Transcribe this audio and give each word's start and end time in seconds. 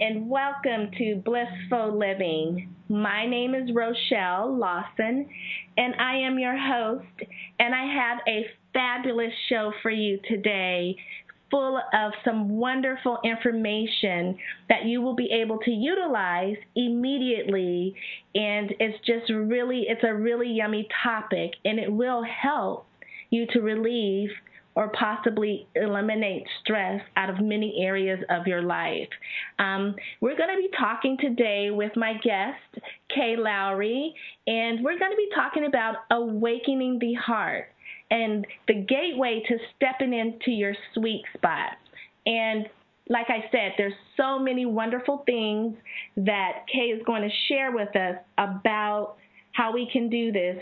And 0.00 0.28
welcome 0.28 0.90
to 0.98 1.22
Blissful 1.24 1.98
Living. 1.98 2.74
My 2.88 3.26
name 3.26 3.54
is 3.54 3.70
Rochelle 3.74 4.54
Lawson, 4.54 5.26
and 5.76 5.94
I 5.98 6.16
am 6.16 6.38
your 6.38 6.56
host, 6.56 7.06
and 7.58 7.74
I 7.74 7.84
have 7.94 8.18
a 8.28 8.46
fabulous 8.74 9.32
show 9.48 9.72
for 9.82 9.90
you 9.90 10.18
today 10.28 10.96
full 11.50 11.80
of 11.94 12.12
some 12.24 12.50
wonderful 12.58 13.20
information 13.24 14.36
that 14.68 14.84
you 14.84 15.00
will 15.00 15.14
be 15.14 15.30
able 15.30 15.58
to 15.60 15.70
utilize 15.70 16.56
immediately 16.74 17.94
and 18.34 18.74
it's 18.80 18.98
just 19.06 19.30
really 19.30 19.86
it's 19.88 20.02
a 20.02 20.12
really 20.12 20.48
yummy 20.48 20.88
topic 21.04 21.52
and 21.64 21.78
it 21.78 21.90
will 21.90 22.24
help 22.24 22.84
you 23.30 23.46
to 23.46 23.60
relieve 23.60 24.30
or 24.76 24.90
possibly 24.90 25.66
eliminate 25.74 26.44
stress 26.62 27.00
out 27.16 27.30
of 27.30 27.40
many 27.40 27.82
areas 27.82 28.20
of 28.28 28.46
your 28.46 28.62
life. 28.62 29.08
Um, 29.58 29.96
we're 30.20 30.36
going 30.36 30.50
to 30.50 30.56
be 30.56 30.68
talking 30.78 31.16
today 31.18 31.70
with 31.70 31.92
my 31.96 32.12
guest, 32.22 32.84
Kay 33.12 33.36
Lowry, 33.38 34.14
and 34.46 34.84
we're 34.84 34.98
going 34.98 35.10
to 35.10 35.16
be 35.16 35.30
talking 35.34 35.64
about 35.64 35.96
awakening 36.10 36.98
the 37.00 37.14
heart 37.14 37.68
and 38.10 38.46
the 38.68 38.74
gateway 38.74 39.42
to 39.48 39.56
stepping 39.74 40.12
into 40.12 40.50
your 40.50 40.74
sweet 40.94 41.22
spot. 41.34 41.72
And 42.26 42.66
like 43.08 43.26
I 43.28 43.48
said, 43.50 43.72
there's 43.78 43.94
so 44.16 44.38
many 44.38 44.66
wonderful 44.66 45.22
things 45.24 45.76
that 46.18 46.66
Kay 46.70 46.88
is 46.88 47.02
going 47.06 47.22
to 47.22 47.34
share 47.48 47.72
with 47.72 47.94
us 47.96 48.16
about 48.36 49.16
how 49.52 49.72
we 49.72 49.88
can 49.90 50.10
do 50.10 50.32
this 50.32 50.58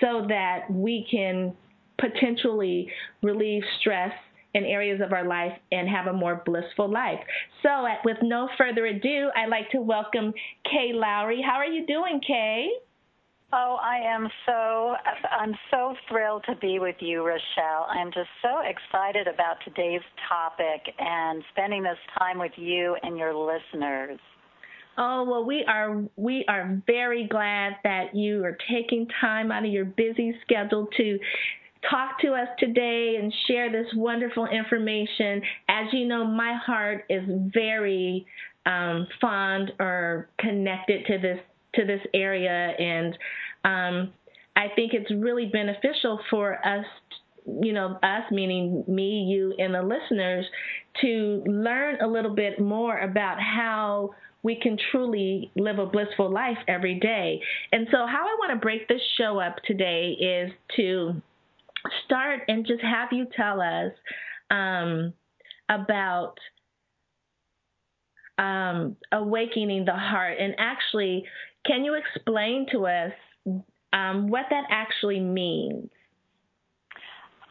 so 0.00 0.26
that 0.28 0.68
we 0.68 1.06
can 1.08 1.54
potentially 2.02 2.90
relieve 3.22 3.62
stress 3.80 4.12
in 4.54 4.64
areas 4.64 5.00
of 5.00 5.12
our 5.12 5.26
life 5.26 5.52
and 5.70 5.88
have 5.88 6.06
a 6.06 6.12
more 6.12 6.42
blissful 6.44 6.90
life. 6.90 7.20
So, 7.62 7.86
with 8.04 8.18
no 8.22 8.48
further 8.58 8.86
ado, 8.86 9.30
I'd 9.34 9.48
like 9.48 9.70
to 9.70 9.80
welcome 9.80 10.34
Kay 10.64 10.92
Lowry. 10.92 11.40
How 11.42 11.56
are 11.56 11.66
you 11.66 11.86
doing, 11.86 12.20
Kay? 12.26 12.68
Oh, 13.54 13.76
I 13.82 13.98
am 13.98 14.28
so 14.46 14.94
I'm 15.30 15.54
so 15.70 15.94
thrilled 16.08 16.44
to 16.48 16.56
be 16.56 16.78
with 16.78 16.96
you, 17.00 17.22
Rochelle. 17.26 17.86
I'm 17.90 18.10
just 18.10 18.30
so 18.40 18.60
excited 18.64 19.28
about 19.28 19.56
today's 19.64 20.00
topic 20.26 20.94
and 20.98 21.42
spending 21.52 21.82
this 21.82 21.98
time 22.18 22.38
with 22.38 22.52
you 22.56 22.96
and 23.02 23.18
your 23.18 23.34
listeners. 23.34 24.18
Oh 24.96 25.24
well, 25.28 25.44
we 25.44 25.64
are 25.68 26.02
we 26.16 26.46
are 26.48 26.80
very 26.86 27.26
glad 27.26 27.74
that 27.84 28.14
you 28.14 28.42
are 28.44 28.56
taking 28.70 29.06
time 29.20 29.52
out 29.52 29.66
of 29.66 29.70
your 29.70 29.84
busy 29.84 30.34
schedule 30.42 30.88
to 30.96 31.18
talk 31.88 32.20
to 32.20 32.32
us 32.32 32.48
today 32.58 33.16
and 33.20 33.32
share 33.46 33.70
this 33.70 33.86
wonderful 33.94 34.46
information. 34.46 35.42
As 35.68 35.86
you 35.92 36.06
know, 36.06 36.24
my 36.24 36.54
heart 36.64 37.04
is 37.08 37.22
very 37.52 38.26
um, 38.66 39.06
fond 39.20 39.72
or 39.80 40.28
connected 40.38 41.06
to 41.06 41.18
this 41.18 41.38
to 41.74 41.86
this 41.86 42.00
area, 42.12 42.50
and 42.50 43.14
um, 43.64 44.12
I 44.54 44.66
think 44.76 44.92
it's 44.92 45.10
really 45.10 45.46
beneficial 45.46 46.20
for 46.30 46.54
us. 46.66 46.84
You 47.44 47.72
know, 47.72 47.98
us 48.02 48.22
meaning 48.30 48.84
me, 48.86 49.26
you, 49.28 49.54
and 49.58 49.74
the 49.74 49.82
listeners, 49.82 50.46
to 51.00 51.42
learn 51.46 52.00
a 52.00 52.06
little 52.06 52.34
bit 52.34 52.60
more 52.60 52.98
about 52.98 53.38
how 53.40 54.10
we 54.44 54.60
can 54.60 54.76
truly 54.90 55.50
live 55.56 55.78
a 55.78 55.86
blissful 55.86 56.30
life 56.30 56.58
every 56.68 57.00
day. 57.00 57.40
And 57.72 57.88
so, 57.90 57.98
how 58.06 58.26
I 58.26 58.36
want 58.38 58.52
to 58.52 58.56
break 58.56 58.86
this 58.86 59.00
show 59.18 59.40
up 59.40 59.56
today 59.66 60.10
is 60.20 60.52
to 60.76 61.20
start 62.04 62.40
and 62.48 62.66
just 62.66 62.82
have 62.82 63.08
you 63.12 63.26
tell 63.36 63.60
us 63.60 63.92
um, 64.50 65.12
about 65.68 66.34
um, 68.38 68.96
awakening 69.12 69.84
the 69.84 69.92
heart. 69.92 70.38
And 70.38 70.54
actually, 70.58 71.24
can 71.66 71.84
you 71.84 71.94
explain 71.94 72.66
to 72.72 72.86
us 72.86 73.12
um, 73.92 74.28
what 74.28 74.46
that 74.50 74.64
actually 74.70 75.20
means? 75.20 75.90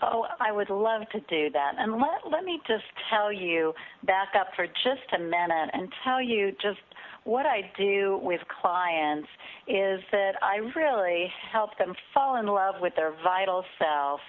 Oh, 0.03 0.25
I 0.40 0.52
would 0.52 0.72
love 0.72 1.03
to 1.12 1.20
do 1.30 1.52
that. 1.52 1.74
And 1.78 1.94
let, 1.94 2.31
let 2.31 2.44
me 2.44 2.59
just 2.68 2.84
tell 3.09 3.31
you, 3.31 3.74
back 4.03 4.30
up 4.40 4.47
for 4.56 4.66
just 4.66 5.14
a 5.16 5.20
minute 5.20 5.70
and 5.74 5.88
tell 6.03 6.20
you 6.22 6.52
just 6.53 6.80
what 7.24 7.46
I 7.46 7.72
do 7.78 8.20
with 8.24 8.42
clients 8.62 9.28
is 9.68 10.02
that 10.12 10.34
I 10.42 10.58
really 10.76 11.32
help 11.52 11.78
them 11.78 11.94
fall 12.14 12.38
in 12.38 12.48
love 12.48 12.76
with 12.82 12.94
their 12.96 13.14
vital 13.24 13.64
self 13.78 14.20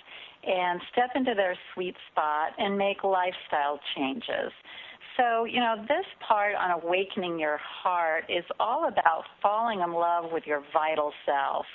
and 0.44 0.80
step 0.92 1.10
into 1.14 1.34
their 1.34 1.56
sweet 1.72 1.94
spot 2.10 2.52
and 2.58 2.76
make 2.76 3.04
lifestyle 3.04 3.78
changes. 3.96 4.52
So, 5.16 5.44
you 5.44 5.60
know, 5.60 5.76
this 5.88 6.06
part 6.26 6.54
on 6.54 6.82
awakening 6.82 7.38
your 7.38 7.58
heart 7.62 8.24
is 8.28 8.44
all 8.58 8.88
about 8.88 9.24
falling 9.42 9.80
in 9.80 9.92
love 9.92 10.32
with 10.32 10.44
your 10.46 10.62
vital 10.72 11.12
self. 11.26 11.66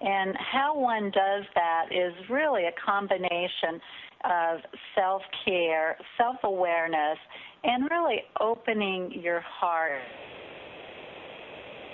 And 0.00 0.36
how 0.36 0.76
one 0.76 1.10
does 1.12 1.44
that 1.54 1.86
is 1.92 2.12
really 2.28 2.64
a 2.64 2.72
combination 2.84 3.80
of 4.24 4.60
self 4.96 5.22
care, 5.44 5.96
self 6.18 6.36
awareness, 6.42 7.18
and 7.62 7.88
really 7.90 8.22
opening 8.40 9.12
your 9.12 9.40
heart 9.40 10.00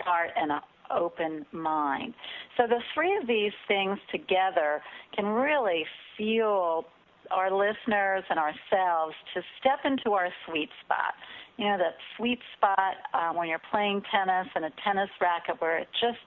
heart 0.09 0.31
and 0.37 0.53
an 0.53 0.61
open 0.91 1.45
mind. 1.53 2.15
So 2.57 2.67
the 2.67 2.81
three 2.95 3.15
of 3.21 3.27
these 3.27 3.53
things 3.67 3.99
together 4.11 4.81
can 5.15 5.27
really 5.27 5.85
fuel 6.17 6.87
our 7.31 7.51
listeners 7.51 8.25
and 8.31 8.39
ourselves 8.39 9.15
to 9.35 9.43
step 9.61 9.81
into 9.85 10.13
our 10.13 10.29
sweet 10.47 10.71
spot. 10.85 11.13
You 11.59 11.67
know, 11.67 11.79
that 11.79 11.97
sweet 12.17 12.39
spot 12.57 12.95
uh, 13.13 13.33
when 13.33 13.49
you're 13.49 13.61
playing 13.71 14.03
tennis 14.11 14.47
and 14.55 14.65
a 14.65 14.71
tennis 14.83 15.11
racket 15.21 15.61
where 15.61 15.79
it 15.79 15.89
just 16.01 16.25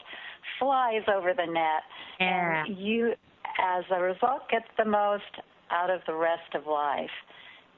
flies 0.59 1.01
over 1.07 1.33
the 1.33 1.45
net. 1.45 1.83
Yeah. 2.19 2.65
And 2.65 2.77
you, 2.77 3.13
as 3.59 3.83
a 3.91 3.99
result, 3.99 4.49
get 4.51 4.63
the 4.77 4.85
most 4.85 5.41
out 5.71 5.89
of 5.89 6.01
the 6.05 6.13
rest 6.13 6.53
of 6.53 6.67
life. 6.67 7.09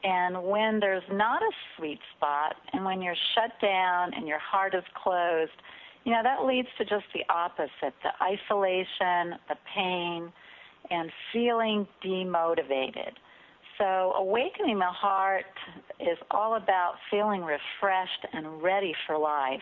And 0.03 0.43
when 0.43 0.79
there's 0.81 1.03
not 1.11 1.41
a 1.41 1.51
sweet 1.77 1.99
spot 2.17 2.55
and 2.73 2.83
when 2.83 3.01
you're 3.01 3.15
shut 3.35 3.51
down 3.61 4.13
and 4.13 4.27
your 4.27 4.39
heart 4.39 4.75
is 4.75 4.83
closed, 5.01 5.51
you 6.03 6.11
know, 6.11 6.21
that 6.23 6.45
leads 6.45 6.67
to 6.77 6.85
just 6.85 7.05
the 7.13 7.23
opposite 7.33 7.93
the 8.03 8.11
isolation, 8.21 9.39
the 9.47 9.55
pain, 9.73 10.31
and 10.89 11.09
feeling 11.31 11.87
demotivated. 12.03 13.13
So, 13.77 14.13
awakening 14.15 14.79
the 14.79 14.85
heart 14.85 15.45
is 15.99 16.17
all 16.29 16.55
about 16.55 16.95
feeling 17.09 17.41
refreshed 17.41 18.27
and 18.33 18.61
ready 18.61 18.93
for 19.07 19.17
life. 19.17 19.61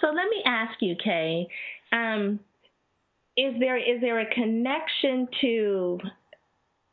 So, 0.00 0.08
let 0.08 0.28
me 0.28 0.42
ask 0.44 0.74
you, 0.80 0.94
Kay, 1.02 1.46
um, 1.92 2.40
is 3.36 3.54
there 3.60 3.78
is 3.78 4.00
there 4.00 4.20
a 4.20 4.34
connection 4.34 5.28
to 5.40 6.00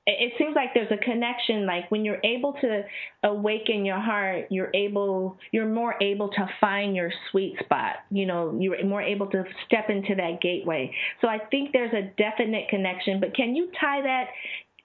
it 0.07 0.33
seems 0.37 0.55
like 0.55 0.69
there's 0.73 0.91
a 0.91 0.97
connection 1.03 1.65
like 1.65 1.89
when 1.89 2.05
you're 2.05 2.21
able 2.23 2.53
to 2.53 2.83
awaken 3.23 3.83
your 3.85 3.99
heart 3.99 4.45
you're 4.49 4.69
able 4.73 5.37
you're 5.51 5.67
more 5.67 5.95
able 6.01 6.29
to 6.29 6.47
find 6.61 6.95
your 6.95 7.11
sweet 7.31 7.55
spot 7.63 7.95
you 8.11 8.25
know 8.25 8.55
you're 8.59 8.83
more 8.85 9.01
able 9.01 9.27
to 9.27 9.43
step 9.65 9.89
into 9.89 10.15
that 10.15 10.39
gateway. 10.41 10.93
So 11.21 11.27
i 11.27 11.39
think 11.49 11.71
there's 11.73 11.93
a 11.93 12.11
definite 12.17 12.69
connection 12.69 13.19
but 13.19 13.35
can 13.35 13.55
you 13.55 13.69
tie 13.79 14.01
that 14.03 14.25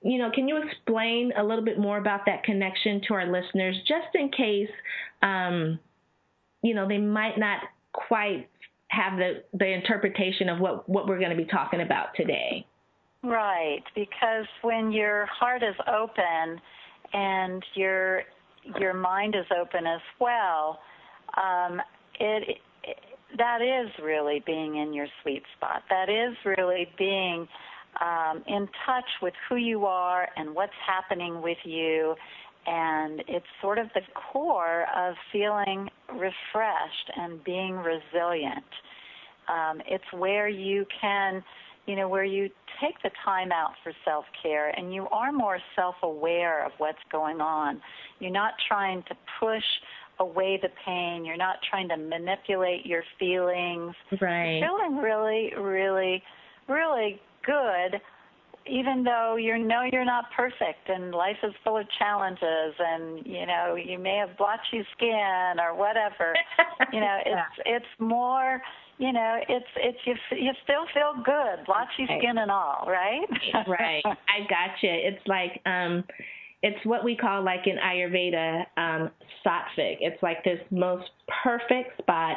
you 0.03 0.19
know 0.19 0.31
can 0.35 0.49
you 0.49 0.63
explain 0.63 1.33
a 1.37 1.45
little 1.45 1.65
bit 1.65 1.79
more 1.79 1.99
about 1.99 2.21
that 2.27 2.43
connection 2.45 3.03
to 3.09 3.15
our 3.15 3.31
listeners 3.31 3.77
just 3.87 4.15
in 4.15 4.31
case 4.31 4.71
um 5.23 5.79
you 6.63 6.75
know 6.75 6.89
they 6.89 6.99
might 6.99 7.39
not 7.39 7.61
quite 7.93 8.49
have 8.89 9.19
the 9.19 9.43
the 9.53 9.67
interpretation 9.67 10.49
of 10.49 10.59
what 10.59 10.89
what 10.89 11.07
we're 11.07 11.19
going 11.19 11.31
to 11.31 11.37
be 11.37 11.45
talking 11.45 11.81
about 11.81 12.09
today 12.17 12.67
Right, 13.23 13.83
because 13.95 14.47
when 14.63 14.93
your 14.93 15.27
heart 15.27 15.63
is 15.63 15.75
open 15.87 16.61
and 17.13 17.63
your 17.75 18.23
your 18.79 18.95
mind 18.95 19.35
is 19.35 19.47
open 19.59 19.87
as 19.87 20.01
well, 20.19 20.79
um, 21.37 21.81
it, 22.19 22.59
it 22.83 22.97
that 23.37 23.61
is 23.61 23.91
really 24.03 24.43
being 24.47 24.77
in 24.77 24.95
your 24.95 25.07
sweet 25.23 25.43
spot. 25.57 25.83
That 25.91 26.09
is 26.09 26.35
really 26.45 26.89
being 26.99 27.47
um, 28.01 28.43
in 28.47 28.67
touch 28.87 29.09
with 29.21 29.35
who 29.49 29.57
you 29.57 29.85
are 29.85 30.29
and 30.37 30.55
what's 30.55 30.73
happening 30.87 31.43
with 31.43 31.59
you, 31.65 32.15
and 32.67 33.23
it's 33.29 33.47
sort 33.61 33.79
of 33.79 33.89
the 33.95 34.01
core 34.33 34.87
of 34.97 35.15
feeling 35.31 35.91
refreshed 36.11 37.11
and 37.17 37.43
being 37.45 37.77
resilient. 37.77 38.65
Um, 39.49 39.83
it's 39.87 40.05
where 40.13 40.49
you 40.49 40.87
can, 41.01 41.43
you 41.91 41.97
know, 41.97 42.09
where 42.09 42.25
you 42.25 42.49
take 42.81 42.95
the 43.03 43.11
time 43.25 43.51
out 43.51 43.73
for 43.83 43.93
self 44.05 44.25
care 44.41 44.71
and 44.71 44.95
you 44.95 45.09
are 45.11 45.33
more 45.33 45.59
self 45.75 45.97
aware 46.05 46.65
of 46.65 46.71
what's 46.79 46.99
going 47.11 47.41
on. 47.41 47.81
You're 48.21 48.31
not 48.31 48.53
trying 48.69 49.03
to 49.09 49.15
push 49.41 49.65
away 50.21 50.61
the 50.63 50.69
pain. 50.87 51.25
You're 51.25 51.37
not 51.37 51.57
trying 51.69 51.89
to 51.89 51.97
manipulate 51.97 52.87
your 52.87 53.03
feelings. 53.19 53.93
Right. 54.21 54.59
You're 54.59 54.69
feeling 54.69 54.99
really, 54.99 55.53
really, 55.59 56.23
really 56.69 57.21
good 57.45 58.01
even 58.67 59.03
though 59.03 59.37
you 59.37 59.59
know 59.59 59.83
you're 59.91 60.05
not 60.05 60.27
perfect 60.37 60.89
and 60.89 61.13
life 61.13 61.37
is 61.43 61.53
full 61.65 61.79
of 61.79 61.87
challenges 61.99 62.75
and 62.79 63.25
you 63.25 63.47
know 63.47 63.75
you 63.75 63.99
may 63.99 64.17
have 64.17 64.37
blotchy 64.37 64.87
skin 64.95 65.55
or 65.59 65.75
whatever 65.75 66.35
you 66.93 67.01
know 67.01 67.17
it's 67.25 67.59
yeah. 67.65 67.77
it's 67.77 67.87
more 67.99 68.61
you 69.01 69.13
know 69.13 69.39
it's 69.49 69.67
it's 69.77 69.99
you 70.05 70.15
you 70.37 70.53
still 70.63 70.85
feel 70.95 71.23
good 71.25 71.65
blotchy 71.67 72.07
right. 72.09 72.21
skin 72.21 72.39
and 72.39 72.51
all 72.51 72.87
right? 72.87 73.27
Right. 73.67 74.03
I 74.05 74.41
gotcha. 74.49 74.83
It's 74.83 75.27
like 75.27 75.61
um 75.67 76.05
it's 76.63 76.85
what 76.85 77.03
we 77.03 77.17
call 77.17 77.43
like 77.43 77.67
in 77.67 77.77
ayurveda 77.77 78.65
um 78.77 79.11
sattvic. 79.45 79.97
It's 80.01 80.23
like 80.23 80.45
this 80.45 80.61
most 80.71 81.11
perfect 81.43 81.99
spot 81.99 82.37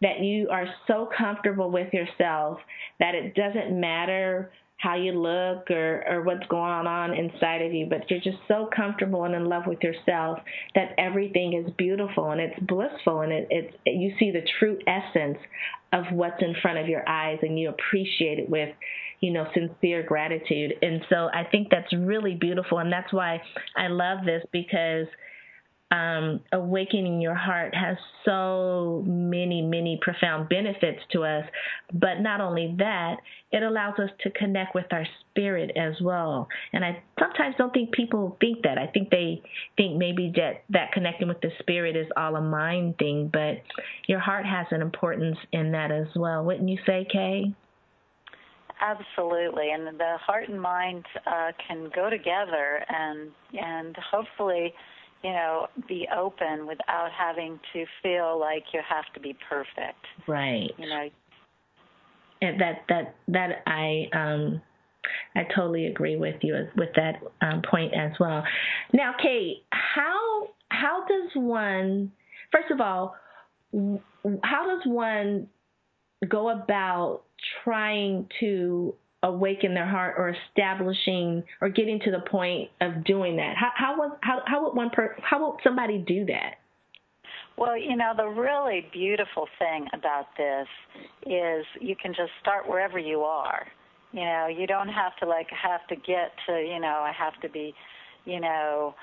that 0.00 0.20
you 0.20 0.48
are 0.50 0.66
so 0.86 1.08
comfortable 1.16 1.70
with 1.70 1.92
yourself 1.92 2.58
that 3.00 3.14
it 3.14 3.34
doesn't 3.34 3.78
matter 3.78 4.52
how 4.78 4.94
you 4.94 5.12
look 5.12 5.70
or, 5.70 6.04
or 6.06 6.22
what's 6.22 6.46
going 6.48 6.86
on 6.86 7.14
inside 7.14 7.62
of 7.62 7.72
you, 7.72 7.86
but 7.88 8.10
you're 8.10 8.20
just 8.20 8.38
so 8.46 8.68
comfortable 8.74 9.24
and 9.24 9.34
in 9.34 9.46
love 9.46 9.62
with 9.66 9.82
yourself 9.82 10.38
that 10.74 10.90
everything 10.98 11.54
is 11.54 11.72
beautiful 11.78 12.30
and 12.30 12.40
it's 12.40 12.58
blissful 12.60 13.22
and 13.22 13.32
it, 13.32 13.46
it's 13.50 13.76
you 13.86 14.12
see 14.18 14.30
the 14.30 14.46
true 14.58 14.78
essence 14.86 15.38
of 15.92 16.04
what's 16.12 16.42
in 16.42 16.54
front 16.60 16.78
of 16.78 16.88
your 16.88 17.08
eyes 17.08 17.38
and 17.42 17.58
you 17.58 17.70
appreciate 17.70 18.38
it 18.38 18.50
with 18.50 18.68
you 19.20 19.32
know 19.32 19.46
sincere 19.54 20.02
gratitude. 20.02 20.74
And 20.82 21.00
so 21.08 21.30
i 21.32 21.44
think 21.50 21.68
that's 21.70 21.92
really 21.94 22.34
beautiful 22.34 22.78
and 22.78 22.92
that's 22.92 23.12
why 23.12 23.40
i 23.76 23.88
love 23.88 24.26
this 24.26 24.44
because 24.52 25.06
um, 25.90 26.40
awakening 26.52 27.20
your 27.20 27.34
heart 27.34 27.74
has 27.74 27.96
so 28.24 29.04
many, 29.06 29.62
many 29.62 30.00
profound 30.02 30.48
benefits 30.48 30.98
to 31.12 31.22
us. 31.24 31.44
But 31.92 32.20
not 32.20 32.40
only 32.40 32.74
that, 32.78 33.16
it 33.52 33.62
allows 33.62 33.98
us 33.98 34.10
to 34.22 34.30
connect 34.30 34.74
with 34.74 34.86
our 34.90 35.06
spirit 35.30 35.70
as 35.76 35.94
well. 36.00 36.48
And 36.72 36.84
I 36.84 37.02
sometimes 37.20 37.54
don't 37.56 37.72
think 37.72 37.92
people 37.92 38.36
think 38.40 38.62
that. 38.64 38.78
I 38.78 38.88
think 38.88 39.10
they 39.10 39.42
think 39.76 39.96
maybe 39.96 40.32
that 40.36 40.64
that 40.70 40.90
connecting 40.92 41.28
with 41.28 41.40
the 41.40 41.50
spirit 41.60 41.94
is 41.96 42.06
all 42.16 42.34
a 42.34 42.40
mind 42.40 42.98
thing, 42.98 43.30
but 43.32 43.62
your 44.08 44.18
heart 44.18 44.44
has 44.44 44.66
an 44.72 44.82
importance 44.82 45.38
in 45.52 45.70
that 45.72 45.92
as 45.92 46.08
well. 46.16 46.44
Wouldn't 46.44 46.68
you 46.68 46.78
say, 46.84 47.06
Kay? 47.10 47.54
Absolutely, 48.80 49.70
and 49.70 49.86
the 49.98 50.16
heart 50.18 50.48
and 50.48 50.60
mind 50.60 51.06
uh, 51.26 51.52
can 51.66 51.88
go 51.94 52.10
together, 52.10 52.84
and 52.88 53.30
and 53.58 53.96
hopefully 54.10 54.74
you 55.22 55.32
know, 55.32 55.66
be 55.88 56.06
open 56.16 56.66
without 56.66 57.10
having 57.16 57.58
to 57.72 57.84
feel 58.02 58.38
like 58.38 58.64
you 58.72 58.80
have 58.88 59.04
to 59.14 59.20
be 59.20 59.36
perfect. 59.48 60.04
Right. 60.26 60.70
You 60.78 60.88
know. 60.88 61.08
And 62.42 62.60
that 62.60 62.82
that 62.88 63.14
that 63.28 63.62
I 63.66 64.08
um 64.12 64.60
I 65.34 65.46
totally 65.54 65.86
agree 65.86 66.16
with 66.16 66.36
you 66.42 66.68
with 66.76 66.90
that 66.96 67.20
um, 67.40 67.62
point 67.68 67.94
as 67.94 68.12
well. 68.18 68.44
Now, 68.92 69.14
Kate, 69.20 69.64
how 69.70 70.48
how 70.70 71.06
does 71.06 71.30
one 71.34 72.12
first 72.52 72.70
of 72.70 72.80
all 72.80 73.14
how 74.42 74.66
does 74.66 74.86
one 74.86 75.48
go 76.28 76.48
about 76.48 77.22
trying 77.62 78.28
to 78.40 78.94
awaken 79.22 79.74
their 79.74 79.86
heart 79.86 80.14
or 80.18 80.34
establishing 80.48 81.42
or 81.60 81.68
getting 81.68 82.00
to 82.00 82.10
the 82.10 82.20
point 82.30 82.70
of 82.80 83.04
doing 83.04 83.36
that? 83.36 83.56
How 83.56 83.70
how 83.74 83.96
was 83.96 84.16
how 84.22 84.42
how 84.46 84.64
would 84.64 84.74
one 84.74 84.90
per, 84.90 85.16
how 85.22 85.44
would 85.44 85.60
somebody 85.62 85.98
do 85.98 86.26
that? 86.26 86.56
Well, 87.56 87.76
you 87.78 87.96
know, 87.96 88.12
the 88.14 88.26
really 88.26 88.86
beautiful 88.92 89.48
thing 89.58 89.86
about 89.94 90.26
this 90.36 90.66
is 91.24 91.64
you 91.80 91.96
can 91.96 92.12
just 92.12 92.32
start 92.40 92.68
wherever 92.68 92.98
you 92.98 93.20
are. 93.22 93.66
You 94.12 94.24
know, 94.24 94.46
you 94.46 94.66
don't 94.66 94.88
have 94.88 95.16
to 95.20 95.26
like 95.26 95.48
have 95.50 95.86
to 95.88 95.96
get 95.96 96.32
to, 96.46 96.60
you 96.60 96.78
know, 96.80 97.02
I 97.02 97.12
have 97.18 97.40
to 97.40 97.48
be, 97.48 97.74
you 98.24 98.40
know, 98.40 98.94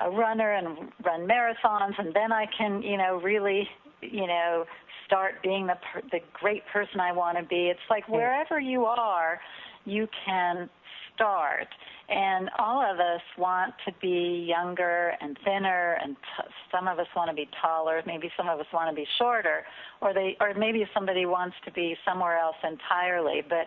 a 0.00 0.10
runner 0.10 0.52
and 0.52 0.90
run 1.04 1.26
marathons 1.26 1.98
and 1.98 2.14
then 2.14 2.32
I 2.32 2.46
can, 2.56 2.82
you 2.82 2.96
know, 2.96 3.20
really, 3.22 3.68
you 4.02 4.26
know, 4.26 4.64
start 5.06 5.42
being 5.42 5.66
the 5.66 5.76
per- 5.92 6.02
the 6.10 6.20
great 6.32 6.62
person 6.72 7.00
I 7.00 7.12
want 7.12 7.38
to 7.38 7.44
be. 7.44 7.68
It's 7.68 7.80
like 7.88 8.08
wherever 8.08 8.60
you 8.60 8.84
are, 8.84 9.40
you 9.84 10.08
can 10.24 10.68
start. 11.14 11.66
And 12.08 12.50
all 12.58 12.80
of 12.80 12.98
us 12.98 13.20
want 13.38 13.74
to 13.86 13.92
be 14.00 14.44
younger 14.48 15.12
and 15.20 15.38
thinner, 15.44 15.96
and 16.02 16.16
t- 16.16 16.50
some 16.72 16.88
of 16.88 16.98
us 16.98 17.06
want 17.14 17.30
to 17.30 17.34
be 17.34 17.48
taller. 17.62 18.02
Maybe 18.06 18.30
some 18.36 18.48
of 18.48 18.58
us 18.58 18.66
want 18.72 18.90
to 18.90 18.94
be 18.94 19.06
shorter, 19.18 19.64
or 20.00 20.12
they, 20.12 20.36
or 20.40 20.54
maybe 20.54 20.84
somebody 20.92 21.26
wants 21.26 21.56
to 21.66 21.72
be 21.72 21.96
somewhere 22.04 22.38
else 22.38 22.56
entirely. 22.64 23.42
But 23.48 23.66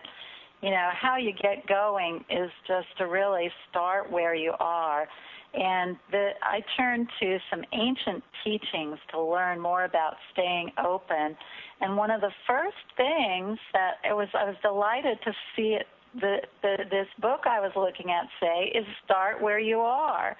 you 0.62 0.70
know, 0.70 0.90
how 0.92 1.16
you 1.16 1.32
get 1.32 1.66
going 1.66 2.24
is 2.30 2.50
just 2.66 2.86
to 2.98 3.06
really 3.06 3.50
start 3.70 4.10
where 4.10 4.34
you 4.34 4.52
are 4.60 5.06
and 5.54 5.96
the, 6.10 6.30
I 6.42 6.60
turned 6.76 7.08
to 7.20 7.38
some 7.50 7.62
ancient 7.72 8.22
teachings 8.44 8.98
to 9.12 9.20
learn 9.20 9.60
more 9.60 9.84
about 9.84 10.14
staying 10.32 10.72
open. 10.84 11.36
And 11.80 11.96
one 11.96 12.10
of 12.10 12.20
the 12.20 12.32
first 12.46 12.76
things 12.96 13.58
that 13.72 13.94
it 14.08 14.14
was, 14.14 14.28
I 14.34 14.44
was 14.44 14.56
delighted 14.62 15.18
to 15.24 15.32
see 15.54 15.76
it, 15.80 15.86
the, 16.14 16.38
the, 16.62 16.76
this 16.90 17.06
book 17.20 17.40
I 17.46 17.60
was 17.60 17.72
looking 17.76 18.10
at 18.10 18.26
say 18.40 18.72
is 18.74 18.84
start 19.04 19.40
where 19.40 19.58
you 19.58 19.78
are. 19.78 20.36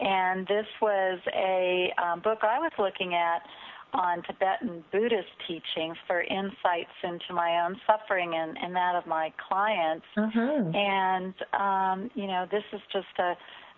And 0.00 0.46
this 0.46 0.66
was 0.80 1.20
a 1.34 1.92
um, 2.02 2.20
book 2.20 2.38
I 2.42 2.58
was 2.58 2.72
looking 2.78 3.14
at 3.14 3.42
on 3.92 4.22
Tibetan 4.22 4.82
Buddhist 4.90 5.28
teachings 5.46 5.96
for 6.06 6.22
insights 6.22 6.96
into 7.04 7.32
my 7.34 7.64
own 7.64 7.76
suffering 7.86 8.34
and, 8.34 8.56
and 8.58 8.74
that 8.74 8.94
of 8.94 9.06
my 9.06 9.32
clients. 9.48 10.06
Mm-hmm. 10.16 10.74
And, 10.74 11.34
um, 11.52 12.10
you 12.14 12.26
know, 12.26 12.46
this 12.50 12.64
is 12.72 12.80
just 12.92 13.06
a 13.18 13.34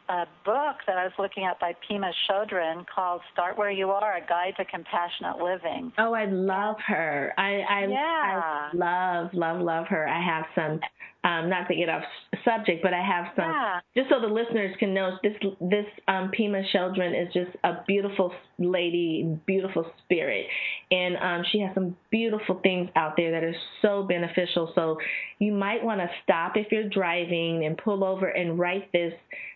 a 0.09 0.27
book 0.45 0.77
that 0.87 0.99
I 0.99 1.05
was 1.05 1.13
looking 1.19 1.45
at 1.45 1.59
by 1.61 1.75
Pema 1.89 2.13
Chodron 2.29 2.87
called 2.87 3.23
"Start 3.33 3.57
Where 3.57 3.71
You 3.71 3.91
Are: 3.91 4.17
A 4.17 4.27
Guide 4.27 4.55
to 4.59 4.65
Compassionate 4.65 5.39
Living." 5.39 5.93
Oh, 5.99 6.13
I 6.13 6.27
love 6.27 6.77
her. 6.87 7.33
I 7.39 7.61
I, 7.69 7.87
yeah. 7.87 8.43
I 8.43 8.71
love 8.75 9.33
love 9.33 9.61
love 9.61 9.87
her. 9.89 10.09
I 10.09 10.23
have 10.23 10.45
some 10.55 10.81
um, 11.25 11.49
not 11.49 11.67
to 11.69 11.75
get 11.75 11.89
off 11.89 12.05
subject, 12.45 12.83
but 12.83 12.93
I 12.93 13.03
have 13.03 13.33
some 13.35 13.51
yeah. 13.51 13.81
just 13.97 14.11
so 14.11 14.21
the 14.21 14.33
listeners 14.33 14.77
can 14.79 14.93
know 14.93 15.17
this 15.23 15.33
this 15.61 15.87
um, 16.07 16.31
Pema 16.39 16.63
Chodron 16.73 17.21
is 17.21 17.33
just 17.33 17.57
a 17.65 17.83
beautiful 17.87 18.33
lady, 18.59 19.39
beautiful 19.47 19.91
spirit, 20.05 20.47
and 20.91 21.17
um, 21.17 21.45
she 21.51 21.61
has 21.61 21.75
some 21.75 21.97
beautiful 22.11 22.61
things 22.63 22.91
out 22.95 23.15
there 23.17 23.33
that 23.33 23.43
are 23.43 23.57
so 23.81 24.03
beneficial. 24.03 24.71
So 24.75 24.99
you 25.39 25.53
might 25.53 25.83
want 25.83 26.01
to 26.01 26.09
stop 26.23 26.57
if 26.57 26.71
you're 26.71 26.89
driving 26.91 27.65
and 27.65 27.79
pull 27.79 28.05
over 28.05 28.29
and 28.29 28.59
write 28.59 28.93
this 28.93 29.15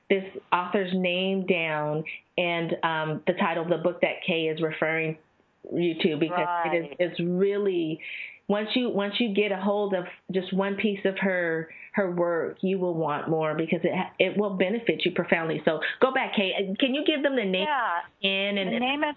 this 0.08 0.24
author's 0.50 0.90
name 0.94 1.44
down 1.46 2.02
and 2.38 2.72
um, 2.82 3.22
the 3.26 3.34
title 3.34 3.64
of 3.64 3.68
the 3.68 3.76
book 3.76 4.00
that 4.00 4.22
Kay 4.26 4.44
is 4.44 4.62
referring 4.62 5.18
you 5.70 5.94
to 6.02 6.16
because 6.16 6.38
right. 6.38 6.72
it 6.72 6.78
is 6.78 6.96
it's 6.98 7.20
really 7.20 8.00
once 8.48 8.68
you 8.74 8.88
once 8.88 9.14
you 9.18 9.34
get 9.34 9.52
a 9.52 9.56
hold 9.56 9.94
of 9.94 10.04
just 10.32 10.52
one 10.52 10.74
piece 10.76 11.00
of 11.04 11.16
her 11.18 11.68
her 11.92 12.10
work, 12.10 12.56
you 12.60 12.78
will 12.78 12.94
want 12.94 13.28
more 13.28 13.54
because 13.54 13.80
it 13.84 13.92
it 14.18 14.36
will 14.36 14.56
benefit 14.56 15.04
you 15.04 15.12
profoundly. 15.12 15.60
So 15.64 15.80
go 16.00 16.12
back, 16.12 16.34
Kay. 16.34 16.74
Can 16.80 16.94
you 16.94 17.04
give 17.04 17.22
them 17.22 17.36
the 17.36 17.44
name? 17.44 17.66
Yeah. 17.66 18.28
In 18.28 18.58
and 18.58 18.74
the 18.74 18.80
name 18.80 19.04
of 19.04 19.14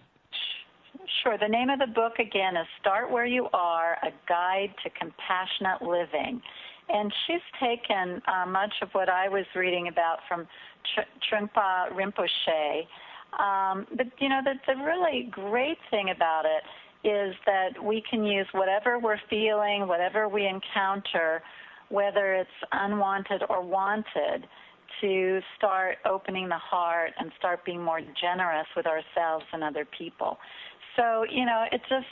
sure. 1.24 1.38
The 1.38 1.48
name 1.48 1.70
of 1.70 1.80
the 1.80 1.88
book 1.88 2.20
again 2.20 2.58
is 2.58 2.68
"Start 2.82 3.10
Where 3.10 3.26
You 3.26 3.48
Are: 3.54 3.98
A 4.04 4.12
Guide 4.28 4.74
to 4.84 4.90
Compassionate 4.90 5.82
Living," 5.82 6.42
and 6.90 7.14
she's 7.26 7.42
taken 7.60 8.22
uh, 8.28 8.46
much 8.46 8.74
of 8.82 8.90
what 8.92 9.08
I 9.08 9.30
was 9.30 9.46
reading 9.56 9.88
about 9.88 10.20
from 10.28 10.46
Trungpa 11.32 11.94
Rinpoche. 11.94 12.86
Um, 13.40 13.88
but 13.96 14.08
you 14.20 14.28
know, 14.28 14.42
the, 14.44 14.56
the 14.68 14.84
really 14.84 15.30
great 15.32 15.78
thing 15.90 16.10
about 16.14 16.44
it 16.44 16.64
is 17.04 17.34
that 17.46 17.84
we 17.84 18.04
can 18.10 18.24
use 18.24 18.48
whatever 18.52 19.00
we're 19.00 19.20
feeling, 19.30 19.88
whatever 19.88 20.28
we 20.28 20.48
encounter, 20.48 21.42
whether 21.90 22.34
it's 22.34 22.50
unwanted 22.72 23.44
or 23.50 23.62
wanted, 23.62 24.48
to 25.00 25.40
start 25.58 25.98
opening 26.06 26.48
the 26.48 26.58
heart 26.58 27.12
and 27.20 27.32
start 27.40 27.66
being 27.66 27.82
more 27.82 28.02
generous 28.20 28.68
with 28.76 28.86
ourselves 28.86 29.46
and 29.54 29.64
other 29.64 29.86
people. 29.98 30.38
So, 30.96 31.26
you 31.30 31.46
know, 31.46 31.66
it 31.72 31.82
just 31.90 32.06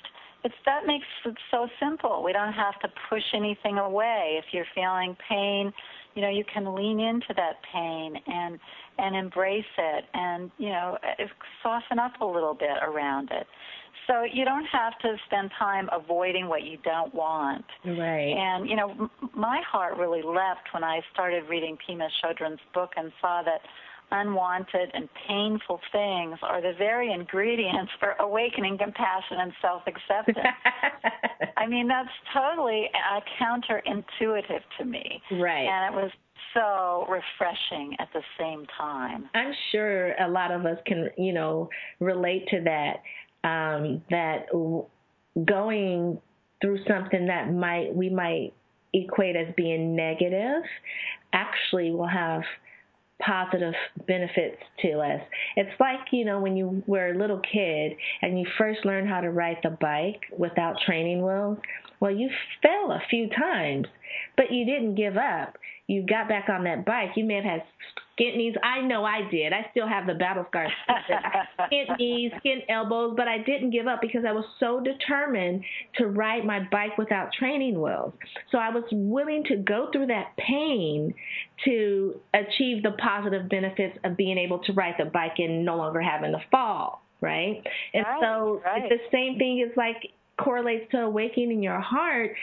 it's 0.44 0.56
that 0.66 0.86
makes 0.88 1.06
it 1.26 1.36
so 1.52 1.68
simple. 1.82 2.24
We 2.24 2.32
don't 2.32 2.54
have 2.54 2.80
to 2.82 2.88
push 3.10 3.24
anything 3.34 3.78
away. 3.78 4.40
If 4.40 4.46
you're 4.54 4.66
feeling 4.74 5.18
pain, 5.28 5.74
you 6.16 6.22
know, 6.22 6.30
you 6.30 6.46
can 6.52 6.74
lean 6.74 7.00
into 7.02 7.34
that 7.36 7.56
pain 7.74 8.16
and 8.26 8.58
and 8.98 9.16
embrace 9.16 9.64
it 9.78 10.06
and 10.14 10.52
you 10.58 10.70
know 10.70 10.98
eh, 11.04 11.26
soften 11.64 12.00
up 12.00 12.20
a 12.22 12.26
little 12.26 12.54
bit 12.54 12.78
around 12.82 13.30
it 13.32 13.48
so 14.08 14.24
you 14.24 14.46
don't 14.46 14.66
have 14.66 14.98
to 15.00 15.16
spend 15.26 15.52
time 15.58 15.90
avoiding 15.92 16.48
what 16.48 16.64
you 16.64 16.78
don't 16.84 17.14
want 17.14 17.66
right 17.86 18.34
and 18.38 18.70
you 18.70 18.76
know 18.76 18.92
m- 18.92 19.10
my 19.36 19.62
heart 19.70 19.98
really 19.98 20.22
leapt 20.22 20.68
when 20.74 20.84
i 20.84 21.00
started 21.14 21.44
reading 21.50 21.78
pema 21.88 22.08
chodron's 22.24 22.60
book 22.74 22.92
and 22.98 23.12
saw 23.22 23.42
that 23.44 23.62
unwanted 24.12 24.90
and 24.94 25.08
painful 25.28 25.80
things 25.92 26.38
are 26.42 26.62
the 26.62 26.74
very 26.78 27.12
ingredients 27.12 27.92
for 28.00 28.16
awakening 28.20 28.78
compassion 28.78 29.38
and 29.40 29.52
self-acceptance. 29.62 30.38
I 31.58 31.68
mean, 31.68 31.88
that's 31.88 32.10
totally 32.34 32.90
uh, 32.94 33.20
counterintuitive 33.40 34.62
to 34.80 34.86
me. 34.86 35.22
Right. 35.32 35.68
And 35.68 35.94
it 35.94 36.02
was 36.02 36.12
so 36.54 37.06
refreshing 37.12 37.96
at 38.00 38.08
the 38.14 38.22
same 38.40 38.66
time. 38.78 39.30
I'm 39.34 39.54
sure 39.72 40.14
a 40.14 40.28
lot 40.28 40.52
of 40.52 40.66
us 40.66 40.78
can, 40.86 41.10
you 41.18 41.34
know, 41.34 41.70
relate 42.00 42.48
to 42.50 42.62
that. 42.64 42.98
Um, 43.44 44.04
that 44.10 44.48
going 45.46 46.20
through 46.62 46.80
something 46.88 47.28
that 47.28 47.54
might 47.54 47.96
we 47.96 48.10
might 48.10 48.54
equate 48.94 49.36
as 49.36 49.54
being 49.56 49.96
negative 49.96 50.64
actually 51.32 51.92
will 51.92 52.08
have 52.08 52.42
positive 53.22 53.74
benefits 54.08 54.58
to 54.82 55.00
us. 55.00 55.22
It's 55.56 55.80
like, 55.80 56.00
you 56.12 56.26
know, 56.26 56.40
when 56.40 56.56
you 56.56 56.82
were 56.88 57.10
a 57.10 57.18
little 57.18 57.40
kid 57.40 57.94
and 58.22 58.40
you 58.40 58.46
first 58.58 58.86
learn 58.86 59.08
how 59.08 59.22
to 59.22 59.30
ride 59.30 59.58
the 59.62 59.78
bike 59.82 60.22
without 60.38 60.78
training 60.86 61.22
wheels. 61.22 61.58
Well, 62.00 62.12
you 62.12 62.30
fell 62.62 62.92
a 62.92 63.02
few 63.10 63.30
times, 63.30 63.88
but 64.38 64.52
you 64.52 64.66
didn't 64.66 64.96
give 64.96 65.18
up. 65.18 65.58
You 65.90 66.06
got 66.06 66.30
back 66.30 66.50
on 66.50 66.66
that 66.66 66.86
bike. 66.86 67.10
You 67.16 67.26
may 67.26 67.34
have 67.34 67.44
had 67.44 67.64
skint 68.14 68.38
knees. 68.38 68.54
I 68.64 68.82
know 68.82 69.04
I 69.04 69.28
did. 69.32 69.54
I 69.54 69.66
still 69.72 69.88
have 69.88 70.06
the 70.06 70.14
battle 70.14 70.46
scars. 70.48 70.70
skint 71.60 71.98
knees, 71.98 72.32
skint 72.46 72.66
elbows, 72.70 73.16
but 73.18 73.28
I 73.28 73.40
didn't 73.40 73.72
give 73.72 73.88
up 73.88 74.00
because 74.00 74.22
I 74.24 74.32
was 74.32 74.46
so 74.60 74.80
determined 74.80 75.64
to 75.96 76.06
ride 76.06 76.46
my 76.46 76.60
bike 76.72 76.96
without 77.00 77.34
training 77.34 77.82
wheels. 77.82 78.14
So 78.52 78.60
I 78.60 78.70
was 78.70 78.84
willing 78.92 79.44
to 79.46 79.56
go 79.56 79.90
through 79.92 80.06
that 80.08 80.38
pain 80.38 81.12
to 81.66 82.22
achieve 82.36 82.84
the 82.84 82.92
positive 83.04 83.50
benefits 83.50 83.98
of 84.04 84.16
being 84.16 84.38
able 84.38 84.60
to 84.60 84.74
ride 84.74 84.94
the 85.00 85.06
bike 85.06 85.40
and 85.40 85.66
no 85.66 85.76
longer 85.76 86.02
having 86.02 86.34
to 86.34 86.42
fall. 86.52 87.02
Right? 87.20 87.64
And 87.96 88.06
right, 88.06 88.22
so 88.22 88.62
right. 88.64 88.88
the 88.90 89.00
same 89.12 89.40
thing 89.40 89.66
is 89.68 89.76
like 89.76 90.12
correlates 90.40 90.90
to 90.92 91.00
awakening 91.00 91.64
your 91.64 91.80
heart 91.80 92.36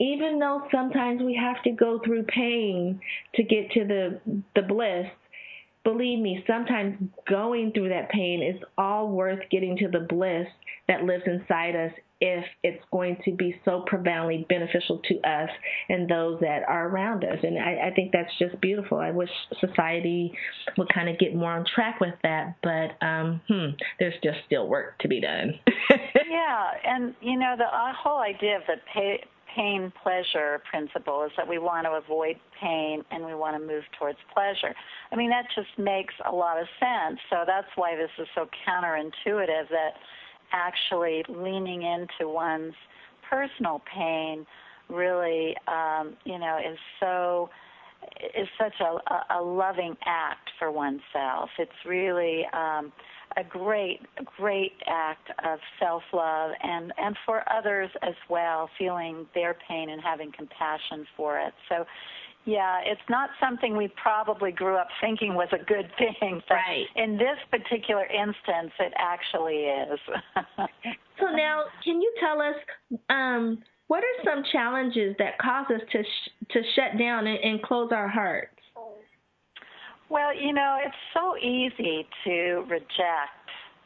even 0.00 0.38
though 0.38 0.62
sometimes 0.72 1.22
we 1.22 1.34
have 1.34 1.62
to 1.64 1.70
go 1.70 2.00
through 2.04 2.22
pain 2.24 3.00
to 3.34 3.42
get 3.42 3.70
to 3.72 3.84
the 3.84 4.20
the 4.54 4.62
bliss 4.62 5.06
believe 5.84 6.18
me 6.18 6.44
sometimes 6.46 6.96
going 7.28 7.72
through 7.72 7.88
that 7.88 8.10
pain 8.10 8.42
is 8.42 8.62
all 8.76 9.08
worth 9.08 9.40
getting 9.50 9.76
to 9.76 9.88
the 9.88 10.00
bliss 10.00 10.46
that 10.86 11.04
lives 11.04 11.22
inside 11.26 11.76
us 11.76 11.92
if 12.20 12.44
it's 12.64 12.82
going 12.90 13.16
to 13.24 13.32
be 13.32 13.54
so 13.64 13.84
profoundly 13.86 14.44
beneficial 14.48 15.00
to 15.04 15.14
us 15.20 15.50
and 15.88 16.08
those 16.08 16.40
that 16.40 16.62
are 16.68 16.88
around 16.88 17.24
us. 17.24 17.38
And 17.42 17.58
I, 17.58 17.88
I 17.88 17.94
think 17.94 18.12
that's 18.12 18.36
just 18.38 18.60
beautiful. 18.60 18.98
I 18.98 19.12
wish 19.12 19.30
society 19.60 20.32
would 20.76 20.92
kind 20.92 21.08
of 21.08 21.18
get 21.18 21.34
more 21.34 21.52
on 21.52 21.64
track 21.72 22.00
with 22.00 22.14
that, 22.24 22.56
but 22.62 23.06
um, 23.06 23.40
hmm, 23.48 23.68
there's 24.00 24.14
just 24.22 24.38
still 24.46 24.66
work 24.66 24.98
to 25.00 25.08
be 25.08 25.20
done. 25.20 25.54
yeah, 26.28 26.70
and 26.84 27.14
you 27.20 27.38
know 27.38 27.54
the 27.56 27.64
uh, 27.64 27.92
whole 27.96 28.20
idea 28.20 28.56
of 28.56 28.62
the 28.66 28.76
pay, 28.92 29.22
pain 29.54 29.92
pleasure 30.02 30.60
principle 30.70 31.24
is 31.24 31.32
that 31.36 31.48
we 31.48 31.58
want 31.58 31.86
to 31.86 31.92
avoid 31.92 32.36
pain 32.60 33.04
and 33.10 33.24
we 33.24 33.34
want 33.34 33.60
to 33.60 33.66
move 33.66 33.84
towards 33.98 34.18
pleasure. 34.32 34.74
I 35.12 35.16
mean, 35.16 35.30
that 35.30 35.46
just 35.54 35.78
makes 35.78 36.14
a 36.26 36.32
lot 36.32 36.60
of 36.60 36.66
sense. 36.78 37.18
So 37.30 37.44
that's 37.46 37.68
why 37.76 37.96
this 37.96 38.10
is 38.18 38.26
so 38.34 38.48
counterintuitive 38.66 39.68
that 39.70 39.94
actually 40.52 41.24
leaning 41.28 41.82
into 41.82 42.32
one's 42.32 42.74
personal 43.28 43.82
pain 43.94 44.46
really, 44.88 45.54
um, 45.66 46.16
you 46.24 46.38
know, 46.38 46.58
is 46.58 46.78
so 47.00 47.50
is 48.36 48.48
such 48.58 48.74
a, 48.80 49.34
a 49.34 49.42
loving 49.42 49.96
act 50.06 50.50
for 50.58 50.70
oneself. 50.70 51.50
It's 51.58 51.70
really 51.84 52.44
um, 52.52 52.92
a 53.38 53.44
great, 53.44 54.00
great 54.36 54.72
act 54.86 55.30
of 55.44 55.58
self-love 55.78 56.50
and, 56.62 56.92
and 56.98 57.16
for 57.24 57.44
others 57.50 57.90
as 58.02 58.14
well, 58.28 58.68
feeling 58.78 59.26
their 59.34 59.56
pain 59.68 59.90
and 59.90 60.02
having 60.02 60.32
compassion 60.32 61.06
for 61.16 61.38
it. 61.38 61.54
So, 61.68 61.84
yeah, 62.44 62.80
it's 62.84 63.00
not 63.08 63.30
something 63.40 63.76
we 63.76 63.88
probably 64.02 64.50
grew 64.50 64.76
up 64.76 64.88
thinking 65.00 65.34
was 65.34 65.48
a 65.52 65.62
good 65.64 65.90
thing. 65.98 66.42
But 66.48 66.54
right. 66.54 66.86
In 66.96 67.16
this 67.16 67.38
particular 67.50 68.06
instance, 68.06 68.72
it 68.80 68.92
actually 68.98 69.66
is. 69.66 69.98
so 71.20 71.26
now, 71.34 71.64
can 71.84 72.00
you 72.00 72.12
tell 72.18 72.40
us 72.40 72.56
um, 73.10 73.62
what 73.86 74.02
are 74.02 74.24
some 74.24 74.42
challenges 74.50 75.14
that 75.18 75.38
cause 75.38 75.66
us 75.74 75.82
to 75.92 76.02
sh- 76.02 76.52
to 76.52 76.60
shut 76.74 76.98
down 76.98 77.26
and, 77.26 77.38
and 77.38 77.62
close 77.62 77.90
our 77.92 78.08
hearts? 78.08 78.57
Well, 80.10 80.34
you 80.34 80.52
know, 80.52 80.78
it's 80.84 80.96
so 81.12 81.36
easy 81.36 82.06
to 82.24 82.64
reject. 82.68 83.38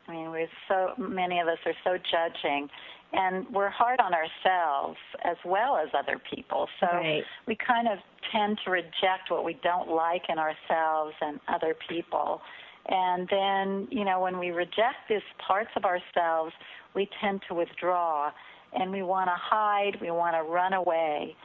I 0.09 0.13
mean, 0.13 0.31
we're 0.31 0.49
so 0.69 0.93
many 0.99 1.41
of 1.41 1.49
us 1.49 1.59
are 1.67 1.75
so 1.85 1.97
judging, 1.97 2.69
and 3.13 3.47
we're 3.53 3.71
hard 3.71 4.01
on 4.01 4.13
ourselves 4.15 4.99
as 5.25 5.37
well 5.45 5.77
as 5.77 5.89
other 5.99 6.21
people. 6.33 6.69
So 6.81 6.87
right. 6.87 7.23
we 7.47 7.57
kind 7.57 7.89
of 7.89 7.99
tend 8.31 8.59
to 8.65 8.71
reject 8.71 9.31
what 9.31 9.45
we 9.45 9.59
don't 9.63 9.91
like 9.91 10.23
in 10.29 10.39
ourselves 10.39 11.15
and 11.21 11.41
other 11.49 11.75
people. 11.89 12.41
And 12.87 13.29
then, 13.31 13.89
you 13.91 14.05
know, 14.05 14.21
when 14.21 14.39
we 14.39 14.51
reject 14.51 15.09
these 15.09 15.21
parts 15.47 15.71
of 15.77 15.85
ourselves, 15.85 16.53
we 16.95 17.09
tend 17.21 17.43
to 17.49 17.55
withdraw 17.55 18.31
and 18.73 18.91
we 18.91 19.03
want 19.03 19.29
to 19.29 19.37
hide, 19.37 19.99
we 20.01 20.11
want 20.11 20.35
to 20.35 20.43
run 20.43 20.73
away. 20.73 21.37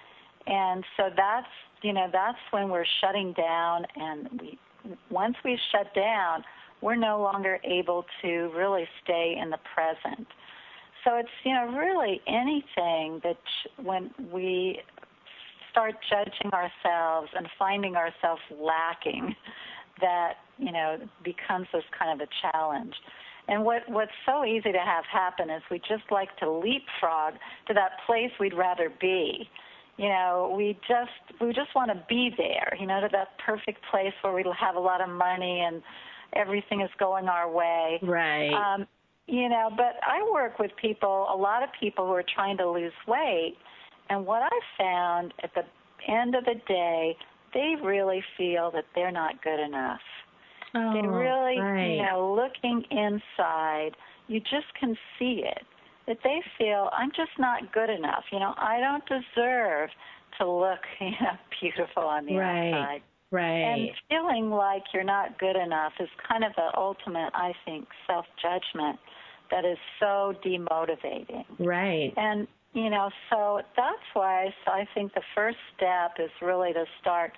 And 0.47 0.83
so 0.95 1.09
that's, 1.15 1.47
you 1.83 1.93
know, 1.93 2.07
that's 2.11 2.37
when 2.51 2.69
we're 2.69 2.85
shutting 3.01 3.33
down 3.33 3.85
and 3.95 4.29
we 4.41 4.57
once 5.09 5.35
we 5.43 5.59
shut 5.71 5.93
down, 5.93 6.43
we're 6.81 6.95
no 6.95 7.21
longer 7.21 7.59
able 7.63 8.05
to 8.21 8.51
really 8.55 8.87
stay 9.03 9.37
in 9.41 9.49
the 9.49 9.57
present. 9.73 10.27
So 11.03 11.15
it's 11.15 11.29
you 11.43 11.53
know 11.53 11.67
really 11.77 12.21
anything 12.27 13.21
that 13.23 13.37
when 13.83 14.11
we 14.31 14.81
start 15.71 15.95
judging 16.09 16.51
ourselves 16.51 17.29
and 17.35 17.47
finding 17.57 17.95
ourselves 17.95 18.41
lacking, 18.51 19.35
that 20.01 20.33
you 20.57 20.71
know 20.71 20.97
becomes 21.23 21.67
this 21.73 21.83
kind 21.97 22.19
of 22.19 22.27
a 22.27 22.51
challenge. 22.51 22.93
And 23.47 23.63
what 23.63 23.87
what's 23.87 24.11
so 24.25 24.43
easy 24.43 24.71
to 24.71 24.79
have 24.79 25.05
happen 25.05 25.49
is 25.49 25.61
we 25.71 25.79
just 25.79 26.03
like 26.11 26.35
to 26.37 26.51
leapfrog 26.51 27.35
to 27.67 27.73
that 27.73 27.91
place 28.05 28.31
we'd 28.39 28.53
rather 28.53 28.91
be 28.99 29.49
you 29.97 30.09
know, 30.09 30.53
we 30.55 30.77
just 30.87 31.41
we 31.41 31.47
just 31.47 31.73
want 31.75 31.89
to 31.91 32.03
be 32.07 32.29
there, 32.37 32.75
you 32.79 32.85
know, 32.85 33.01
to 33.01 33.09
that 33.11 33.29
perfect 33.43 33.79
place 33.89 34.13
where 34.21 34.33
we'll 34.33 34.53
have 34.53 34.75
a 34.75 34.79
lot 34.79 35.01
of 35.01 35.09
money 35.09 35.61
and 35.65 35.81
everything 36.33 36.81
is 36.81 36.89
going 36.99 37.27
our 37.27 37.51
way. 37.51 37.99
Right. 38.03 38.53
Um, 38.53 38.87
you 39.25 39.49
know, 39.49 39.69
but 39.75 39.95
I 40.07 40.27
work 40.31 40.59
with 40.59 40.71
people, 40.79 41.27
a 41.33 41.35
lot 41.35 41.63
of 41.63 41.69
people 41.79 42.05
who 42.05 42.13
are 42.13 42.23
trying 42.35 42.57
to 42.57 42.69
lose 42.69 42.93
weight, 43.07 43.55
and 44.09 44.25
what 44.25 44.43
I 44.43 44.59
found 44.77 45.33
at 45.43 45.51
the 45.53 45.63
end 46.09 46.35
of 46.35 46.45
the 46.45 46.55
day, 46.67 47.17
they 47.53 47.73
really 47.83 48.23
feel 48.37 48.71
that 48.71 48.85
they're 48.95 49.11
not 49.11 49.41
good 49.43 49.59
enough. 49.59 49.99
Oh, 50.75 50.93
they 50.93 51.05
really, 51.07 51.59
right. 51.59 51.95
you 51.95 52.03
know, 52.03 52.33
looking 52.35 52.83
inside, 52.91 53.91
you 54.27 54.39
just 54.39 54.71
can 54.79 54.95
see 55.17 55.43
it 55.43 55.65
that 56.07 56.17
they 56.23 56.41
feel 56.57 56.89
I'm 56.97 57.11
just 57.11 57.37
not 57.37 57.71
good 57.73 57.89
enough. 57.89 58.23
You 58.31 58.39
know, 58.39 58.53
I 58.57 58.79
don't 58.79 59.03
deserve 59.05 59.89
to 60.39 60.49
look 60.49 60.79
you 60.99 61.11
know, 61.11 61.37
beautiful 61.61 62.03
on 62.03 62.25
the 62.25 62.37
right. 62.37 62.71
outside. 62.71 63.01
Right. 63.29 63.59
And 63.59 63.89
feeling 64.09 64.49
like 64.49 64.83
you're 64.93 65.03
not 65.03 65.37
good 65.37 65.57
enough 65.57 65.91
is 65.99 66.07
kind 66.27 66.45
of 66.45 66.53
the 66.55 66.71
ultimate, 66.77 67.31
I 67.33 67.53
think, 67.65 67.87
self 68.07 68.25
judgment 68.41 68.99
that 69.51 69.65
is 69.65 69.77
so 69.99 70.33
demotivating. 70.45 71.43
Right. 71.59 72.13
And 72.15 72.47
you 72.73 72.89
know, 72.89 73.09
so 73.29 73.61
that's 73.75 73.97
why 74.13 74.53
I 74.67 74.87
think 74.93 75.13
the 75.13 75.23
first 75.35 75.57
step 75.75 76.17
is 76.19 76.29
really 76.41 76.73
to 76.73 76.85
start 77.01 77.33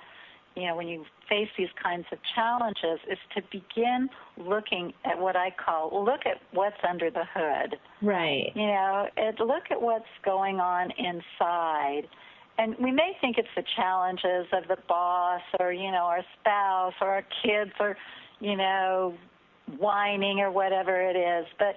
you 0.56 0.68
know, 0.68 0.76
when 0.76 0.88
you 0.88 1.06
face 1.28 1.48
these 1.58 1.70
kinds 1.82 2.06
of 2.12 2.18
challenges 2.36 3.00
is 3.10 3.18
to 3.36 3.42
begin 3.52 4.10
looking 4.38 4.94
at 5.06 5.18
what 5.18 5.36
I 5.36 5.52
call 5.52 6.04
look 6.04 6.22
at 6.26 6.42
what's 6.52 6.78
under 6.88 7.10
the 7.10 7.24
hood. 7.34 7.76
Right. 8.02 8.52
You 8.56 8.68
know, 8.68 9.08
it, 9.16 9.40
look 9.40 9.64
at 9.72 9.82
what's 9.82 10.06
going 10.26 10.60
on 10.60 10.92
inside. 10.98 12.04
And 12.58 12.76
we 12.78 12.92
may 12.92 13.14
think 13.22 13.38
it's 13.38 13.48
the 13.56 13.64
challenges 13.78 14.48
of 14.52 14.68
the 14.68 14.78
boss 14.88 15.42
or, 15.60 15.72
you 15.72 15.92
know, 15.92 16.04
our 16.04 16.22
spouse 16.40 16.94
or 17.00 17.08
our 17.08 17.26
kids 17.44 17.72
or, 17.80 17.96
you 18.42 18.58
know, 18.58 19.16
whining 19.78 20.40
or 20.40 20.52
whatever 20.52 21.00
it 21.00 21.16
is. 21.16 21.46
But, 21.58 21.76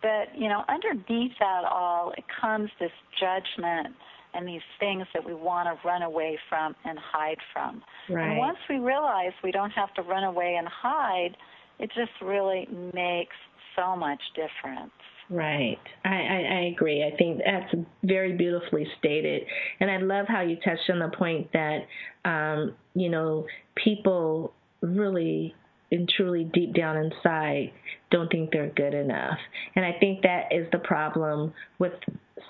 but, 0.00 0.34
you 0.34 0.48
know, 0.48 0.64
underneath 0.68 1.32
that 1.38 1.64
all, 1.70 2.12
it 2.16 2.24
comes 2.40 2.70
this 2.80 2.92
judgment 3.20 3.94
and 4.34 4.46
these 4.46 4.62
things 4.80 5.06
that 5.14 5.24
we 5.24 5.34
want 5.34 5.68
to 5.68 5.86
run 5.86 6.02
away 6.02 6.38
from 6.48 6.74
and 6.84 6.98
hide 6.98 7.38
from. 7.52 7.82
Right. 8.08 8.30
And 8.30 8.38
once 8.38 8.58
we 8.68 8.78
realize 8.78 9.32
we 9.44 9.52
don't 9.52 9.70
have 9.70 9.92
to 9.94 10.02
run 10.02 10.24
away 10.24 10.56
and 10.58 10.66
hide, 10.68 11.36
it 11.78 11.90
just 11.94 12.12
really 12.20 12.68
makes 12.94 13.36
so 13.76 13.96
much 13.96 14.20
difference. 14.34 14.92
Right. 15.30 15.78
I, 16.04 16.08
I, 16.08 16.48
I 16.50 16.60
agree. 16.74 17.04
I 17.04 17.16
think 17.16 17.40
that's 17.44 17.74
very 18.02 18.36
beautifully 18.36 18.86
stated. 18.98 19.42
And 19.80 19.90
I 19.90 19.98
love 19.98 20.26
how 20.28 20.42
you 20.42 20.56
touched 20.56 20.90
on 20.90 20.98
the 20.98 21.10
point 21.16 21.50
that, 21.52 21.86
um, 22.24 22.74
you 22.94 23.08
know, 23.08 23.46
people 23.74 24.52
really 24.82 25.54
and 25.92 26.08
truly 26.08 26.44
deep 26.44 26.74
down 26.74 26.96
inside 26.96 27.70
don't 28.10 28.30
think 28.30 28.50
they're 28.50 28.70
good 28.70 28.94
enough. 28.94 29.38
And 29.74 29.84
I 29.84 29.92
think 29.98 30.22
that 30.22 30.52
is 30.52 30.66
the 30.72 30.78
problem 30.78 31.54
with 31.78 31.92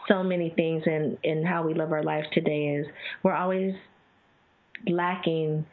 so 0.08 0.22
many 0.22 0.50
things 0.50 0.82
in, 0.86 1.18
in 1.22 1.44
how 1.44 1.66
we 1.66 1.74
live 1.74 1.92
our 1.92 2.02
lives 2.02 2.26
today 2.32 2.76
is 2.76 2.86
we're 3.22 3.34
always 3.34 3.74
lacking 4.88 5.64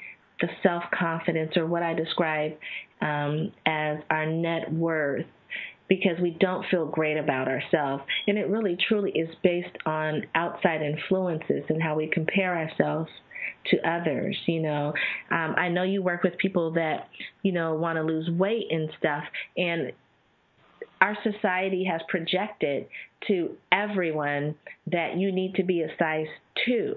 the 0.41 0.47
self 0.63 0.83
confidence 0.97 1.57
or 1.57 1.65
what 1.65 1.83
I 1.83 1.93
describe 1.93 2.53
um, 3.01 3.51
as 3.65 3.97
our 4.09 4.25
net 4.25 4.71
worth 4.71 5.25
because 5.88 6.19
we 6.21 6.38
don't 6.39 6.65
feel 6.69 6.85
great 6.85 7.17
about 7.17 7.47
ourselves. 7.47 8.03
And 8.27 8.38
it 8.38 8.47
really 8.47 8.77
truly 8.88 9.11
is 9.11 9.29
based 9.43 9.75
on 9.85 10.27
outside 10.35 10.81
influences 10.83 11.63
and 11.67 11.81
how 11.81 11.95
we 11.95 12.07
compare 12.07 12.55
ourselves 12.55 13.09
to 13.67 13.77
others 13.89 14.37
you 14.45 14.61
know. 14.61 14.93
Um 15.31 15.55
i 15.57 15.69
know 15.69 15.83
you 15.83 16.01
work 16.01 16.23
with 16.23 16.37
people 16.37 16.71
that 16.73 17.07
you 17.43 17.51
know 17.51 17.73
want 17.75 17.97
to 17.97 18.03
lose 18.03 18.29
weight 18.29 18.67
and 18.71 18.89
stuff 18.97 19.23
and 19.57 19.91
our 21.01 21.17
society 21.23 21.85
has 21.85 22.01
projected 22.09 22.85
to 23.27 23.51
everyone 23.71 24.55
that 24.87 25.17
you 25.17 25.31
need 25.31 25.55
to 25.55 25.63
be 25.63 25.81
a 25.81 25.87
size 25.97 26.27
2 26.65 26.95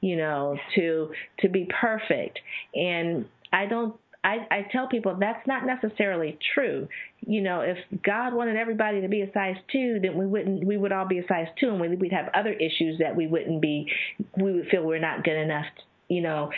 you 0.00 0.16
know 0.16 0.56
to 0.74 1.10
to 1.40 1.48
be 1.48 1.68
perfect. 1.80 2.38
And 2.74 3.26
i 3.52 3.66
don't 3.66 3.94
I, 4.26 4.44
I 4.50 4.66
tell 4.72 4.88
people 4.88 5.16
that's 5.20 5.46
not 5.46 5.64
necessarily 5.64 6.36
true. 6.52 6.88
You 7.20 7.42
know, 7.42 7.60
if 7.60 7.78
God 8.02 8.34
wanted 8.34 8.56
everybody 8.56 9.00
to 9.02 9.08
be 9.08 9.22
a 9.22 9.32
size 9.32 9.54
two, 9.70 10.00
then 10.02 10.16
we 10.18 10.26
wouldn't. 10.26 10.66
We 10.66 10.76
would 10.76 10.90
all 10.90 11.06
be 11.06 11.18
a 11.18 11.26
size 11.28 11.46
two, 11.60 11.68
and 11.68 12.00
we'd 12.00 12.12
have 12.12 12.28
other 12.34 12.52
issues 12.52 12.98
that 12.98 13.14
we 13.14 13.28
wouldn't 13.28 13.62
be. 13.62 13.88
We 14.36 14.52
would 14.52 14.66
feel 14.66 14.82
we're 14.82 14.98
not 14.98 15.22
good 15.22 15.36
enough. 15.36 15.66
You 16.08 16.22
know, 16.22 16.50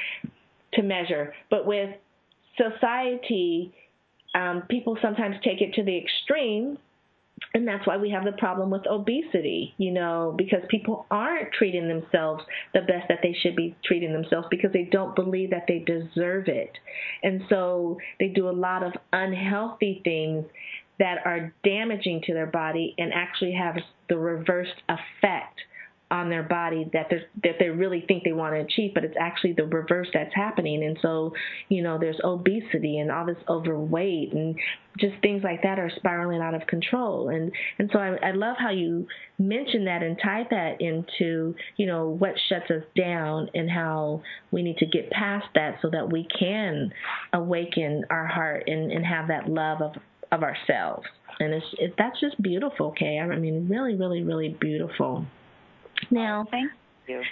to 0.74 0.82
measure. 0.82 1.34
But 1.50 1.66
with 1.66 1.90
society, 2.56 3.74
um, 4.34 4.62
people 4.70 4.96
sometimes 5.02 5.36
take 5.44 5.60
it 5.60 5.74
to 5.74 5.84
the 5.84 5.98
extreme 5.98 6.78
and 7.54 7.66
that's 7.66 7.86
why 7.86 7.96
we 7.96 8.10
have 8.10 8.24
the 8.24 8.32
problem 8.32 8.70
with 8.70 8.86
obesity, 8.86 9.74
you 9.78 9.90
know, 9.90 10.34
because 10.36 10.60
people 10.68 11.06
aren't 11.10 11.52
treating 11.52 11.88
themselves 11.88 12.42
the 12.74 12.80
best 12.80 13.08
that 13.08 13.18
they 13.22 13.32
should 13.32 13.56
be 13.56 13.76
treating 13.84 14.12
themselves 14.12 14.46
because 14.50 14.72
they 14.72 14.88
don't 14.90 15.14
believe 15.14 15.50
that 15.50 15.64
they 15.68 15.78
deserve 15.78 16.48
it. 16.48 16.72
And 17.22 17.42
so 17.48 17.98
they 18.18 18.28
do 18.28 18.48
a 18.48 18.52
lot 18.52 18.82
of 18.82 18.92
unhealthy 19.12 20.00
things 20.04 20.44
that 20.98 21.18
are 21.24 21.52
damaging 21.64 22.22
to 22.26 22.34
their 22.34 22.46
body 22.46 22.94
and 22.98 23.12
actually 23.14 23.52
have 23.52 23.76
the 24.08 24.18
reversed 24.18 24.82
effect 24.88 25.60
on 26.10 26.30
their 26.30 26.42
body 26.42 26.88
that 26.92 27.08
they 27.10 27.18
that 27.42 27.56
they 27.58 27.68
really 27.68 28.02
think 28.08 28.24
they 28.24 28.32
want 28.32 28.54
to 28.54 28.60
achieve, 28.60 28.92
but 28.94 29.04
it's 29.04 29.16
actually 29.20 29.52
the 29.52 29.64
reverse 29.64 30.08
that's 30.14 30.34
happening. 30.34 30.82
And 30.82 30.98
so, 31.02 31.34
you 31.68 31.82
know, 31.82 31.98
there's 31.98 32.18
obesity 32.24 32.98
and 32.98 33.10
all 33.10 33.26
this 33.26 33.36
overweight 33.48 34.32
and 34.32 34.56
just 34.98 35.14
things 35.20 35.42
like 35.44 35.62
that 35.62 35.78
are 35.78 35.90
spiraling 35.96 36.40
out 36.40 36.54
of 36.54 36.66
control. 36.66 37.28
And 37.28 37.52
and 37.78 37.90
so 37.92 37.98
I, 37.98 38.28
I 38.28 38.30
love 38.32 38.56
how 38.58 38.70
you 38.70 39.06
mention 39.38 39.84
that 39.84 40.02
and 40.02 40.18
tie 40.22 40.46
that 40.50 40.80
into 40.80 41.54
you 41.76 41.86
know 41.86 42.08
what 42.08 42.32
shuts 42.48 42.70
us 42.70 42.84
down 42.96 43.50
and 43.54 43.70
how 43.70 44.22
we 44.50 44.62
need 44.62 44.78
to 44.78 44.86
get 44.86 45.10
past 45.10 45.46
that 45.54 45.76
so 45.82 45.90
that 45.90 46.10
we 46.10 46.26
can 46.38 46.90
awaken 47.34 48.04
our 48.08 48.26
heart 48.26 48.64
and, 48.66 48.90
and 48.90 49.04
have 49.04 49.28
that 49.28 49.48
love 49.48 49.82
of 49.82 49.92
of 50.32 50.42
ourselves. 50.42 51.06
And 51.40 51.52
it's 51.52 51.66
it, 51.78 51.94
that's 51.98 52.18
just 52.18 52.40
beautiful, 52.40 52.92
Kay. 52.92 53.18
I 53.18 53.36
mean, 53.36 53.68
really, 53.68 53.94
really, 53.94 54.22
really 54.22 54.56
beautiful. 54.58 55.26
Now, 56.10 56.46
thank 56.50 56.70
you. 57.06 57.22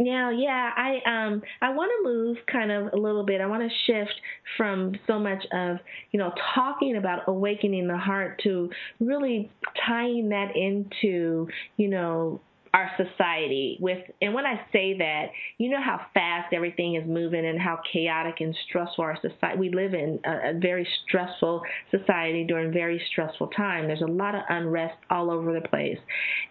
Now, 0.00 0.30
yeah, 0.30 0.70
I 0.76 0.98
um 1.06 1.42
I 1.60 1.70
want 1.70 1.90
to 1.98 2.08
move 2.08 2.36
kind 2.50 2.70
of 2.70 2.92
a 2.92 2.96
little 2.96 3.24
bit. 3.24 3.40
I 3.40 3.46
want 3.46 3.62
to 3.62 3.76
shift 3.86 4.14
from 4.56 4.94
so 5.06 5.18
much 5.18 5.44
of 5.52 5.78
you 6.10 6.18
know 6.18 6.32
talking 6.54 6.96
about 6.96 7.22
awakening 7.26 7.86
the 7.86 7.98
heart 7.98 8.40
to 8.44 8.70
really 9.00 9.50
tying 9.86 10.30
that 10.30 10.56
into 10.56 11.48
you 11.76 11.88
know 11.88 12.40
our 12.74 12.90
society 12.96 13.78
with 13.80 13.98
and 14.20 14.34
when 14.34 14.46
I 14.46 14.60
say 14.72 14.96
that, 14.98 15.26
you 15.58 15.70
know 15.70 15.80
how 15.82 16.00
fast 16.14 16.52
everything 16.52 16.94
is 16.96 17.04
moving 17.06 17.46
and 17.46 17.60
how 17.60 17.80
chaotic 17.92 18.36
and 18.40 18.54
stressful 18.68 19.04
our 19.04 19.16
society 19.20 19.58
we 19.58 19.70
live 19.70 19.94
in 19.94 20.20
a, 20.24 20.50
a 20.50 20.58
very 20.58 20.86
stressful 21.06 21.62
society 21.90 22.44
during 22.44 22.72
very 22.72 23.00
stressful 23.10 23.48
time. 23.48 23.86
There's 23.86 24.02
a 24.02 24.06
lot 24.06 24.34
of 24.34 24.42
unrest 24.48 24.96
all 25.10 25.30
over 25.30 25.52
the 25.52 25.66
place. 25.66 25.98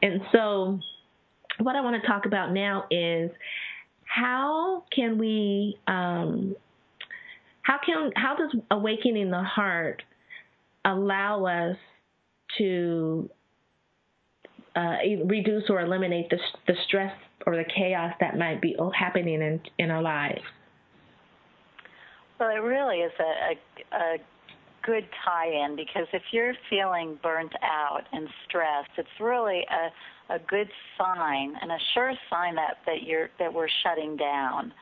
And 0.01 0.21
so 0.31 0.79
what 1.59 1.75
I 1.75 1.81
want 1.81 2.01
to 2.01 2.07
talk 2.07 2.25
about 2.25 2.53
now 2.53 2.85
is 2.91 3.31
how 4.05 4.83
can 4.91 5.17
we 5.17 5.77
um, 5.87 6.55
how 7.61 7.77
can 7.85 8.11
how 8.15 8.35
does 8.35 8.55
awakening 8.71 9.29
the 9.29 9.43
heart 9.43 10.03
allow 10.85 11.45
us 11.45 11.77
to 12.57 13.29
uh, 14.75 14.97
reduce 15.25 15.63
or 15.69 15.81
eliminate 15.81 16.29
the 16.29 16.37
the 16.67 16.73
stress 16.87 17.13
or 17.45 17.55
the 17.55 17.65
chaos 17.65 18.13
that 18.19 18.37
might 18.37 18.61
be 18.61 18.75
happening 18.97 19.41
in 19.41 19.59
in 19.77 19.91
our 19.91 20.01
lives? 20.01 20.41
Well, 22.39 22.49
it 22.49 22.59
really 22.59 22.97
is 22.97 23.11
a, 23.19 23.95
a, 23.95 23.97
a 23.97 24.17
good 24.87 25.05
tie-in 25.25 25.75
because 25.75 26.07
if 26.13 26.23
you're 26.31 26.53
feeling 26.69 27.19
burnt 27.21 27.51
out 27.61 28.03
and 28.13 28.27
stressed, 28.47 28.91
it's 28.97 29.19
really 29.19 29.63
a 29.69 29.89
a 30.33 30.39
good 30.39 30.69
sign 30.97 31.53
and 31.61 31.71
a 31.71 31.77
sure 31.93 32.13
sign 32.29 32.55
that 32.55 32.77
that 32.85 33.03
you're 33.03 33.29
that 33.39 33.53
we're 33.53 33.69
shutting 33.83 34.17
down. 34.17 34.73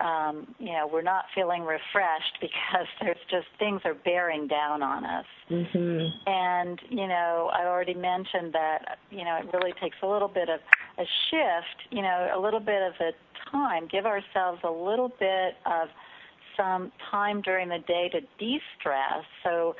Um, 0.00 0.54
you 0.58 0.72
know, 0.72 0.90
we're 0.92 1.02
not 1.02 1.26
feeling 1.36 1.62
refreshed 1.62 2.38
because 2.40 2.86
there's 3.00 3.16
just 3.30 3.46
things 3.58 3.80
are 3.84 3.94
bearing 3.94 4.48
down 4.48 4.82
on 4.82 5.04
us. 5.04 5.26
Mm-hmm. 5.48 6.06
And 6.26 6.80
you 6.90 7.06
know, 7.06 7.50
I 7.52 7.66
already 7.66 7.94
mentioned 7.94 8.52
that 8.52 8.98
you 9.10 9.24
know 9.24 9.38
it 9.38 9.46
really 9.52 9.72
takes 9.80 9.96
a 10.02 10.06
little 10.06 10.28
bit 10.28 10.48
of 10.48 10.60
a 10.98 11.04
shift. 11.30 11.92
You 11.92 12.02
know, 12.02 12.30
a 12.36 12.40
little 12.40 12.60
bit 12.60 12.82
of 12.82 12.94
a 13.00 13.12
time. 13.50 13.88
Give 13.90 14.04
ourselves 14.06 14.60
a 14.64 14.70
little 14.70 15.12
bit 15.20 15.54
of 15.64 15.88
some 16.56 16.92
time 17.10 17.42
during 17.42 17.68
the 17.68 17.78
day 17.86 18.08
to 18.12 18.20
de-stress 18.38 19.24
so 19.42 19.74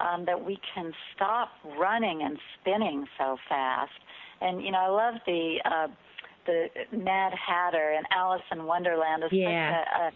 um, 0.00 0.24
that 0.24 0.42
we 0.42 0.58
can 0.74 0.92
stop 1.14 1.50
running 1.78 2.22
and 2.22 2.38
spinning 2.60 3.06
so 3.18 3.36
fast 3.48 3.90
and 4.42 4.62
you 4.62 4.72
know, 4.72 4.78
I 4.78 4.88
love 4.88 5.14
the 5.26 5.56
uh, 5.64 5.88
the 6.46 6.66
Mad 6.96 7.32
Hatter 7.34 7.94
and 7.96 8.04
Alice 8.14 8.42
in 8.50 8.64
Wonderland 8.64 9.22
is 9.24 9.30
yeah. 9.32 9.70
such 9.70 9.88
a, 9.88 10.04
a 10.04 10.10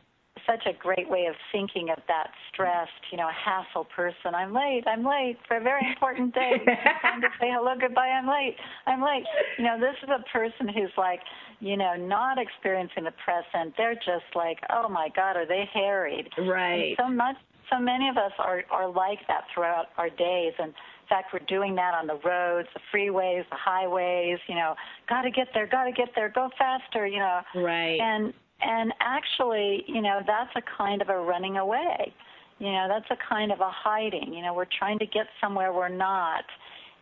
such 0.47 0.67
a 0.67 0.73
great 0.73 1.09
way 1.09 1.27
of 1.27 1.35
thinking 1.53 1.91
of 1.91 1.99
that 2.09 2.31
stressed, 2.53 2.91
you 3.11 3.19
know, 3.19 3.29
hassle 3.29 3.85
person. 3.85 4.35
I'm 4.35 4.55
late. 4.55 4.85
I'm 4.87 5.05
late 5.05 5.37
for 5.47 5.57
a 5.57 5.61
very 5.61 5.83
important 5.89 6.35
day. 6.35 6.53
time 7.03 7.21
to 7.21 7.29
say 7.41 7.49
hello, 7.51 7.75
goodbye. 7.79 8.09
I'm 8.09 8.29
late. 8.29 8.57
I'm 8.87 9.03
late. 9.03 9.25
You 9.59 9.65
know, 9.65 9.79
this 9.79 9.97
is 10.03 10.09
a 10.09 10.23
person 10.31 10.69
who's 10.69 10.93
like, 10.97 11.21
you 11.61 11.77
know, 11.77 11.95
not 11.97 12.39
experiencing 12.39 13.05
the 13.05 13.15
present. 13.25 13.75
They're 13.77 13.95
just 13.95 14.29
like, 14.35 14.59
oh 14.71 14.89
my 14.89 15.09
God, 15.15 15.37
are 15.37 15.47
they 15.47 15.69
harried? 15.73 16.29
Right. 16.39 16.95
And 16.97 16.97
so 16.99 17.09
much. 17.09 17.37
So 17.71 17.81
many 17.81 18.09
of 18.09 18.17
us 18.17 18.31
are 18.39 18.63
are 18.71 18.89
like 18.89 19.19
that 19.27 19.43
throughout 19.53 19.87
our 19.99 20.09
days, 20.09 20.53
and 20.57 20.69
in 20.69 21.09
fact, 21.09 21.33
we're 21.33 21.45
doing 21.49 21.75
that 21.75 21.95
on 21.95 22.07
the 22.07 22.19
roads, 22.25 22.69
the 22.75 22.81
freeways, 22.95 23.43
the 23.51 23.57
highways. 23.57 24.39
You 24.47 24.55
know, 24.55 24.77
got 25.09 25.23
to 25.23 25.33
get 25.33 25.49
there, 25.53 25.67
got 25.67 25.85
to 25.85 25.91
get 25.91 26.11
there, 26.15 26.29
go 26.29 26.49
faster. 26.57 27.09
You 27.09 27.19
know, 27.19 27.41
right? 27.57 27.99
And 28.01 28.33
and 28.61 28.93
actually, 29.01 29.85
you 29.87 30.01
know, 30.01 30.21
that's 30.27 30.51
a 30.57 30.63
kind 30.77 31.03
of 31.03 31.09
a 31.09 31.19
running 31.19 31.57
away. 31.59 32.15
You 32.59 32.73
know, 32.73 32.87
that's 32.89 33.07
a 33.11 33.17
kind 33.29 33.53
of 33.53 33.61
a 33.61 33.71
hiding. 33.71 34.33
You 34.33 34.43
know, 34.43 34.55
we're 34.55 34.67
trying 34.79 34.99
to 35.01 35.07
get 35.07 35.27
somewhere 35.41 35.73
we're 35.73 35.89
not. 35.89 36.45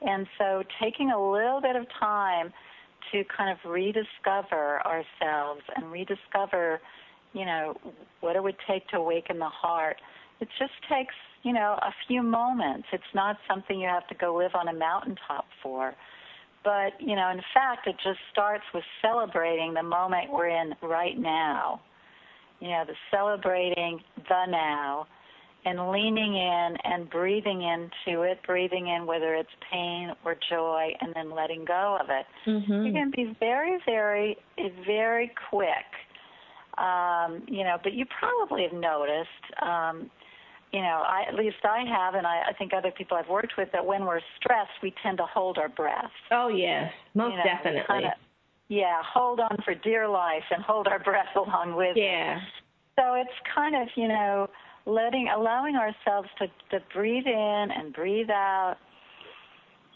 And 0.02 0.26
so 0.38 0.62
taking 0.82 1.12
a 1.12 1.30
little 1.32 1.60
bit 1.60 1.76
of 1.76 1.86
time 1.98 2.52
to 3.12 3.22
kind 3.36 3.50
of 3.50 3.70
rediscover 3.70 4.82
ourselves 4.84 5.62
and 5.76 5.92
rediscover, 5.92 6.80
you 7.32 7.44
know, 7.44 7.74
what 8.20 8.34
it 8.34 8.42
would 8.42 8.56
take 8.66 8.88
to 8.88 8.96
awaken 8.96 9.38
the 9.38 9.48
heart. 9.48 9.96
It 10.40 10.48
just 10.58 10.72
takes 10.90 11.14
you 11.44 11.52
know, 11.52 11.78
a 11.82 11.92
few 12.08 12.22
moments. 12.22 12.88
It's 12.92 13.04
not 13.14 13.36
something 13.48 13.78
you 13.78 13.88
have 13.88 14.08
to 14.08 14.14
go 14.14 14.34
live 14.34 14.54
on 14.54 14.68
a 14.68 14.72
mountaintop 14.72 15.44
for. 15.62 15.94
But, 16.64 16.98
you 16.98 17.14
know, 17.14 17.28
in 17.28 17.42
fact, 17.52 17.86
it 17.86 17.96
just 18.02 18.18
starts 18.32 18.64
with 18.72 18.84
celebrating 19.02 19.74
the 19.74 19.82
moment 19.82 20.32
we're 20.32 20.48
in 20.48 20.74
right 20.82 21.18
now. 21.18 21.82
You 22.60 22.70
know, 22.70 22.84
the 22.86 22.94
celebrating 23.10 24.00
the 24.16 24.46
now 24.46 25.06
and 25.66 25.90
leaning 25.90 26.34
in 26.34 26.76
and 26.84 27.08
breathing 27.10 27.62
into 27.62 28.22
it, 28.22 28.38
breathing 28.46 28.88
in 28.88 29.06
whether 29.06 29.34
it's 29.34 29.50
pain 29.70 30.12
or 30.24 30.36
joy, 30.48 30.92
and 31.00 31.12
then 31.14 31.34
letting 31.34 31.64
go 31.64 31.98
of 32.00 32.08
it. 32.10 32.26
Mm-hmm. 32.48 32.86
You 32.86 32.92
can 32.92 33.10
be 33.14 33.36
very, 33.40 33.78
very, 33.86 34.36
very 34.86 35.32
quick. 35.50 35.68
Um, 36.78 37.42
you 37.46 37.62
know, 37.64 37.76
but 37.82 37.92
you 37.92 38.04
probably 38.18 38.62
have 38.64 38.72
noticed, 38.72 39.28
um, 39.62 40.10
you 40.74 40.82
know, 40.82 41.04
I, 41.06 41.22
at 41.28 41.36
least 41.36 41.58
I 41.62 41.84
have, 41.88 42.14
and 42.14 42.26
I, 42.26 42.46
I 42.48 42.52
think 42.52 42.72
other 42.74 42.90
people 42.90 43.16
I've 43.16 43.28
worked 43.28 43.52
with, 43.56 43.68
that 43.72 43.86
when 43.86 44.04
we're 44.04 44.20
stressed, 44.40 44.72
we 44.82 44.92
tend 45.04 45.18
to 45.18 45.24
hold 45.24 45.56
our 45.56 45.68
breath. 45.68 46.10
Oh 46.32 46.48
yes, 46.48 46.92
most 47.14 47.30
you 47.30 47.38
know, 47.38 47.44
definitely. 47.44 47.82
Kinda, 47.86 48.14
yeah, 48.66 49.00
hold 49.06 49.38
on 49.38 49.56
for 49.64 49.76
dear 49.76 50.08
life 50.08 50.42
and 50.50 50.64
hold 50.64 50.88
our 50.88 50.98
breath 51.04 51.28
along 51.36 51.76
with 51.76 51.96
yeah. 51.96 52.38
it. 52.38 52.42
So 52.98 53.14
it's 53.14 53.30
kind 53.54 53.76
of, 53.76 53.86
you 53.94 54.08
know, 54.08 54.50
letting 54.84 55.28
allowing 55.28 55.76
ourselves 55.76 56.28
to, 56.38 56.48
to 56.70 56.84
breathe 56.92 57.26
in 57.26 57.68
and 57.70 57.92
breathe 57.92 58.30
out. 58.30 58.76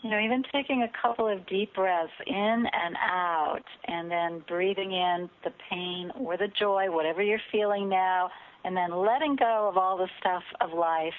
You 0.04 0.10
know, 0.10 0.20
even 0.20 0.44
taking 0.52 0.84
a 0.84 1.02
couple 1.02 1.26
of 1.26 1.44
deep 1.48 1.74
breaths 1.74 2.12
in 2.24 2.34
and 2.72 2.96
out 3.02 3.64
and 3.88 4.08
then 4.08 4.44
breathing 4.46 4.92
in 4.92 5.28
the 5.42 5.50
pain 5.68 6.12
or 6.20 6.36
the 6.36 6.46
joy, 6.56 6.86
whatever 6.88 7.20
you're 7.20 7.40
feeling 7.50 7.88
now, 7.88 8.30
and 8.64 8.76
then 8.76 8.90
letting 8.90 9.36
go 9.36 9.68
of 9.68 9.76
all 9.76 9.96
the 9.96 10.08
stuff 10.20 10.42
of 10.60 10.72
life, 10.72 11.14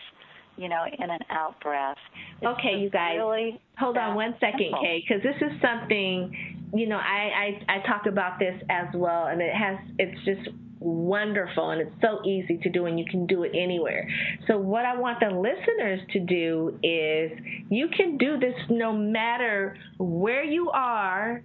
you 0.58 0.70
know, 0.70 0.84
in 0.86 1.10
an 1.10 1.20
out 1.30 1.60
breath. 1.62 1.98
Okay, 2.44 2.78
you 2.78 2.90
guys. 2.90 3.16
Really 3.18 3.60
hold 3.78 3.98
on 3.98 4.16
one 4.16 4.36
second, 4.40 4.60
simple. 4.60 4.82
Kay, 4.82 5.04
because 5.08 5.24
this 5.24 5.36
is 5.42 5.62
something, 5.62 6.70
you 6.74 6.88
know, 6.88 6.98
I, 6.98 7.62
I 7.70 7.76
I 7.78 7.88
talk 7.88 8.06
about 8.08 8.40
this 8.40 8.62
as 8.70 8.88
well, 8.94 9.28
and 9.28 9.42
it 9.42 9.54
has 9.54 9.78
it's 9.98 10.26
just 10.26 10.50
wonderful 10.80 11.72
and 11.72 11.82
it's 11.82 12.02
so 12.02 12.22
easy 12.26 12.58
to 12.64 12.70
do 12.70 12.86
and 12.86 12.98
you 12.98 13.06
can 13.10 13.26
do 13.28 13.44
it 13.44 13.52
anywhere. 13.54 14.08
So 14.48 14.58
what 14.58 14.86
I 14.86 14.98
want 14.98 15.20
the 15.20 15.30
listeners 15.30 16.00
to 16.14 16.20
do 16.20 16.80
is 16.82 17.32
you 17.70 17.90
can 17.96 18.18
do 18.18 18.40
this 18.40 18.56
no 18.70 18.94
matter 18.94 19.78
where 19.98 20.44
you 20.44 20.70
are 20.70 21.44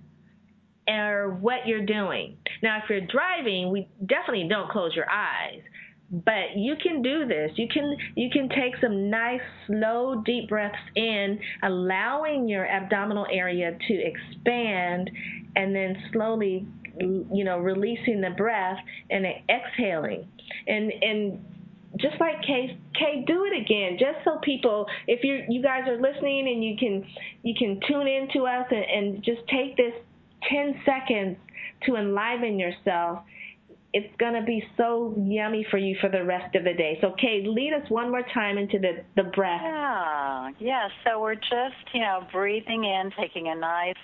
or 0.88 1.36
what 1.40 1.66
you're 1.66 1.84
doing. 1.84 2.36
Now 2.62 2.78
if 2.78 2.84
you're 2.88 3.00
driving, 3.00 3.70
we 3.70 3.88
definitely 4.06 4.46
don't 4.48 4.70
close 4.70 4.94
your 4.94 5.10
eyes. 5.10 5.60
But 6.24 6.56
you 6.56 6.76
can 6.80 7.02
do 7.02 7.26
this. 7.26 7.50
You 7.56 7.66
can 7.66 7.96
you 8.14 8.30
can 8.30 8.48
take 8.48 8.74
some 8.80 9.10
nice 9.10 9.40
slow 9.66 10.22
deep 10.24 10.48
breaths 10.48 10.76
in, 10.94 11.40
allowing 11.62 12.48
your 12.48 12.66
abdominal 12.66 13.26
area 13.32 13.76
to 13.88 13.94
expand 13.94 15.10
and 15.56 15.74
then 15.74 15.96
slowly 16.12 16.66
you 17.00 17.44
know 17.44 17.58
releasing 17.58 18.20
the 18.20 18.30
breath 18.36 18.78
and 19.10 19.26
exhaling. 19.48 20.28
And 20.68 20.92
and 21.02 21.44
just 21.98 22.20
like 22.20 22.42
Kay, 22.42 22.76
Kay, 22.94 23.24
do 23.26 23.44
it 23.44 23.60
again, 23.60 23.96
just 23.98 24.24
so 24.24 24.38
people, 24.42 24.86
if 25.06 25.22
you 25.22 25.44
you 25.48 25.62
guys 25.62 25.82
are 25.88 26.00
listening 26.00 26.48
and 26.48 26.62
you 26.62 26.76
can 26.76 27.04
you 27.42 27.54
can 27.56 27.80
tune 27.88 28.06
in 28.06 28.28
to 28.34 28.46
us 28.46 28.66
and, 28.70 28.84
and 28.84 29.24
just 29.24 29.40
take 29.48 29.76
this 29.76 29.94
10 30.50 30.80
seconds 30.84 31.36
to 31.86 31.96
enliven 31.96 32.58
yourself 32.58 33.20
it's 33.94 34.12
going 34.18 34.34
to 34.34 34.42
be 34.42 34.60
so 34.76 35.14
yummy 35.16 35.64
for 35.70 35.78
you 35.78 35.96
for 36.00 36.10
the 36.10 36.24
rest 36.24 36.56
of 36.56 36.64
the 36.64 36.74
day. 36.74 36.98
So, 37.00 37.14
Kay, 37.16 37.44
lead 37.46 37.72
us 37.72 37.88
one 37.88 38.10
more 38.10 38.24
time 38.34 38.58
into 38.58 38.76
the, 38.80 39.04
the 39.14 39.30
breath. 39.30 39.60
Yeah, 39.62 40.50
yeah. 40.58 40.88
So 41.04 41.20
we're 41.22 41.36
just, 41.36 41.94
you 41.94 42.00
know, 42.00 42.26
breathing 42.32 42.82
in, 42.82 43.12
taking 43.16 43.46
a 43.48 43.54
nice 43.54 43.94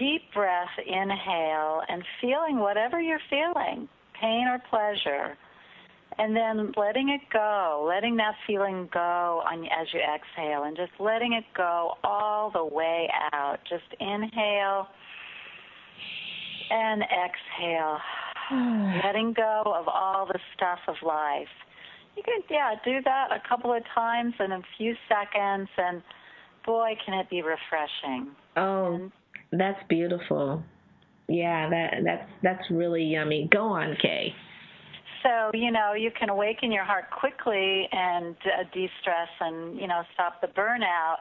deep 0.00 0.22
breath, 0.34 0.68
inhale, 0.84 1.82
and 1.88 2.02
feeling 2.20 2.58
whatever 2.58 3.00
you're 3.00 3.20
feeling, 3.30 3.88
pain 4.20 4.48
or 4.48 4.60
pleasure. 4.68 5.38
And 6.18 6.34
then 6.34 6.72
letting 6.76 7.08
it 7.08 7.20
go, 7.32 7.86
letting 7.88 8.16
that 8.16 8.34
feeling 8.48 8.88
go 8.92 9.42
on, 9.48 9.64
as 9.66 9.86
you 9.94 10.00
exhale, 10.00 10.64
and 10.64 10.76
just 10.76 10.90
letting 10.98 11.34
it 11.34 11.44
go 11.56 11.92
all 12.02 12.50
the 12.50 12.64
way 12.64 13.08
out. 13.32 13.58
Just 13.68 13.84
inhale 14.00 14.88
and 16.68 17.02
exhale 17.02 17.98
letting 19.04 19.32
go 19.32 19.62
of 19.66 19.88
all 19.88 20.26
the 20.26 20.38
stuff 20.56 20.78
of 20.88 20.96
life. 21.04 21.48
You 22.16 22.22
can, 22.22 22.42
yeah, 22.50 22.74
do 22.84 23.00
that 23.04 23.28
a 23.32 23.48
couple 23.48 23.72
of 23.72 23.82
times 23.94 24.34
in 24.38 24.52
a 24.52 24.60
few 24.76 24.94
seconds, 25.08 25.68
and 25.78 26.02
boy, 26.66 26.94
can 27.04 27.18
it 27.18 27.30
be 27.30 27.42
refreshing. 27.42 28.32
Oh, 28.56 29.10
that's 29.50 29.78
beautiful. 29.88 30.62
Yeah, 31.28 31.70
that 31.70 31.94
that's 32.04 32.30
that's 32.42 32.70
really 32.70 33.04
yummy. 33.04 33.48
Go 33.50 33.62
on, 33.62 33.96
Kay. 34.02 34.34
So 35.22 35.50
you 35.54 35.70
know 35.70 35.94
you 35.94 36.10
can 36.18 36.28
awaken 36.28 36.70
your 36.70 36.84
heart 36.84 37.04
quickly 37.10 37.88
and 37.92 38.36
uh, 38.44 38.64
de-stress 38.74 39.28
and 39.40 39.78
you 39.78 39.86
know 39.86 40.02
stop 40.12 40.40
the 40.42 40.48
burnout. 40.48 41.18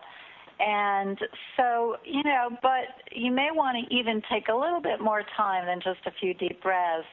And 0.60 1.18
so, 1.58 1.96
you 2.06 2.24
know, 2.24 2.50
but 2.62 2.86
you 3.12 3.32
may 3.32 3.50
want 3.52 3.78
to 3.82 3.96
even 3.96 4.22
take 4.32 4.48
a 4.48 4.54
little 4.54 4.82
bit 4.82 5.02
more 5.02 5.24
time 5.36 5.66
than 5.66 5.80
just 5.82 6.06
a 6.06 6.12
few 6.20 6.36
deep 6.36 6.62
breaths. 6.62 7.08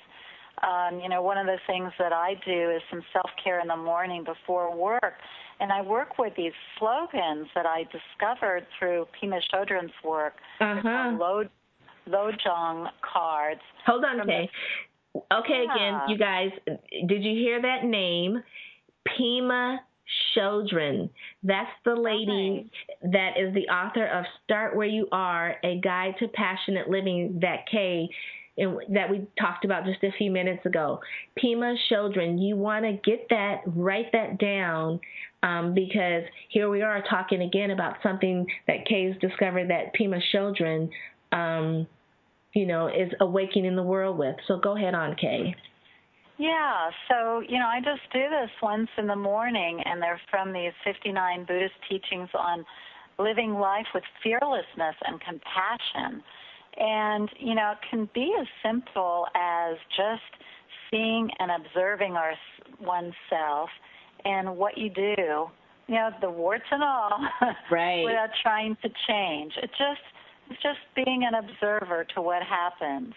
Um, 0.63 1.01
you 1.01 1.09
know, 1.09 1.23
one 1.23 1.39
of 1.39 1.47
the 1.47 1.59
things 1.67 1.93
that 1.99 2.13
I 2.13 2.35
do 2.45 2.71
is 2.71 2.83
some 2.91 3.03
self 3.13 3.31
care 3.43 3.61
in 3.61 3.69
the 3.69 3.77
morning 3.77 4.25
before 4.25 4.75
work. 4.75 5.15
And 5.61 5.73
I 5.73 5.83
work 5.83 6.19
with 6.19 6.35
these 6.37 6.53
slogans 6.79 7.49
that 7.55 7.67
I 7.67 7.85
discovered 7.85 8.67
through 8.79 9.07
Pema 9.21 9.41
Chodron's 9.53 9.93
work. 10.05 10.35
Uh-huh. 10.61 11.17
Lo, 11.19 11.45
Lojong 12.09 12.87
cards. 13.03 13.61
Hold 13.87 14.05
on, 14.05 14.25
Kay. 14.27 14.49
Okay, 15.33 15.65
Yeah. 15.67 15.75
again, 15.75 16.01
you 16.09 16.17
guys, 16.19 16.51
did 17.07 17.25
you 17.25 17.35
hear 17.35 17.61
that 17.61 17.85
name? 17.85 18.43
Pema 19.09 19.79
Chodron. 20.37 21.11
That's 21.43 21.71
the 21.85 21.95
lady 21.95 22.71
that 23.03 23.37
is 23.37 23.53
the 23.55 23.69
author 23.69 24.07
of 24.07 24.25
Start 24.45 24.77
Where 24.77 24.87
You 24.87 25.09
Are, 25.13 25.57
A 25.65 25.81
Guide 25.81 26.15
to 26.21 26.29
Passionate 26.29 26.89
Living 26.89 27.41
that 27.41 27.67
Kay 27.71 28.09
and 28.59 28.79
that 28.95 29.11
we 29.11 29.27
talked 29.41 29.65
about 29.65 29.85
just 29.85 30.03
a 30.03 30.13
few 30.19 30.31
minutes 30.31 30.65
ago. 30.67 31.01
Pema 31.43 31.77
Chodron, 31.91 32.41
you 32.41 32.57
want 32.57 32.85
to 32.85 32.93
get 32.93 33.29
that, 33.31 33.63
write 33.67 34.13
that 34.13 34.39
down, 34.39 35.01
um, 35.43 35.75
because 35.75 36.25
here 36.49 36.69
we 36.69 36.83
are 36.83 37.03
talking 37.09 37.43
again 37.43 37.71
about 37.71 37.97
something 38.03 38.47
that 38.67 38.87
Kay's 38.87 39.15
discovered 39.21 39.71
that 39.71 39.95
Pema 39.95 40.21
Chodron, 40.33 40.91
um, 41.33 41.87
you 42.55 42.67
know, 42.67 42.89
is 42.89 43.13
awakening 43.21 43.77
the 43.77 43.83
world 43.83 44.19
with. 44.19 44.37
So 44.47 44.59
go 44.59 44.77
ahead 44.77 44.95
on, 44.95 45.15
Kay. 45.17 45.55
Yeah, 46.39 46.91
so, 47.11 47.41
you 47.41 47.59
know, 47.59 47.67
I 47.67 47.81
just 47.81 48.03
do 48.13 48.21
this 48.21 48.51
once 48.63 48.89
in 48.97 49.09
the 49.09 49.17
morning, 49.17 49.83
and 49.85 50.01
they're 50.01 50.21
from 50.31 50.53
these 50.53 50.73
59 50.85 51.45
Buddhist 51.47 51.75
teachings 51.89 52.29
on 52.33 52.65
living 53.19 53.55
life 53.55 53.87
with 53.93 54.05
fearlessness 54.23 54.95
and 55.05 55.21
compassion. 55.21 56.23
And, 56.79 57.29
you 57.39 57.55
know, 57.55 57.73
it 57.73 57.79
can 57.91 58.09
be 58.15 58.33
as 58.41 58.47
simple 58.65 59.27
as 59.35 59.77
just 59.97 60.23
seeing 60.91 61.31
and 61.39 61.51
observing 61.51 62.13
our 62.13 62.35
oneself 62.81 63.69
and 64.25 64.57
what 64.57 64.79
you 64.79 64.89
do, 64.91 65.47
you 65.87 65.95
know, 65.95 66.11
the 66.21 66.31
warts 66.31 66.65
and 66.71 66.83
all, 66.83 67.11
Right. 67.71 68.05
without 68.05 68.31
trying 68.43 68.77
to 68.83 68.89
change. 69.09 69.53
It 69.63 69.71
just 69.71 70.01
it's 70.51 70.63
just 70.63 70.79
being 70.95 71.25
an 71.25 71.35
observer 71.35 72.07
to 72.15 72.23
what 72.23 72.43
happens. 72.43 73.13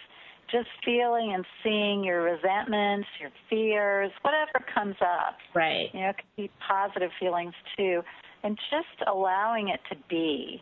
Just 0.52 0.68
feeling 0.84 1.32
and 1.34 1.46
seeing 1.64 2.04
your 2.04 2.24
resentments, 2.24 3.08
your 3.22 3.30
fears, 3.50 4.12
whatever 4.22 4.66
comes 4.74 4.98
up. 5.00 5.38
Right. 5.56 5.90
You 5.94 6.02
know, 6.02 6.10
it 6.10 6.18
could 6.18 6.36
be 6.36 6.52
positive 6.68 7.10
feelings 7.20 7.54
too, 7.78 8.02
and 8.44 8.58
just 8.70 9.08
allowing 9.08 9.70
it 9.70 9.80
to 9.90 9.96
be. 10.10 10.62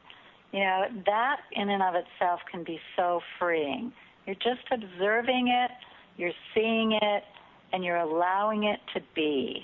You 0.51 0.59
know, 0.59 0.83
that 1.05 1.37
in 1.51 1.69
and 1.69 1.83
of 1.83 1.93
itself 1.95 2.39
can 2.51 2.63
be 2.63 2.79
so 2.95 3.21
freeing. 3.37 3.93
You're 4.25 4.35
just 4.35 4.65
observing 4.71 5.47
it, 5.47 5.71
you're 6.17 6.31
seeing 6.53 6.93
it, 6.93 7.23
and 7.71 7.83
you're 7.83 7.97
allowing 7.97 8.63
it 8.63 8.79
to 8.93 9.01
be. 9.15 9.61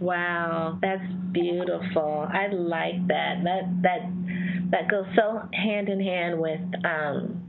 Wow, 0.00 0.78
that's 0.82 1.02
beautiful. 1.32 2.28
I 2.32 2.48
like 2.48 3.06
that. 3.08 3.42
That 3.44 3.82
that 3.82 4.70
that 4.70 4.90
goes 4.90 5.06
so 5.14 5.42
hand 5.52 5.88
in 5.88 6.00
hand 6.00 6.40
with 6.40 6.60
um 6.84 7.42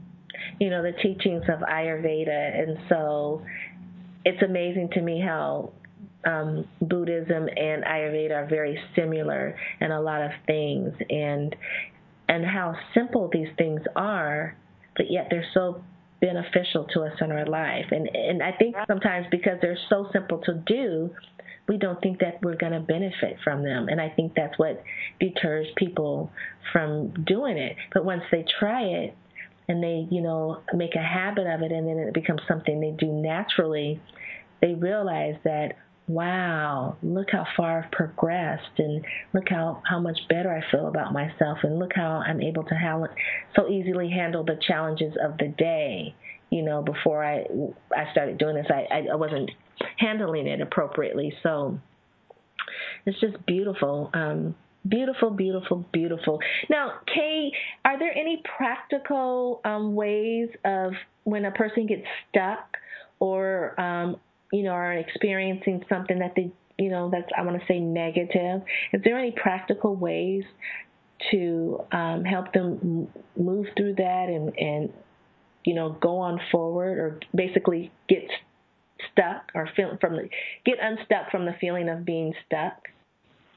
you 0.60 0.70
know 0.70 0.84
the 0.84 0.92
teachings 1.02 1.44
of 1.50 1.60
Ayurveda 1.60 2.60
and 2.62 2.78
so 2.90 3.42
it's 4.26 4.42
amazing 4.42 4.90
to 4.94 5.02
me 5.02 5.22
how 5.26 5.72
um, 6.26 6.66
Buddhism 6.82 7.48
and 7.56 7.84
Ayurveda 7.84 8.32
are 8.32 8.48
very 8.48 8.80
similar 8.96 9.58
in 9.82 9.92
a 9.92 10.00
lot 10.00 10.22
of 10.22 10.32
things 10.48 10.94
and 11.10 11.56
and 12.34 12.44
how 12.44 12.76
simple 12.96 13.30
these 13.32 13.50
things 13.58 13.82
are, 13.96 14.56
but 14.98 15.06
yet 15.12 15.28
they're 15.30 15.46
so 15.54 15.84
beneficial 16.20 16.86
to 16.94 17.02
us 17.02 17.14
in 17.22 17.32
our 17.32 17.46
life. 17.46 17.86
And 17.92 18.08
and 18.08 18.42
I 18.42 18.54
think 18.54 18.76
sometimes 18.88 19.28
because 19.30 19.60
they're 19.62 19.78
so 19.90 20.10
simple 20.12 20.40
to 20.46 20.54
do, 20.54 21.12
we 21.68 21.78
don't 21.78 22.02
think 22.02 22.20
that 22.20 22.42
we're 22.42 22.58
going 22.58 22.72
to 22.72 22.80
benefit 22.80 23.38
from 23.44 23.64
them. 23.64 23.88
And 23.88 24.02
I 24.02 24.10
think 24.10 24.34
that's 24.36 24.58
what 24.58 24.84
deters 25.20 25.68
people 25.78 26.32
from 26.72 27.14
doing 27.26 27.58
it. 27.58 27.76
But 27.94 28.04
once 28.04 28.24
they 28.32 28.46
try 28.60 28.82
it 28.82 29.16
and 29.68 29.84
they, 29.84 30.08
you 30.10 30.22
know, 30.22 30.62
make 30.74 30.96
a 30.96 31.04
habit 31.04 31.46
of 31.46 31.62
it 31.62 31.72
and 31.72 31.88
then 31.88 31.98
it 32.00 32.14
becomes 32.14 32.42
something 32.48 32.80
they 32.80 32.96
do 32.98 33.12
naturally, 33.12 34.02
they 34.62 34.74
realize 34.74 35.36
that 35.44 35.74
wow, 36.08 36.98
look 37.02 37.28
how 37.32 37.46
far 37.56 37.84
I've 37.84 37.92
progressed 37.92 38.78
and 38.78 39.06
look 39.34 39.46
how, 39.50 39.82
how 39.90 40.00
much 40.00 40.18
better 40.30 40.54
I 40.54 40.70
feel 40.72 40.88
about 40.88 41.14
myself 41.14 41.60
and 41.64 41.80
look 41.80 41.92
how 41.96 42.24
I'm 42.26 42.42
able 42.42 42.64
to 42.66 42.76
ha- 42.76 43.06
so 43.56 43.70
easily 43.70 44.10
handle 44.10 44.44
the 44.44 44.60
challenges 44.68 45.14
of 45.24 45.38
the 45.38 45.48
day. 45.48 46.14
You 46.50 46.62
know, 46.62 46.84
before 46.84 47.26
I 47.26 47.46
I 47.96 48.12
started 48.12 48.38
doing 48.38 48.56
this, 48.56 48.68
I, 48.70 49.08
I 49.12 49.16
wasn't 49.16 49.50
handling 49.98 50.46
it 50.46 50.62
appropriately. 50.62 51.34
So 51.42 51.80
it's 53.06 53.20
just 53.20 53.44
beautiful. 53.48 54.12
Um, 54.14 54.56
beautiful, 54.88 55.32
beautiful, 55.32 55.86
beautiful. 55.92 56.40
Now, 56.70 57.00
Kay, 57.08 57.52
are 57.86 57.98
there 57.98 58.12
any 58.16 58.44
practical 58.58 59.62
um, 59.66 59.96
ways 59.96 60.50
of 60.64 60.94
when 61.24 61.46
a 61.46 61.52
person 61.52 61.88
gets 61.88 62.04
stuck 62.30 62.78
or 63.20 63.80
um, 63.80 64.18
you 64.54 64.62
know, 64.62 64.70
are 64.70 64.94
experiencing 64.94 65.84
something 65.90 66.20
that 66.20 66.34
they, 66.36 66.52
you 66.78 66.90
know, 66.90 67.10
that's, 67.10 67.28
I 67.36 67.42
want 67.42 67.60
to 67.60 67.66
say 67.68 67.80
negative, 67.80 68.62
is 68.94 69.02
there 69.04 69.18
any 69.18 69.32
practical 69.32 69.96
ways 69.96 70.44
to 71.32 71.84
um, 71.92 72.24
help 72.24 72.54
them 72.54 73.08
move 73.36 73.66
through 73.76 73.96
that 73.96 74.26
and, 74.30 74.56
and, 74.56 74.94
you 75.66 75.74
know, 75.74 75.98
go 76.00 76.20
on 76.20 76.40
forward 76.52 77.00
or 77.00 77.20
basically 77.34 77.92
get 78.08 78.26
stuck 79.12 79.52
or 79.56 79.68
feel 79.76 79.98
from 80.00 80.18
the, 80.18 80.30
get 80.66 80.76
unstuck 80.80 81.32
from 81.32 81.46
the 81.46 81.56
feeling 81.60 81.90
of 81.90 82.06
being 82.06 82.32
stuck? 82.46 82.78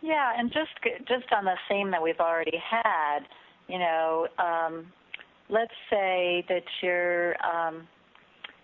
Yeah, 0.01 0.33
and 0.39 0.51
just 0.51 0.71
just 1.09 1.31
on 1.37 1.45
the 1.45 1.57
theme 1.69 1.91
that 1.91 2.03
we've 2.03 2.21
already 2.21 2.59
had, 2.59 3.21
you 3.69 3.79
know, 3.79 4.29
um, 4.39 4.87
let's 5.49 5.73
say 5.91 6.45
that 6.49 6.63
you're 6.81 7.35
um, 7.45 7.89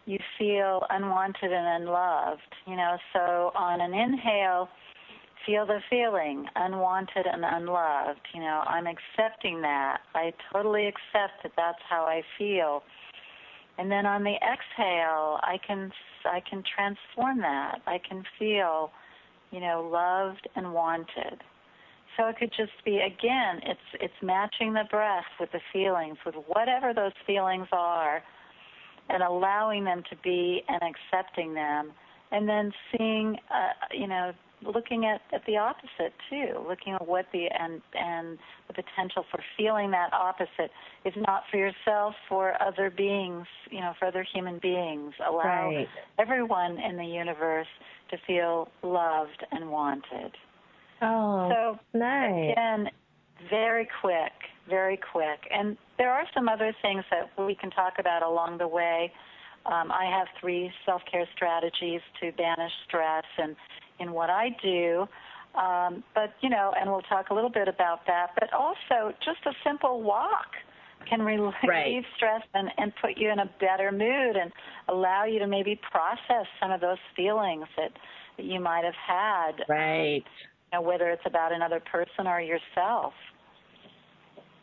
you 0.06 0.18
feel 0.38 0.82
unwanted 0.90 1.52
and 1.52 1.82
unloved. 1.82 2.40
You 2.66 2.76
know, 2.76 2.96
so 3.12 3.52
on 3.54 3.80
an 3.80 3.94
inhale, 3.94 4.68
feel 5.46 5.66
the 5.66 5.80
feeling, 5.90 6.46
unwanted 6.56 7.26
and 7.26 7.44
unloved. 7.44 8.20
You 8.34 8.40
know, 8.40 8.62
I'm 8.66 8.86
accepting 8.86 9.60
that. 9.62 9.98
I 10.14 10.32
totally 10.52 10.86
accept 10.86 11.42
that 11.42 11.52
that's 11.56 11.78
how 11.88 12.04
I 12.04 12.22
feel. 12.38 12.82
And 13.78 13.90
then 13.90 14.06
on 14.06 14.22
the 14.22 14.34
exhale, 14.34 15.40
I 15.42 15.58
can 15.66 15.90
I 16.24 16.40
can 16.48 16.62
transform 16.76 17.38
that. 17.40 17.80
I 17.86 17.98
can 18.06 18.22
feel, 18.38 18.90
you 19.50 19.60
know, 19.60 19.88
loved 19.90 20.48
and 20.56 20.72
wanted. 20.72 21.42
So 22.16 22.28
it 22.28 22.36
could 22.38 22.52
just 22.54 22.72
be 22.84 22.98
again, 22.98 23.60
it's 23.64 23.80
it's 24.00 24.22
matching 24.22 24.74
the 24.74 24.84
breath 24.90 25.24
with 25.40 25.50
the 25.52 25.60
feelings, 25.72 26.18
with 26.26 26.34
whatever 26.46 26.92
those 26.92 27.12
feelings 27.26 27.66
are 27.72 28.22
and 29.08 29.22
allowing 29.22 29.84
them 29.84 30.02
to 30.10 30.16
be 30.22 30.62
and 30.68 30.80
accepting 30.82 31.54
them. 31.54 31.92
And 32.30 32.48
then 32.48 32.72
seeing 32.90 33.36
uh, 33.50 33.94
you 33.94 34.06
know 34.06 34.32
looking 34.64 35.04
at, 35.04 35.20
at 35.34 35.44
the 35.46 35.56
opposite 35.56 36.14
too 36.30 36.64
looking 36.68 36.94
at 36.94 37.06
what 37.06 37.26
the 37.32 37.46
and 37.58 37.80
and 37.94 38.38
the 38.68 38.74
potential 38.74 39.24
for 39.30 39.40
feeling 39.56 39.90
that 39.90 40.12
opposite 40.12 40.70
is 41.04 41.12
not 41.16 41.42
for 41.50 41.56
yourself 41.56 42.14
for 42.28 42.60
other 42.62 42.90
beings 42.90 43.46
you 43.70 43.80
know 43.80 43.92
for 43.98 44.06
other 44.06 44.26
human 44.32 44.58
beings. 44.58 45.12
Allow 45.26 45.70
right. 45.70 45.88
everyone 46.18 46.78
in 46.78 46.96
the 46.96 47.04
universe 47.04 47.66
to 48.10 48.16
feel 48.26 48.68
loved 48.82 49.44
and 49.50 49.70
wanted. 49.70 50.32
Oh 51.00 51.50
so 51.50 51.98
nice. 51.98 52.52
again 52.52 52.90
very 53.50 53.88
quick 54.00 54.32
very 54.68 54.98
quick 55.12 55.40
and 55.50 55.76
there 56.02 56.10
are 56.10 56.24
some 56.34 56.48
other 56.48 56.74
things 56.82 57.04
that 57.12 57.30
we 57.46 57.54
can 57.54 57.70
talk 57.70 57.94
about 58.00 58.24
along 58.24 58.58
the 58.58 58.66
way. 58.66 59.12
Um, 59.66 59.92
I 59.92 60.04
have 60.06 60.26
three 60.40 60.68
self 60.84 61.00
care 61.08 61.28
strategies 61.32 62.00
to 62.20 62.32
banish 62.32 62.72
stress 62.88 63.22
and 63.38 63.54
in 64.00 64.12
what 64.12 64.28
I 64.28 64.48
do. 64.60 65.06
Um, 65.54 66.02
but, 66.12 66.34
you 66.40 66.48
know, 66.48 66.72
and 66.76 66.90
we'll 66.90 67.02
talk 67.02 67.30
a 67.30 67.34
little 67.34 67.50
bit 67.50 67.68
about 67.68 68.04
that. 68.06 68.30
But 68.34 68.52
also, 68.52 69.14
just 69.24 69.46
a 69.46 69.52
simple 69.64 70.02
walk 70.02 70.48
can 71.08 71.22
relieve 71.22 71.52
right. 71.68 72.04
stress 72.16 72.42
and, 72.54 72.68
and 72.78 72.92
put 73.00 73.16
you 73.16 73.30
in 73.30 73.38
a 73.38 73.50
better 73.60 73.92
mood 73.92 74.36
and 74.36 74.50
allow 74.88 75.24
you 75.24 75.38
to 75.38 75.46
maybe 75.46 75.78
process 75.88 76.46
some 76.60 76.72
of 76.72 76.80
those 76.80 76.98
feelings 77.14 77.66
that, 77.76 77.92
that 78.38 78.46
you 78.46 78.58
might 78.58 78.84
have 78.84 78.94
had. 79.06 79.64
Right. 79.68 80.24
Know, 80.72 80.80
whether 80.80 81.10
it's 81.10 81.22
about 81.26 81.52
another 81.52 81.80
person 81.80 82.26
or 82.26 82.40
yourself. 82.40 83.12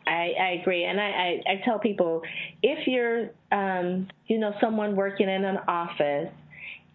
I, 0.08 0.32
I 0.40 0.60
agree, 0.60 0.84
and 0.84 1.00
I, 1.00 1.04
I, 1.04 1.42
I 1.52 1.60
tell 1.64 1.78
people 1.78 2.22
if 2.64 2.88
you're, 2.88 3.30
um, 3.52 4.08
you 4.26 4.38
know, 4.38 4.52
someone 4.60 4.96
working 4.96 5.28
in 5.28 5.44
an 5.44 5.58
office, 5.68 6.32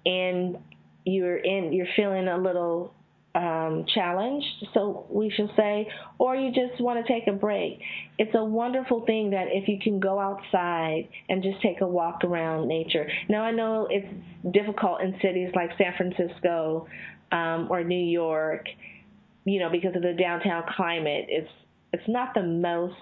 and 0.06 0.58
you're 1.06 1.38
in, 1.38 1.71
you're 1.71 1.88
feeling 1.95 2.28
a 2.28 2.38
little 2.38 2.93
um, 3.36 3.86
challenged, 3.93 4.67
so 4.73 5.06
we 5.10 5.30
should 5.30 5.49
say, 5.56 5.88
or 6.17 6.36
you 6.36 6.51
just 6.51 6.82
want 6.82 7.06
to 7.06 7.13
take 7.13 7.28
a 7.28 7.34
break. 7.34 7.80
It's 8.17 8.36
a 8.36 8.43
wonderful 8.43 9.06
thing 9.06 9.30
that 9.30 9.47
if 9.49 9.69
you 9.69 9.80
can 9.82 9.99
go 10.01 10.19
outside 10.19 11.08
and 11.30 11.41
just 11.41 11.62
take 11.62 11.80
a 11.80 11.88
walk 11.88 12.23
around 12.25 12.67
nature. 12.67 13.08
Now 13.30 13.43
I 13.43 13.51
know 13.51 13.88
it's 13.89 14.08
difficult 14.54 15.01
in 15.01 15.15
cities 15.21 15.51
like 15.56 15.69
San 15.78 15.93
Francisco 15.95 16.88
um, 17.32 17.67
or 17.69 17.84
New 17.84 17.95
York, 17.95 18.65
you 19.45 19.60
know, 19.60 19.69
because 19.69 19.95
of 19.95 20.01
the 20.01 20.13
downtown 20.13 20.63
climate. 20.75 21.25
It's 21.29 21.49
it's 21.93 22.08
not 22.08 22.34
the 22.34 22.43
most 22.43 22.95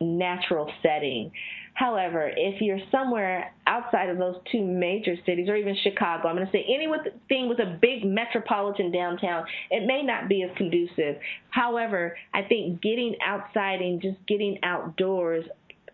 natural 0.00 0.70
setting. 0.82 1.30
However, 1.74 2.30
if 2.36 2.60
you're 2.60 2.80
somewhere 2.90 3.54
outside 3.66 4.10
of 4.10 4.18
those 4.18 4.36
two 4.50 4.62
major 4.62 5.14
cities, 5.24 5.48
or 5.48 5.56
even 5.56 5.74
Chicago, 5.82 6.28
I'm 6.28 6.36
going 6.36 6.46
to 6.46 6.52
say 6.52 6.66
anything 6.68 7.48
with 7.48 7.60
a 7.60 7.78
big 7.80 8.04
metropolitan 8.04 8.92
downtown, 8.92 9.46
it 9.70 9.86
may 9.86 10.02
not 10.02 10.28
be 10.28 10.42
as 10.42 10.50
conducive. 10.58 11.16
However, 11.48 12.16
I 12.34 12.42
think 12.42 12.82
getting 12.82 13.16
outside 13.24 13.80
and 13.80 14.02
just 14.02 14.18
getting 14.28 14.58
outdoors 14.62 15.46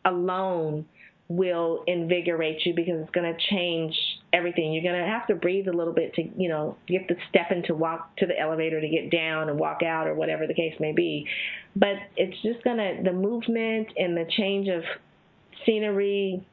alone 0.05 0.87
will 1.29 1.85
invigorate 1.87 2.65
you 2.65 2.75
because 2.75 3.03
it's 3.03 3.11
going 3.11 3.33
to 3.33 3.39
change 3.51 3.95
everything. 4.33 4.73
You're 4.73 4.83
going 4.83 5.01
to 5.01 5.09
have 5.09 5.27
to 5.29 5.35
breathe 5.35 5.69
a 5.69 5.73
little 5.73 5.93
bit 5.93 6.15
to, 6.15 6.23
you 6.37 6.49
know, 6.49 6.77
you 6.87 6.99
have 6.99 7.09
to 7.09 7.17
step 7.29 7.51
in 7.51 7.63
to 7.65 7.75
walk 7.75 8.17
to 8.17 8.27
the 8.27 8.39
elevator 8.39 8.81
to 8.81 8.89
get 8.89 9.11
down 9.11 9.49
and 9.49 9.59
walk 9.59 9.83
out 9.83 10.07
or 10.07 10.15
whatever 10.15 10.47
the 10.47 10.55
case 10.55 10.75
may 10.81 10.93
be. 10.93 11.27
But 11.75 11.97
it's 12.17 12.37
just 12.43 12.63
going 12.63 12.77
to, 12.77 13.03
the 13.03 13.13
movement 13.13 13.89
and 13.97 14.17
the 14.17 14.27
change 14.37 14.69
of 14.69 14.83
scenery 15.65 16.45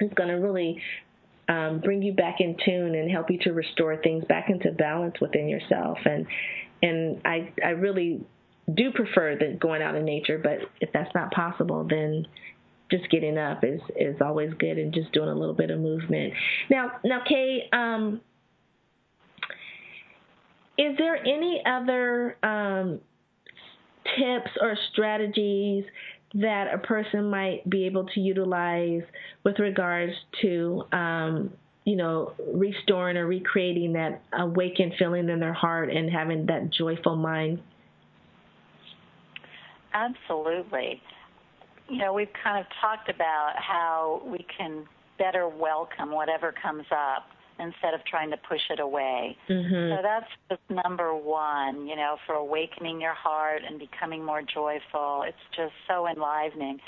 is 0.00 0.10
going 0.14 0.28
to 0.28 0.36
really 0.36 0.80
um, 1.48 1.80
bring 1.80 2.02
you 2.02 2.12
back 2.12 2.36
in 2.40 2.56
tune 2.64 2.94
and 2.94 3.10
help 3.10 3.30
you 3.30 3.38
to 3.38 3.52
restore 3.52 3.96
things 3.96 4.24
back 4.28 4.50
into 4.50 4.70
balance 4.72 5.14
within 5.20 5.48
yourself. 5.48 5.98
And, 6.04 6.26
and 6.82 7.20
I, 7.24 7.52
I 7.64 7.70
really 7.70 8.20
do 8.72 8.92
prefer 8.92 9.34
the 9.34 9.56
going 9.58 9.80
out 9.80 9.94
in 9.94 10.04
nature, 10.04 10.38
but 10.38 10.58
if 10.80 10.92
that's 10.92 11.14
not 11.14 11.32
possible, 11.32 11.86
then 11.88 12.26
just 12.90 13.08
getting 13.10 13.36
up 13.36 13.64
is 13.64 13.80
is 13.96 14.16
always 14.20 14.50
good 14.58 14.78
and 14.78 14.92
just 14.92 15.12
doing 15.12 15.28
a 15.28 15.34
little 15.34 15.54
bit 15.54 15.70
of 15.70 15.80
movement. 15.80 16.32
Now, 16.70 16.92
now, 17.04 17.22
Kay, 17.26 17.68
um, 17.72 18.20
is 20.78 20.96
there 20.96 21.16
any 21.16 21.62
other 21.66 22.36
um, 22.42 23.00
tips 24.16 24.50
or 24.60 24.76
strategies 24.92 25.84
that 26.34 26.72
a 26.72 26.78
person 26.78 27.30
might 27.30 27.68
be 27.68 27.84
able 27.84 28.06
to 28.06 28.20
utilize 28.20 29.02
with 29.44 29.58
regards 29.58 30.12
to 30.42 30.84
um, 30.92 31.52
you 31.84 31.96
know 31.96 32.32
restoring 32.54 33.16
or 33.16 33.26
recreating 33.26 33.92
that 33.94 34.22
awakened 34.32 34.94
feeling 34.98 35.28
in 35.28 35.40
their 35.40 35.52
heart 35.52 35.90
and 35.90 36.10
having 36.10 36.46
that 36.46 36.70
joyful 36.70 37.16
mind? 37.16 37.60
Absolutely 39.92 41.02
you 41.88 41.98
know, 41.98 42.12
we've 42.12 42.32
kind 42.42 42.58
of 42.58 42.66
talked 42.80 43.08
about 43.08 43.54
how 43.56 44.22
we 44.24 44.46
can 44.56 44.84
better 45.18 45.48
welcome 45.48 46.12
whatever 46.12 46.54
comes 46.62 46.84
up 46.90 47.26
instead 47.58 47.92
of 47.92 48.04
trying 48.04 48.30
to 48.30 48.36
push 48.48 48.60
it 48.70 48.78
away. 48.80 49.36
Mm-hmm. 49.48 49.96
So 49.96 50.02
that's 50.02 50.30
just 50.48 50.84
number 50.84 51.14
one, 51.14 51.86
you 51.86 51.96
know, 51.96 52.16
for 52.26 52.34
awakening 52.34 53.00
your 53.00 53.14
heart 53.14 53.62
and 53.68 53.78
becoming 53.78 54.24
more 54.24 54.42
joyful. 54.42 55.24
It's 55.26 55.36
just 55.56 55.72
so 55.88 56.06
enlivening. 56.06 56.78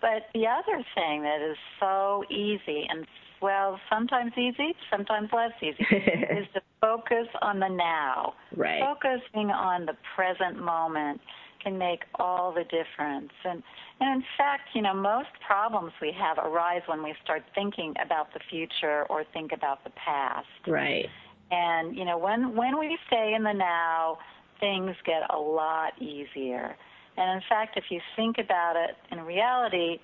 But 0.00 0.28
the 0.34 0.46
other 0.46 0.84
thing 0.94 1.22
that 1.22 1.40
is 1.40 1.56
so 1.80 2.24
easy 2.30 2.86
and 2.88 3.06
well, 3.42 3.78
sometimes 3.90 4.32
easy, 4.38 4.74
sometimes 4.90 5.28
less 5.30 5.52
easy, 5.60 5.76
is 5.90 6.46
to 6.54 6.62
focus 6.80 7.26
on 7.42 7.58
the 7.60 7.68
now. 7.68 8.32
Right. 8.56 8.80
Focusing 8.80 9.50
on 9.50 9.84
the 9.84 9.94
present 10.16 10.62
moment 10.64 11.20
can 11.64 11.78
make 11.78 12.02
all 12.16 12.52
the 12.52 12.64
difference. 12.64 13.32
And, 13.44 13.62
and 14.00 14.16
in 14.16 14.24
fact, 14.38 14.68
you 14.74 14.82
know, 14.82 14.94
most 14.94 15.30
problems 15.44 15.92
we 16.00 16.12
have 16.12 16.38
arise 16.38 16.82
when 16.86 17.02
we 17.02 17.14
start 17.24 17.42
thinking 17.54 17.94
about 18.04 18.32
the 18.34 18.40
future 18.50 19.04
or 19.10 19.24
think 19.32 19.52
about 19.52 19.82
the 19.82 19.90
past. 19.90 20.46
Right. 20.66 21.06
And 21.50 21.96
you 21.96 22.04
know, 22.04 22.18
when 22.18 22.56
when 22.56 22.78
we 22.78 22.96
stay 23.06 23.34
in 23.36 23.42
the 23.42 23.52
now, 23.52 24.18
things 24.60 24.94
get 25.04 25.22
a 25.30 25.38
lot 25.38 26.00
easier. 26.00 26.76
And 27.16 27.36
in 27.36 27.42
fact, 27.48 27.76
if 27.76 27.84
you 27.90 28.00
think 28.16 28.38
about 28.38 28.74
it, 28.76 28.96
in 29.12 29.20
reality, 29.24 29.98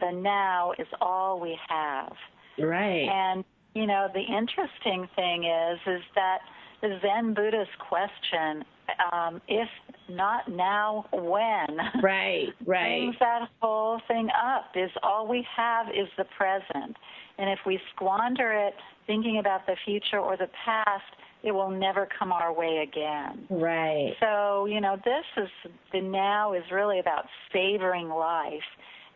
the 0.00 0.12
now 0.12 0.72
is 0.78 0.86
all 1.00 1.40
we 1.40 1.58
have. 1.68 2.12
Right. 2.58 3.08
And 3.08 3.44
you 3.74 3.86
know, 3.86 4.08
the 4.12 4.20
interesting 4.20 5.08
thing 5.16 5.44
is 5.44 5.78
is 5.86 6.02
that 6.14 6.38
the 6.82 6.98
Zen 7.02 7.34
Buddhist 7.34 7.78
question, 7.78 8.64
um, 9.12 9.40
if 9.48 9.68
not 10.08 10.50
now, 10.50 11.06
when? 11.12 12.02
Right, 12.02 12.48
right. 12.66 13.00
Brings 13.00 13.16
that 13.20 13.48
whole 13.60 14.00
thing 14.08 14.28
up. 14.30 14.70
Is 14.74 14.90
all 15.02 15.26
we 15.26 15.46
have 15.56 15.88
is 15.88 16.08
the 16.16 16.24
present, 16.36 16.96
and 17.38 17.50
if 17.50 17.60
we 17.66 17.78
squander 17.94 18.52
it 18.52 18.74
thinking 19.06 19.38
about 19.38 19.66
the 19.66 19.76
future 19.84 20.18
or 20.18 20.36
the 20.36 20.48
past, 20.64 21.04
it 21.42 21.52
will 21.52 21.70
never 21.70 22.08
come 22.18 22.32
our 22.32 22.52
way 22.52 22.84
again. 22.88 23.46
Right. 23.50 24.14
So, 24.20 24.66
you 24.66 24.80
know, 24.80 24.96
this 25.04 25.24
is 25.36 25.48
the 25.92 26.00
now 26.00 26.54
is 26.54 26.64
really 26.72 26.98
about 26.98 27.24
savoring 27.52 28.08
life 28.08 28.60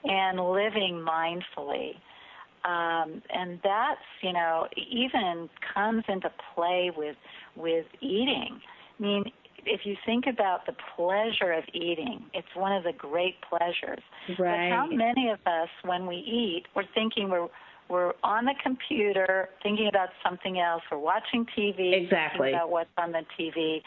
and 0.04 0.38
living 0.38 1.04
mindfully. 1.04 1.94
Um, 2.64 3.22
and 3.30 3.58
that's, 3.64 4.00
you 4.22 4.32
know, 4.32 4.66
even 4.76 5.48
comes 5.74 6.04
into 6.08 6.30
play 6.54 6.92
with 6.94 7.16
with 7.56 7.86
eating. 8.00 8.60
I 8.98 9.02
mean, 9.02 9.24
if 9.66 9.80
you 9.84 9.96
think 10.06 10.26
about 10.26 10.66
the 10.66 10.74
pleasure 10.96 11.52
of 11.52 11.64
eating, 11.72 12.24
it's 12.34 12.48
one 12.54 12.72
of 12.72 12.84
the 12.84 12.92
great 12.92 13.36
pleasures. 13.42 14.02
Right. 14.38 14.70
But 14.70 14.76
how 14.76 14.86
many 14.90 15.30
of 15.30 15.38
us, 15.46 15.68
when 15.84 16.06
we 16.06 16.16
eat, 16.16 16.64
we're 16.74 16.84
thinking 16.94 17.28
we're 17.28 17.48
we're 17.88 18.12
on 18.22 18.44
the 18.44 18.54
computer 18.62 19.48
thinking 19.64 19.88
about 19.88 20.10
something 20.24 20.60
else. 20.60 20.82
We're 20.90 20.98
watching 20.98 21.44
TV, 21.58 22.04
exactly. 22.04 22.38
thinking 22.38 22.54
about 22.54 22.70
what's 22.70 22.90
on 22.96 23.10
the 23.10 23.24
TV. 23.38 23.82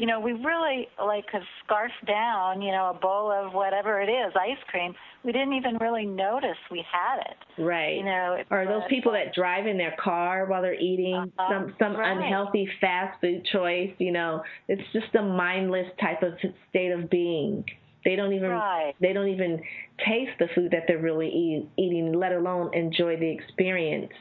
You 0.00 0.06
know, 0.06 0.18
we 0.18 0.32
really 0.32 0.88
like 0.98 1.26
have 1.30 1.42
scarfed 1.62 2.06
down, 2.06 2.62
you 2.62 2.72
know, 2.72 2.94
a 2.96 2.98
bowl 2.98 3.30
of 3.30 3.52
whatever 3.52 4.00
it 4.00 4.08
is, 4.08 4.32
ice 4.34 4.56
cream. 4.70 4.94
We 5.22 5.30
didn't 5.30 5.52
even 5.52 5.76
really 5.76 6.06
notice 6.06 6.56
we 6.70 6.82
had 6.90 7.18
it. 7.18 7.62
Right. 7.62 7.98
You 7.98 8.04
know, 8.04 8.42
or 8.50 8.64
those 8.64 8.84
people 8.88 9.12
that 9.12 9.34
drive 9.34 9.66
in 9.66 9.76
their 9.76 9.94
car 10.02 10.46
while 10.46 10.62
they're 10.62 10.72
eating 10.72 11.30
uh-huh. 11.38 11.52
some 11.52 11.74
some 11.78 11.96
right. 11.96 12.16
unhealthy 12.16 12.66
fast 12.80 13.20
food 13.20 13.44
choice. 13.52 13.90
You 13.98 14.12
know, 14.12 14.42
it's 14.68 14.90
just 14.94 15.14
a 15.16 15.22
mindless 15.22 15.88
type 16.00 16.22
of 16.22 16.32
state 16.70 16.92
of 16.92 17.10
being. 17.10 17.66
They 18.02 18.16
don't 18.16 18.32
even 18.32 18.48
right. 18.48 18.94
they 19.02 19.12
don't 19.12 19.28
even 19.28 19.60
taste 19.98 20.32
the 20.38 20.46
food 20.54 20.70
that 20.70 20.84
they're 20.88 20.96
really 20.96 21.28
eat, 21.28 21.68
eating, 21.76 22.14
let 22.14 22.32
alone 22.32 22.72
enjoy 22.72 23.18
the 23.18 23.28
experience 23.28 24.12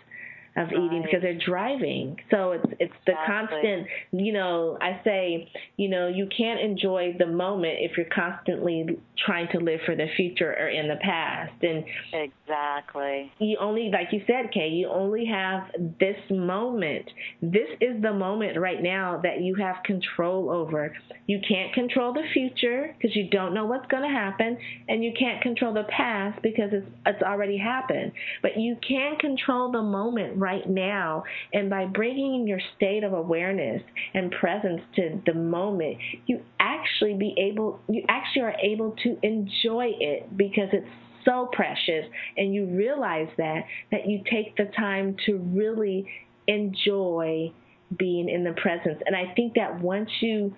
of 0.55 0.67
right. 0.67 0.73
eating 0.73 1.03
because 1.03 1.21
they're 1.21 1.37
driving. 1.37 2.17
So 2.31 2.51
it's 2.51 2.65
it's 2.79 2.93
the 3.05 3.13
exactly. 3.13 3.61
constant, 3.61 3.87
you 4.11 4.33
know, 4.33 4.77
I 4.81 5.01
say, 5.03 5.51
you 5.77 5.89
know, 5.89 6.07
you 6.07 6.27
can't 6.35 6.59
enjoy 6.59 7.15
the 7.17 7.27
moment 7.27 7.77
if 7.79 7.97
you're 7.97 8.07
constantly 8.13 8.99
trying 9.25 9.47
to 9.51 9.59
live 9.59 9.79
for 9.85 9.95
the 9.95 10.07
future 10.15 10.51
or 10.51 10.69
in 10.69 10.87
the 10.87 10.95
past. 11.01 11.53
And 11.61 11.83
exactly. 12.13 13.31
You 13.39 13.57
only 13.59 13.89
like 13.91 14.07
you 14.11 14.21
said, 14.27 14.51
Kay, 14.53 14.69
you 14.69 14.89
only 14.89 15.25
have 15.25 15.67
this 15.99 16.17
moment. 16.29 17.05
This 17.41 17.69
is 17.81 18.01
the 18.01 18.13
moment 18.13 18.59
right 18.59 18.81
now 18.81 19.19
that 19.23 19.41
you 19.41 19.55
have 19.55 19.77
control 19.83 20.49
over. 20.49 20.95
You 21.27 21.39
can't 21.47 21.73
control 21.73 22.13
the 22.13 22.23
future 22.33 22.95
because 22.97 23.15
you 23.15 23.29
don't 23.29 23.53
know 23.53 23.65
what's 23.65 23.87
going 23.87 24.03
to 24.03 24.09
happen 24.09 24.57
and 24.87 25.03
you 25.03 25.11
can't 25.17 25.41
control 25.41 25.73
the 25.73 25.85
past 25.95 26.41
because 26.41 26.69
it's 26.71 26.87
it's 27.05 27.23
already 27.23 27.57
happened. 27.57 28.11
But 28.41 28.57
you 28.57 28.77
can 28.87 29.17
control 29.17 29.71
the 29.71 29.81
moment 29.81 30.38
right 30.39 30.67
now. 30.67 31.23
And 31.53 31.69
by 31.69 31.85
bringing 31.85 32.47
your 32.47 32.59
state 32.75 33.03
of 33.03 33.13
awareness 33.13 33.81
and 34.13 34.31
presence 34.31 34.81
to 34.95 35.21
the 35.25 35.33
moment, 35.33 35.97
you 36.25 36.41
actually 36.59 37.13
be 37.15 37.35
able, 37.37 37.79
you 37.87 38.03
actually 38.07 38.43
are 38.43 38.55
able 38.61 38.95
to 39.03 39.17
enjoy 39.23 39.91
it 39.99 40.35
because 40.37 40.69
it's 40.71 40.87
so 41.25 41.49
precious 41.51 42.05
and 42.37 42.53
you 42.53 42.65
realize 42.65 43.27
that 43.37 43.63
that 43.91 44.07
you 44.07 44.21
take 44.31 44.55
the 44.55 44.65
time 44.77 45.15
to 45.25 45.37
really 45.53 46.07
enjoy 46.47 47.51
being 47.97 48.29
in 48.29 48.43
the 48.43 48.53
presence 48.53 49.01
and 49.05 49.15
i 49.15 49.33
think 49.35 49.53
that 49.53 49.81
once 49.81 50.09
you 50.21 50.55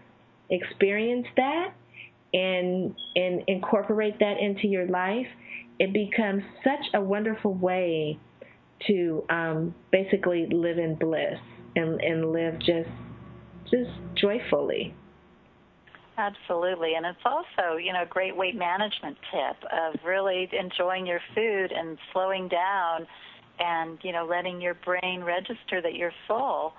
experience 0.49 1.25
that 1.35 1.73
and 2.33 2.95
and 3.15 3.41
incorporate 3.47 4.19
that 4.19 4.39
into 4.39 4.67
your 4.67 4.85
life 4.87 5.27
it 5.79 5.93
becomes 5.93 6.43
such 6.63 6.85
a 6.93 7.01
wonderful 7.01 7.53
way 7.53 8.19
to 8.87 9.23
um, 9.29 9.75
basically 9.91 10.47
live 10.51 10.77
in 10.77 10.95
bliss 10.95 11.37
and, 11.75 12.01
and 12.01 12.31
live 12.31 12.59
just 12.59 12.89
just 13.69 13.91
joyfully. 14.15 14.93
Absolutely, 16.17 16.95
and 16.95 17.05
it's 17.05 17.25
also 17.25 17.77
you 17.77 17.93
know 17.93 18.03
a 18.03 18.05
great 18.05 18.35
weight 18.35 18.55
management 18.55 19.17
tip 19.31 19.57
of 19.71 19.99
really 20.05 20.49
enjoying 20.57 21.05
your 21.05 21.21
food 21.33 21.71
and 21.71 21.97
slowing 22.11 22.47
down, 22.47 23.07
and 23.59 23.97
you 24.03 24.11
know 24.11 24.25
letting 24.25 24.61
your 24.61 24.73
brain 24.73 25.23
register 25.23 25.81
that 25.81 25.95
you're 25.95 26.13
full 26.27 26.73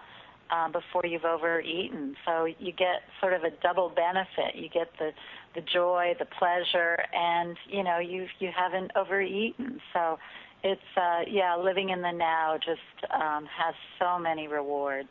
um, 0.52 0.70
before 0.70 1.06
you've 1.06 1.24
overeaten. 1.24 2.14
So 2.26 2.44
you 2.44 2.72
get 2.72 3.02
sort 3.20 3.32
of 3.32 3.42
a 3.42 3.50
double 3.62 3.88
benefit. 3.88 4.54
You 4.54 4.68
get 4.68 4.88
the 4.98 5.10
the 5.54 5.62
joy, 5.62 6.14
the 6.18 6.26
pleasure, 6.26 6.98
and 7.14 7.56
you 7.68 7.82
know 7.82 7.98
you 7.98 8.26
you 8.38 8.50
haven't 8.54 8.92
overeaten. 8.94 9.80
So 9.92 10.18
it's 10.62 10.80
uh, 10.96 11.20
yeah, 11.28 11.56
living 11.56 11.90
in 11.90 12.02
the 12.02 12.12
now 12.12 12.56
just 12.56 13.12
um, 13.12 13.46
has 13.46 13.74
so 13.98 14.18
many 14.18 14.48
rewards. 14.48 15.08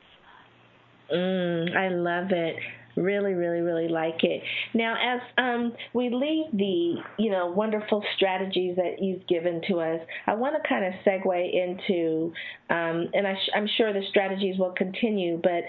Mm, 1.13 1.75
I 1.75 1.89
love 1.89 2.31
it. 2.31 2.55
Really, 2.97 3.33
really, 3.33 3.61
really 3.61 3.87
like 3.87 4.23
it. 4.23 4.43
Now, 4.73 4.95
as 4.95 5.21
um, 5.37 5.73
we 5.93 6.09
leave 6.09 6.51
the 6.51 7.01
you 7.17 7.31
know 7.31 7.47
wonderful 7.47 8.03
strategies 8.15 8.75
that 8.75 9.01
you've 9.01 9.25
given 9.27 9.61
to 9.69 9.79
us, 9.79 10.01
I 10.27 10.35
want 10.35 10.55
to 10.61 10.67
kind 10.67 10.85
of 10.85 10.93
segue 11.05 11.53
into, 11.53 12.33
um, 12.69 13.09
and 13.13 13.27
I 13.27 13.35
am 13.55 13.67
sure 13.77 13.93
the 13.93 14.03
strategies 14.09 14.57
will 14.57 14.73
continue, 14.73 15.39
but 15.41 15.63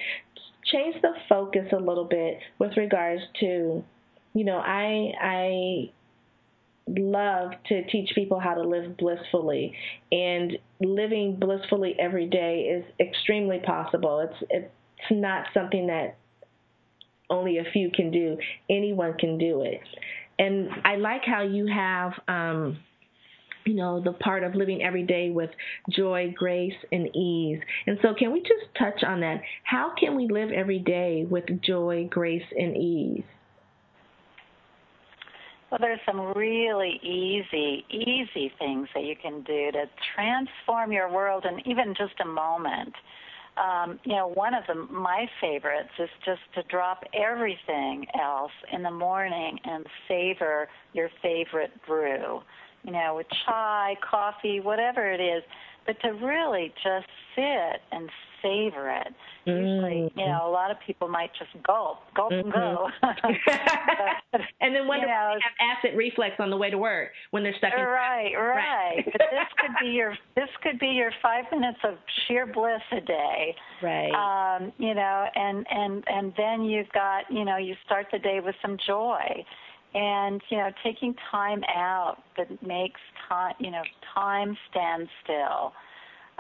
change 0.73 0.97
the 1.03 1.13
focus 1.29 1.67
a 1.73 1.77
little 1.77 2.05
bit 2.05 2.39
with 2.59 2.77
regards 2.77 3.23
to, 3.41 3.85
you 4.35 4.45
know, 4.45 4.59
I 4.59 5.13
I 5.21 5.91
love 6.89 7.53
to 7.69 7.85
teach 7.85 8.11
people 8.15 8.41
how 8.41 8.55
to 8.55 8.63
live 8.63 8.97
blissfully. 8.97 9.75
And 10.11 10.59
living 10.81 11.37
blissfully 11.39 11.95
every 11.99 12.27
day 12.27 12.63
is 12.63 12.85
extremely 13.01 13.59
possible. 13.59 14.21
It's 14.21 14.45
it's 14.51 15.11
not 15.11 15.47
something 15.55 15.87
that 15.89 16.17
only 17.31 17.59
a 17.59 17.65
few 17.73 17.91
can 17.95 18.11
do. 18.11 18.37
Anyone 18.69 19.15
can 19.19 19.39
do 19.39 19.63
it. 19.63 19.81
And 20.39 20.71
i 20.85 20.97
like 20.97 21.23
how 21.25 21.43
you 21.43 21.67
have 21.67 22.13
um 22.27 22.79
you 23.65 23.75
know 23.75 24.03
the 24.03 24.13
part 24.13 24.43
of 24.43 24.55
living 24.55 24.83
every 24.83 25.05
day 25.05 25.31
with 25.31 25.51
joy 25.91 26.35
grace 26.37 26.75
and 26.91 27.15
ease. 27.15 27.61
And 27.87 27.99
so 28.03 28.15
can 28.15 28.33
we 28.33 28.41
just 28.41 28.75
touch 28.79 29.05
on 29.05 29.21
that? 29.21 29.41
How 29.63 29.93
can 29.99 30.17
we 30.17 30.29
live 30.29 30.51
every 30.51 30.79
day 30.79 31.27
with 31.29 31.45
joy 31.63 32.09
grace 32.11 32.47
and 32.57 32.77
ease 32.77 33.25
well, 35.73 35.79
there's 35.81 36.01
some 36.05 36.35
really 36.37 37.01
easy, 37.03 37.83
easy 37.89 38.53
things 38.59 38.89
that 38.95 39.05
you 39.05 39.17
can 39.17 39.41
do 39.41 39.73
to 39.73 39.85
transform 40.15 40.93
your 40.93 41.11
world 41.11 41.47
in 41.47 41.67
even 41.67 41.95
just 41.95 42.13
a 42.21 42.27
moment. 42.27 42.93
Um, 43.57 43.99
you 44.05 44.15
know, 44.15 44.29
one 44.29 44.53
of 44.53 44.65
the, 44.69 44.75
my 44.75 45.27
favorites 45.41 45.89
is 45.99 46.11
just 46.27 46.43
to 46.57 46.63
drop 46.65 47.05
everything 47.15 48.05
else 48.21 48.53
in 48.71 48.83
the 48.83 48.91
morning 48.91 49.59
and 49.65 49.87
savor 50.09 50.69
your 50.93 51.09
favorite 51.23 51.73
brew. 51.87 52.43
You 52.85 52.93
know, 52.93 53.15
with 53.17 53.27
chai, 53.47 53.97
coffee, 54.03 54.61
whatever 54.61 55.11
it 55.11 55.23
is, 55.23 55.43
but 55.87 56.01
to 56.03 56.11
really 56.11 56.73
just 56.83 57.07
sit 57.35 57.81
and 57.91 58.09
savor 58.43 58.91
it. 58.91 59.15
Usually, 59.45 60.13
you 60.17 60.27
know, 60.27 60.43
a 60.47 60.51
lot 60.51 60.71
of 60.71 60.77
people 60.87 61.09
might 61.09 61.31
just 61.39 61.51
gulp, 61.67 61.99
gulp 62.15 62.33
mm-hmm. 62.33 62.47
and 62.47 62.53
go. 62.53 62.89
but, 63.01 63.17
and 64.61 64.75
then 64.75 64.87
wonder 64.87 65.07
you 65.07 65.13
know, 65.13 65.37
have 65.41 65.79
acid 65.79 65.97
reflux 65.97 66.35
on 66.39 66.51
the 66.51 66.57
way 66.57 66.71
to 66.71 66.79
work 66.79 67.11
when 67.31 67.43
they're 67.43 67.55
stuck 67.59 67.73
in 67.77 67.83
Right, 67.83 68.33
right. 68.37 68.55
right. 68.55 69.05
but 69.05 69.21
this 69.31 69.49
could 69.59 69.73
be 69.81 69.91
your 69.91 70.17
this 70.37 70.49
could 70.63 70.79
be 70.79 70.89
your 70.89 71.13
five 71.23 71.45
minutes 71.51 71.79
of 71.85 71.95
sheer 72.27 72.47
bliss 72.47 72.83
a 72.93 73.01
day. 73.01 73.55
Right. 73.83 74.13
Um, 74.13 74.73
you 74.79 74.95
know, 74.95 75.27
and 75.35 75.67
and 75.71 76.05
and 76.07 76.33
then 76.37 76.65
you've 76.65 76.91
got 76.91 77.25
you 77.31 77.45
know 77.45 77.57
you 77.57 77.75
start 77.85 78.07
the 78.13 78.19
day 78.19 78.41
with 78.45 78.55
some 78.63 78.77
joy 78.87 79.45
and 79.95 80.41
you 80.49 80.57
know 80.57 80.71
taking 80.83 81.15
time 81.31 81.63
out 81.65 82.19
that 82.37 82.49
makes 82.63 83.01
time 83.29 83.55
you 83.59 83.71
know 83.71 83.83
time 84.15 84.57
stand 84.71 85.09
still 85.23 85.73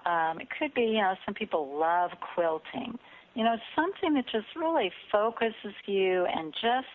um, 0.06 0.40
it 0.40 0.48
could 0.58 0.74
be, 0.74 0.82
you 0.82 1.00
know, 1.00 1.14
some 1.24 1.34
people 1.34 1.78
love 1.78 2.10
quilting. 2.34 2.98
You 3.34 3.44
know, 3.44 3.56
something 3.76 4.14
that 4.14 4.24
just 4.26 4.46
really 4.56 4.90
focuses 5.10 5.74
you 5.86 6.26
and 6.26 6.52
just 6.52 6.88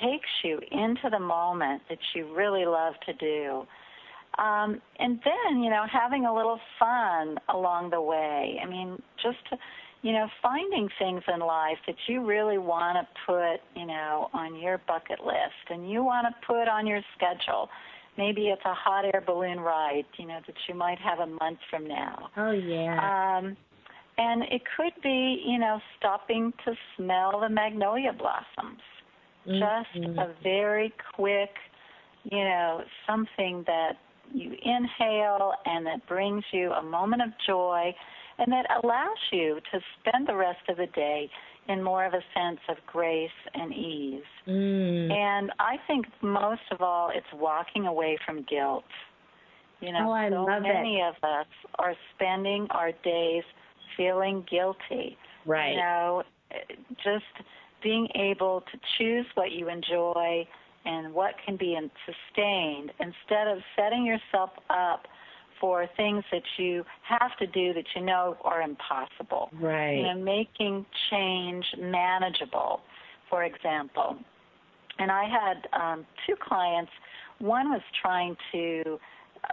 takes 0.00 0.28
you 0.42 0.58
into 0.70 1.10
the 1.10 1.18
moment 1.18 1.82
that 1.88 1.98
you 2.14 2.34
really 2.34 2.64
love 2.64 2.94
to 3.06 3.12
do. 3.12 3.66
Um, 4.42 4.80
and 4.98 5.20
then, 5.24 5.62
you 5.62 5.68
know, 5.68 5.84
having 5.90 6.24
a 6.24 6.34
little 6.34 6.58
fun 6.78 7.36
along 7.50 7.90
the 7.90 8.00
way. 8.00 8.58
I 8.62 8.66
mean, 8.66 9.00
just, 9.22 9.36
to, 9.50 9.58
you 10.02 10.12
know, 10.12 10.28
finding 10.42 10.88
things 10.98 11.22
in 11.32 11.40
life 11.40 11.78
that 11.86 11.96
you 12.06 12.26
really 12.26 12.58
want 12.58 12.98
to 12.98 13.06
put, 13.26 13.60
you 13.80 13.86
know, 13.86 14.28
on 14.32 14.60
your 14.60 14.78
bucket 14.86 15.24
list 15.24 15.70
and 15.70 15.90
you 15.90 16.02
want 16.02 16.26
to 16.26 16.46
put 16.46 16.68
on 16.68 16.86
your 16.86 17.00
schedule 17.16 17.68
maybe 18.18 18.48
it's 18.48 18.62
a 18.64 18.74
hot 18.74 19.04
air 19.04 19.22
balloon 19.26 19.60
ride, 19.60 20.04
you 20.18 20.26
know, 20.26 20.38
that 20.46 20.56
you 20.68 20.74
might 20.74 20.98
have 20.98 21.20
a 21.20 21.26
month 21.26 21.58
from 21.70 21.86
now. 21.86 22.30
Oh 22.36 22.50
yeah. 22.50 23.38
Um, 23.38 23.56
And 24.18 24.42
it 24.42 24.62
could 24.76 24.92
be, 25.02 25.42
you 25.46 25.58
know, 25.58 25.80
stopping 25.98 26.52
to 26.64 26.74
smell 26.96 27.40
the 27.40 27.48
magnolia 27.48 28.12
blossoms. 28.12 28.80
Mm-hmm. 29.46 30.02
Just 30.04 30.18
a 30.18 30.34
very 30.42 30.92
quick, 31.14 31.54
you 32.24 32.44
know, 32.44 32.82
something 33.06 33.64
that 33.66 33.94
you 34.32 34.54
inhale 34.62 35.54
and 35.64 35.86
that 35.86 36.06
brings 36.06 36.44
you 36.52 36.72
a 36.72 36.82
moment 36.82 37.22
of 37.22 37.30
joy 37.46 37.94
and 38.38 38.50
that 38.52 38.66
allows 38.82 39.18
you 39.30 39.60
to 39.72 39.80
spend 40.00 40.28
the 40.28 40.34
rest 40.34 40.60
of 40.68 40.76
the 40.76 40.86
day 40.94 41.30
in 41.68 41.82
more 41.82 42.04
of 42.04 42.12
a 42.12 42.22
sense 42.34 42.60
of 42.68 42.76
grace 42.86 43.30
and 43.54 43.72
ease. 43.72 44.22
Mm. 44.48 45.12
And 45.12 45.52
I 45.58 45.76
think 45.86 46.06
most 46.22 46.62
of 46.70 46.80
all, 46.80 47.10
it's 47.14 47.26
walking 47.34 47.86
away 47.86 48.18
from 48.26 48.44
guilt. 48.48 48.84
You 49.80 49.92
know, 49.92 50.12
oh, 50.12 50.46
so 50.46 50.60
many 50.60 50.98
it. 50.98 51.08
of 51.08 51.14
us 51.22 51.46
are 51.78 51.94
spending 52.14 52.66
our 52.70 52.92
days 53.04 53.42
feeling 53.96 54.44
guilty. 54.50 55.16
Right. 55.44 55.72
You 55.72 55.76
know, 55.76 56.22
just 57.02 57.24
being 57.82 58.08
able 58.14 58.62
to 58.72 58.78
choose 58.98 59.26
what 59.34 59.50
you 59.50 59.68
enjoy 59.68 60.46
and 60.84 61.12
what 61.12 61.34
can 61.44 61.56
be 61.56 61.78
sustained 62.06 62.92
instead 63.00 63.48
of 63.48 63.58
setting 63.76 64.04
yourself 64.04 64.50
up 64.70 65.06
for 65.62 65.86
things 65.96 66.24
that 66.32 66.42
you 66.58 66.84
have 67.08 67.36
to 67.38 67.46
do 67.46 67.72
that 67.72 67.84
you 67.94 68.02
know 68.02 68.36
are 68.42 68.62
impossible. 68.62 69.48
Right. 69.60 69.98
You 69.98 70.02
know, 70.02 70.14
making 70.16 70.84
change 71.08 71.64
manageable, 71.78 72.80
for 73.30 73.44
example. 73.44 74.16
And 74.98 75.12
I 75.12 75.24
had 75.24 75.80
um, 75.80 76.04
two 76.26 76.34
clients. 76.36 76.90
One 77.38 77.70
was 77.70 77.80
trying 78.02 78.36
to, 78.50 78.98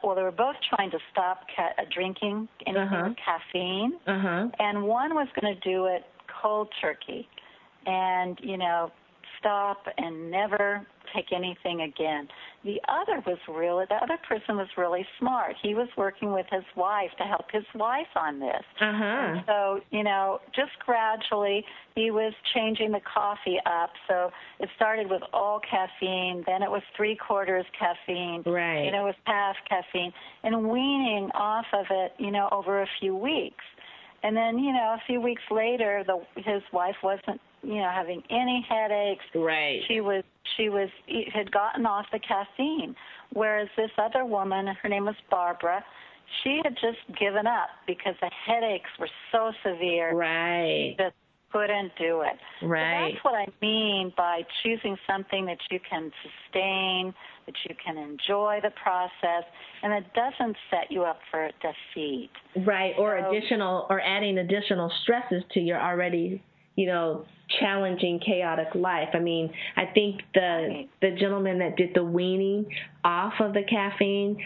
well, 0.03 0.15
they 0.15 0.23
were 0.23 0.31
both 0.31 0.55
trying 0.75 0.89
to 0.89 0.97
stop 1.11 1.41
ca- 1.55 1.75
uh, 1.77 1.85
drinking 1.93 2.47
anything 2.65 2.83
uh-huh. 2.83 3.09
with 3.09 3.17
caffeine, 3.23 3.93
uh-huh. 4.07 4.47
and 4.57 4.83
one 4.83 5.13
was 5.13 5.27
going 5.39 5.53
to 5.53 5.61
do 5.61 5.85
it 5.85 6.05
cold 6.41 6.69
turkey, 6.81 7.27
and 7.85 8.39
you 8.41 8.57
know, 8.57 8.91
stop 9.37 9.85
and 9.97 10.31
never 10.31 10.87
take 11.15 11.31
anything 11.31 11.81
again. 11.81 12.27
The 12.63 12.79
other 12.87 13.23
was 13.25 13.37
really 13.47 13.85
the 13.89 13.95
other 13.95 14.17
person 14.27 14.57
was 14.57 14.67
really 14.77 15.05
smart. 15.17 15.55
He 15.61 15.73
was 15.73 15.87
working 15.97 16.33
with 16.33 16.45
his 16.51 16.63
wife 16.75 17.11
to 17.17 17.23
help 17.23 17.45
his 17.51 17.63
wife 17.75 18.07
on 18.15 18.39
this. 18.39 18.63
Uh-huh. 18.81 19.41
So, 19.45 19.79
you 19.91 20.03
know, 20.03 20.39
just 20.55 20.71
gradually 20.85 21.63
he 21.95 22.11
was 22.11 22.33
changing 22.53 22.91
the 22.91 23.01
coffee 23.01 23.57
up. 23.65 23.91
So 24.07 24.31
it 24.59 24.69
started 24.75 25.09
with 25.09 25.21
all 25.33 25.59
caffeine, 25.59 26.43
then 26.45 26.63
it 26.63 26.69
was 26.69 26.81
three 26.95 27.15
quarters 27.15 27.65
caffeine, 27.77 28.43
right. 28.45 28.85
and 28.85 28.95
it 28.95 29.01
was 29.01 29.15
half 29.25 29.55
caffeine, 29.67 30.11
and 30.43 30.69
weaning 30.69 31.29
off 31.33 31.65
of 31.73 31.85
it, 31.89 32.13
you 32.17 32.31
know, 32.31 32.47
over 32.51 32.81
a 32.81 32.87
few 32.99 33.15
weeks. 33.15 33.63
And 34.23 34.35
then, 34.35 34.59
you 34.59 34.73
know, 34.73 34.97
a 34.97 35.01
few 35.07 35.21
weeks 35.21 35.43
later, 35.49 36.03
the 36.05 36.19
his 36.41 36.61
wife 36.73 36.95
wasn't 37.01 37.39
you 37.63 37.75
know 37.75 37.89
having 37.93 38.21
any 38.29 38.65
headaches. 38.67 39.25
Right. 39.35 39.81
She 39.87 40.01
was 40.01 40.23
she 40.57 40.69
was 40.69 40.89
had 41.33 41.51
gotten 41.51 41.85
off 41.85 42.05
the 42.11 42.19
caffeine 42.19 42.95
whereas 43.33 43.67
this 43.77 43.91
other 43.97 44.25
woman 44.25 44.67
her 44.81 44.89
name 44.89 45.05
was 45.05 45.15
barbara 45.29 45.83
she 46.43 46.61
had 46.63 46.75
just 46.75 47.19
given 47.19 47.47
up 47.47 47.69
because 47.87 48.15
the 48.21 48.29
headaches 48.45 48.89
were 48.99 49.09
so 49.31 49.51
severe. 49.63 50.13
Right. 50.13 50.95
She 50.97 51.03
just 51.03 51.15
couldn't 51.51 51.91
do 51.97 52.21
it. 52.21 52.65
Right 52.65 53.09
so 53.09 53.13
that's 53.13 53.25
what 53.25 53.33
i 53.35 53.47
mean 53.61 54.13
by 54.15 54.41
choosing 54.61 54.95
something 55.07 55.45
that 55.47 55.57
you 55.71 55.79
can 55.89 56.11
sustain 56.21 57.13
that 57.47 57.55
you 57.67 57.75
can 57.83 57.97
enjoy 57.97 58.59
the 58.61 58.69
process 58.81 59.43
and 59.81 59.91
it 59.93 60.05
doesn't 60.13 60.55
set 60.69 60.91
you 60.91 61.03
up 61.03 61.19
for 61.31 61.49
defeat. 61.61 62.29
Right 62.65 62.93
or 62.99 63.19
so, 63.19 63.29
additional 63.35 63.87
or 63.89 63.99
adding 64.01 64.37
additional 64.37 64.91
stresses 65.01 65.43
to 65.53 65.59
your 65.59 65.81
already 65.81 66.43
you 66.79 66.87
know 66.87 67.25
challenging 67.59 68.19
chaotic 68.25 68.67
life. 68.75 69.09
I 69.13 69.19
mean 69.19 69.51
i 69.75 69.85
think 69.85 70.21
the 70.33 70.85
the 71.01 71.11
gentleman 71.19 71.59
that 71.59 71.75
did 71.75 71.93
the 71.93 72.03
weaning 72.03 72.65
off 73.03 73.33
of 73.39 73.53
the 73.53 73.63
caffeine 73.63 74.37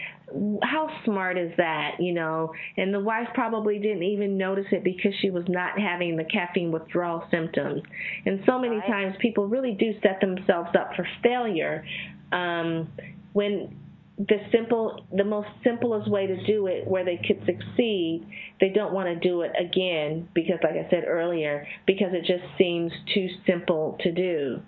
how 0.62 0.88
smart 1.04 1.38
is 1.38 1.52
that 1.58 1.96
you 2.00 2.12
know? 2.12 2.52
And 2.76 2.92
the 2.92 3.00
wife 3.00 3.28
probably 3.34 3.78
didn't 3.78 4.02
even 4.02 4.36
notice 4.36 4.66
it 4.72 4.82
because 4.82 5.12
she 5.20 5.30
was 5.30 5.44
not 5.48 5.78
having 5.78 6.16
the 6.16 6.24
caffeine 6.24 6.72
withdrawal 6.72 7.24
symptoms. 7.30 7.82
And 8.26 8.40
so 8.46 8.58
many 8.58 8.76
right. 8.76 8.86
times 8.86 9.14
people 9.20 9.46
really 9.46 9.72
do 9.72 9.92
set 10.02 10.20
themselves 10.20 10.70
up 10.78 10.90
for 10.96 11.06
failure 11.22 11.84
um, 12.32 12.88
when 13.32 13.76
the 14.16 14.36
simple 14.52 15.04
the 15.12 15.24
most 15.24 15.48
simplest 15.64 16.08
way 16.08 16.26
to 16.26 16.46
do 16.46 16.68
it 16.68 16.86
where 16.86 17.04
they 17.04 17.16
could 17.16 17.44
succeed 17.44 18.24
they 18.60 18.68
don't 18.68 18.92
want 18.92 19.08
to 19.08 19.28
do 19.28 19.40
it 19.40 19.50
again 19.58 20.28
because 20.34 20.56
like 20.62 20.74
i 20.74 20.88
said 20.88 21.02
earlier 21.06 21.66
because 21.84 22.12
it 22.12 22.20
just 22.20 22.44
seems 22.56 22.92
too 23.12 23.28
simple 23.44 23.98
to 24.00 24.12
do 24.12 24.62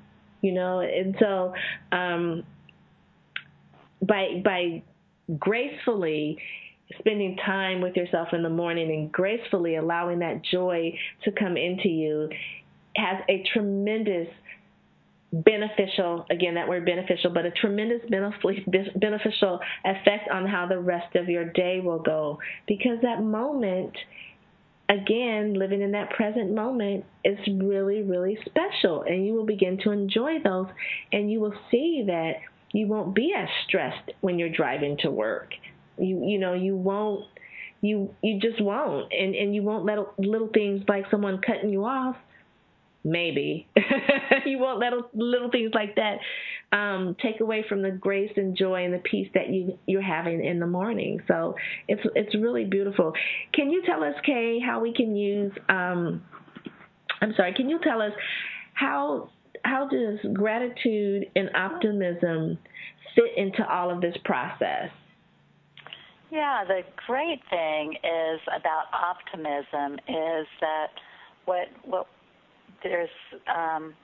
you 0.46 0.52
know? 0.52 0.80
And 0.80 1.16
so 1.18 1.54
um 1.92 2.44
by 4.02 4.42
by 4.44 4.82
gracefully 5.38 6.38
spending 7.00 7.36
time 7.44 7.80
with 7.80 7.96
yourself 7.96 8.28
in 8.32 8.42
the 8.42 8.50
morning 8.50 8.90
and 8.92 9.10
gracefully 9.10 9.76
allowing 9.76 10.20
that 10.20 10.42
joy 10.44 10.96
to 11.24 11.32
come 11.32 11.56
into 11.56 11.88
you 11.88 12.28
has 12.94 13.16
a 13.28 13.42
tremendous 13.52 14.28
beneficial 15.32 16.24
again 16.30 16.54
that 16.54 16.68
word 16.68 16.84
beneficial 16.84 17.30
but 17.30 17.44
a 17.44 17.50
tremendous 17.50 18.00
beneficial 18.08 19.60
effect 19.84 20.30
on 20.30 20.46
how 20.46 20.66
the 20.66 20.78
rest 20.78 21.14
of 21.16 21.28
your 21.28 21.44
day 21.44 21.80
will 21.80 21.98
go. 21.98 22.38
Because 22.66 22.98
that 23.02 23.22
moment 23.22 23.92
again 24.88 25.54
living 25.54 25.82
in 25.82 25.92
that 25.92 26.10
present 26.10 26.54
moment 26.54 27.04
is 27.24 27.38
really 27.60 28.02
really 28.02 28.38
special 28.46 29.02
and 29.02 29.26
you 29.26 29.34
will 29.34 29.46
begin 29.46 29.78
to 29.82 29.90
enjoy 29.90 30.38
those 30.44 30.68
and 31.12 31.30
you 31.30 31.40
will 31.40 31.54
see 31.70 32.04
that 32.06 32.34
you 32.72 32.86
won't 32.86 33.14
be 33.14 33.32
as 33.36 33.48
stressed 33.66 34.10
when 34.20 34.38
you're 34.38 34.48
driving 34.50 34.96
to 34.98 35.10
work. 35.10 35.50
You 35.98 36.24
you 36.24 36.38
know 36.38 36.54
you 36.54 36.76
won't 36.76 37.24
you 37.80 38.14
you 38.22 38.38
just 38.40 38.60
won't 38.60 39.12
and 39.12 39.34
and 39.34 39.54
you 39.54 39.62
won't 39.62 39.84
let 39.84 39.98
little 40.18 40.48
things 40.54 40.82
like 40.88 41.04
someone 41.10 41.40
cutting 41.44 41.70
you 41.70 41.84
off 41.84 42.16
maybe 43.06 43.68
you 44.46 44.58
won't 44.58 44.80
let 44.80 44.92
little 45.14 45.50
things 45.50 45.70
like 45.72 45.94
that 45.94 46.18
um, 46.76 47.16
take 47.22 47.40
away 47.40 47.64
from 47.68 47.82
the 47.82 47.90
grace 47.90 48.32
and 48.36 48.56
joy 48.56 48.84
and 48.84 48.92
the 48.92 48.98
peace 48.98 49.28
that 49.34 49.48
you 49.48 49.78
you're 49.86 50.02
having 50.02 50.44
in 50.44 50.58
the 50.58 50.66
morning. 50.66 51.20
So 51.28 51.54
it's 51.88 52.02
it's 52.14 52.34
really 52.34 52.64
beautiful. 52.64 53.12
Can 53.54 53.70
you 53.70 53.82
tell 53.86 54.02
us, 54.02 54.14
Kay, 54.24 54.58
how 54.64 54.80
we 54.80 54.92
can 54.92 55.14
use? 55.14 55.52
Um, 55.68 56.22
I'm 57.22 57.32
sorry. 57.36 57.54
Can 57.54 57.70
you 57.70 57.78
tell 57.82 58.02
us 58.02 58.12
how 58.74 59.30
how 59.64 59.88
does 59.88 60.18
gratitude 60.34 61.26
and 61.36 61.50
optimism 61.54 62.58
fit 63.14 63.30
into 63.36 63.66
all 63.66 63.90
of 63.90 64.00
this 64.00 64.16
process? 64.24 64.90
Yeah, 66.30 66.64
the 66.66 66.80
great 67.06 67.40
thing 67.48 67.94
is 67.94 68.40
about 68.48 68.86
optimism 68.92 69.94
is 70.08 70.46
that 70.60 70.88
what 71.44 71.68
what 71.84 72.08
there's 72.88 73.08
um, 73.54 73.94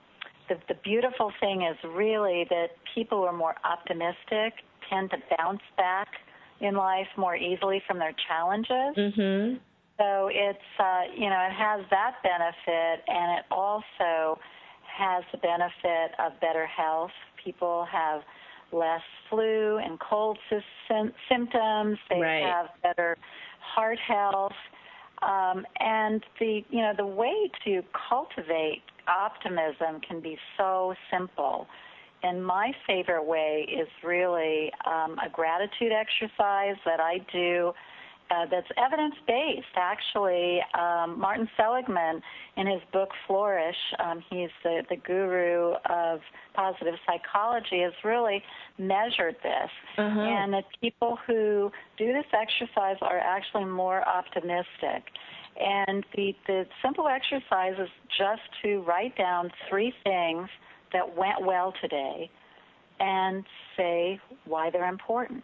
the, 0.49 0.55
the 0.67 0.75
beautiful 0.83 1.31
thing 1.39 1.63
is 1.63 1.77
really 1.95 2.45
that 2.49 2.67
people 2.93 3.19
who 3.19 3.23
are 3.25 3.33
more 3.33 3.55
optimistic 3.63 4.53
tend 4.89 5.09
to 5.11 5.17
bounce 5.37 5.61
back 5.77 6.07
in 6.61 6.75
life 6.75 7.07
more 7.17 7.35
easily 7.35 7.81
from 7.87 7.99
their 7.99 8.13
challenges. 8.27 8.95
Mm-hmm. 8.97 9.57
So 9.97 10.29
it's 10.31 10.59
uh, 10.79 11.01
you 11.15 11.29
know 11.29 11.47
it 11.49 11.53
has 11.53 11.85
that 11.91 12.15
benefit, 12.23 13.03
and 13.07 13.39
it 13.39 13.45
also 13.51 14.39
has 14.97 15.23
the 15.31 15.37
benefit 15.37 16.11
of 16.19 16.39
better 16.41 16.65
health. 16.65 17.11
People 17.43 17.85
have 17.91 18.21
less 18.71 19.01
flu 19.29 19.77
and 19.77 19.99
cold 19.99 20.37
sy- 20.49 21.11
symptoms. 21.29 21.97
They 22.09 22.19
right. 22.19 22.43
have 22.43 22.67
better 22.81 23.17
heart 23.59 23.99
health. 23.99 24.53
Um, 25.25 25.65
and 25.79 26.23
the 26.39 26.63
you 26.69 26.81
know 26.81 26.93
the 26.95 27.05
way 27.05 27.49
to 27.65 27.81
cultivate 28.09 28.83
optimism 29.07 30.01
can 30.07 30.19
be 30.19 30.37
so 30.57 30.93
simple. 31.11 31.67
And 32.23 32.43
my 32.45 32.71
favorite 32.87 33.25
way 33.25 33.67
is 33.69 33.87
really 34.01 34.71
um, 34.85 35.17
a 35.19 35.29
gratitude 35.29 35.91
exercise 35.91 36.77
that 36.85 37.01
I 37.01 37.19
do 37.33 37.73
uh, 38.31 38.45
that's 38.49 38.67
evidence 38.77 39.15
based. 39.27 39.67
Actually, 39.75 40.59
um, 40.77 41.19
Martin 41.19 41.47
Seligman, 41.55 42.21
in 42.57 42.67
his 42.67 42.81
book 42.91 43.09
Flourish, 43.27 43.75
um, 44.03 44.23
he's 44.29 44.49
the, 44.63 44.83
the 44.89 44.95
guru 44.95 45.73
of 45.89 46.19
positive 46.53 46.95
psychology, 47.05 47.81
has 47.81 47.93
really 48.03 48.43
measured 48.77 49.35
this. 49.43 49.69
Uh-huh. 49.97 50.19
And 50.19 50.53
that 50.53 50.65
people 50.81 51.17
who 51.27 51.71
do 51.97 52.13
this 52.13 52.25
exercise 52.33 52.97
are 53.01 53.19
actually 53.19 53.65
more 53.65 54.07
optimistic. 54.07 55.03
And 55.59 56.03
the, 56.15 56.33
the 56.47 56.65
simple 56.83 57.07
exercise 57.07 57.75
is 57.79 57.89
just 58.17 58.41
to 58.63 58.81
write 58.81 59.15
down 59.17 59.51
three 59.69 59.93
things 60.03 60.49
that 60.93 61.15
went 61.15 61.41
well 61.41 61.73
today 61.81 62.29
and 62.99 63.43
say 63.77 64.19
why 64.45 64.69
they're 64.69 64.87
important. 64.89 65.43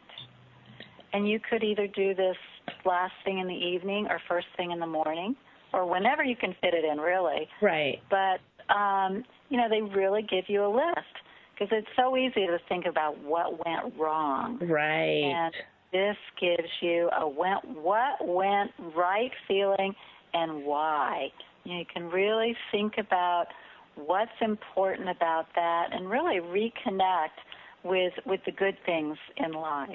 And 1.14 1.28
you 1.28 1.40
could 1.40 1.64
either 1.64 1.88
do 1.88 2.14
this 2.14 2.38
last 2.86 3.14
thing 3.26 3.40
in 3.40 3.48
the 3.48 3.54
evening 3.54 4.08
or 4.10 4.20
first 4.28 4.48
thing 4.58 4.72
in 4.72 4.80
the 4.80 4.88
morning. 4.88 5.36
or 5.74 5.86
whenever 5.86 6.24
you 6.24 6.36
can 6.36 6.56
fit 6.62 6.74
it 6.74 6.84
in, 6.84 6.98
really. 7.00 7.48
Right. 7.62 8.02
But 8.10 8.40
um, 8.74 9.24
you 9.50 9.58
know, 9.58 9.68
they 9.70 9.82
really 9.82 10.22
give 10.22 10.46
you 10.48 10.66
a 10.66 10.72
list 10.74 11.14
because 11.54 11.70
it's 11.72 11.88
so 11.96 12.16
easy 12.16 12.46
to 12.48 12.60
think 12.70 12.86
about 12.86 13.18
what 13.24 13.66
went 13.66 13.94
wrong. 13.98 14.60
Right. 14.60 15.24
And 15.24 15.54
this 15.92 16.18
gives 16.40 16.70
you 16.82 17.10
a 17.20 17.28
went 17.28 17.66
what 17.66 18.26
went 18.26 18.72
right 18.96 19.32
feeling 19.48 19.96
and 20.34 20.64
why. 20.64 21.30
You, 21.64 21.74
know, 21.74 21.80
you 21.80 21.86
can 21.92 22.10
really 22.10 22.56
think 22.72 22.94
about 22.98 23.48
what's 23.96 24.32
important 24.42 25.10
about 25.10 25.48
that 25.56 25.88
and 25.92 26.10
really 26.10 26.40
reconnect 26.40 27.38
with 27.84 28.14
with 28.26 28.42
the 28.46 28.52
good 28.52 28.78
things 28.86 29.18
in 29.38 29.52
life. 29.52 29.90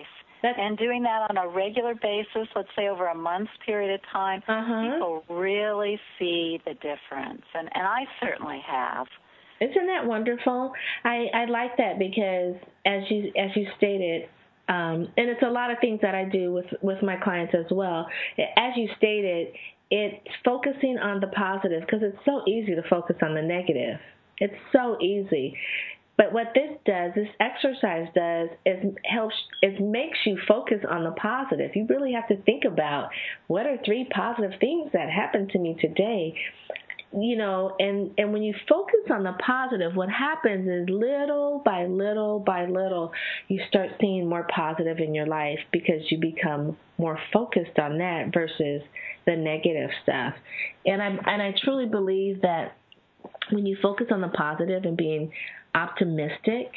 That's, 0.44 0.58
and 0.60 0.76
doing 0.76 1.02
that 1.04 1.30
on 1.30 1.38
a 1.38 1.48
regular 1.48 1.94
basis, 1.94 2.46
let's 2.54 2.68
say 2.76 2.88
over 2.88 3.06
a 3.06 3.14
month's 3.14 3.50
period 3.64 3.94
of 3.94 4.00
time, 4.12 4.42
uh-huh. 4.46 4.92
people 4.92 5.24
really 5.30 5.98
see 6.18 6.60
the 6.66 6.74
difference. 6.74 7.42
And 7.54 7.70
and 7.74 7.86
I 7.86 8.04
certainly 8.20 8.60
have. 8.66 9.06
Isn't 9.62 9.86
that 9.86 10.04
wonderful? 10.04 10.72
I 11.02 11.28
I 11.32 11.44
like 11.46 11.78
that 11.78 11.98
because 11.98 12.56
as 12.84 13.02
you 13.08 13.32
as 13.38 13.56
you 13.56 13.66
stated, 13.78 14.28
um, 14.68 15.08
and 15.16 15.30
it's 15.30 15.42
a 15.42 15.50
lot 15.50 15.70
of 15.70 15.78
things 15.80 16.00
that 16.02 16.14
I 16.14 16.26
do 16.26 16.52
with 16.52 16.66
with 16.82 17.02
my 17.02 17.16
clients 17.16 17.54
as 17.54 17.70
well. 17.70 18.06
As 18.58 18.72
you 18.76 18.88
stated, 18.98 19.48
it's 19.90 20.28
focusing 20.44 20.98
on 20.98 21.20
the 21.20 21.28
positive 21.28 21.80
because 21.80 22.00
it's 22.02 22.18
so 22.26 22.42
easy 22.46 22.74
to 22.74 22.82
focus 22.90 23.16
on 23.22 23.34
the 23.34 23.40
negative. 23.40 23.98
It's 24.38 24.60
so 24.72 24.98
easy. 25.00 25.56
But 26.16 26.32
what 26.32 26.52
this 26.54 26.70
does, 26.84 27.12
this 27.14 27.28
exercise 27.40 28.06
does, 28.14 28.50
is 28.64 28.94
helps, 29.04 29.34
it 29.62 29.80
makes 29.80 30.18
you 30.24 30.38
focus 30.46 30.78
on 30.88 31.04
the 31.04 31.10
positive. 31.10 31.72
You 31.74 31.86
really 31.88 32.12
have 32.12 32.28
to 32.28 32.40
think 32.42 32.64
about 32.64 33.10
what 33.48 33.66
are 33.66 33.78
three 33.84 34.08
positive 34.14 34.52
things 34.60 34.90
that 34.92 35.10
happened 35.10 35.50
to 35.50 35.58
me 35.58 35.76
today 35.80 36.34
you 37.16 37.36
know 37.36 37.74
and 37.78 38.10
and 38.18 38.32
when 38.32 38.42
you 38.42 38.54
focus 38.68 39.00
on 39.10 39.22
the 39.22 39.32
positive 39.44 39.94
what 39.94 40.08
happens 40.08 40.68
is 40.68 40.88
little 40.88 41.62
by 41.64 41.84
little 41.86 42.40
by 42.40 42.66
little 42.66 43.12
you 43.48 43.60
start 43.68 43.90
seeing 44.00 44.28
more 44.28 44.46
positive 44.54 44.98
in 44.98 45.14
your 45.14 45.26
life 45.26 45.58
because 45.72 46.00
you 46.10 46.18
become 46.18 46.76
more 46.98 47.18
focused 47.32 47.78
on 47.78 47.98
that 47.98 48.32
versus 48.32 48.82
the 49.26 49.36
negative 49.36 49.90
stuff 50.02 50.34
and 50.86 51.00
i 51.02 51.06
and 51.06 51.42
i 51.42 51.54
truly 51.62 51.86
believe 51.86 52.42
that 52.42 52.76
when 53.50 53.66
you 53.66 53.76
focus 53.82 54.06
on 54.10 54.20
the 54.20 54.28
positive 54.28 54.84
and 54.84 54.96
being 54.96 55.32
optimistic 55.74 56.70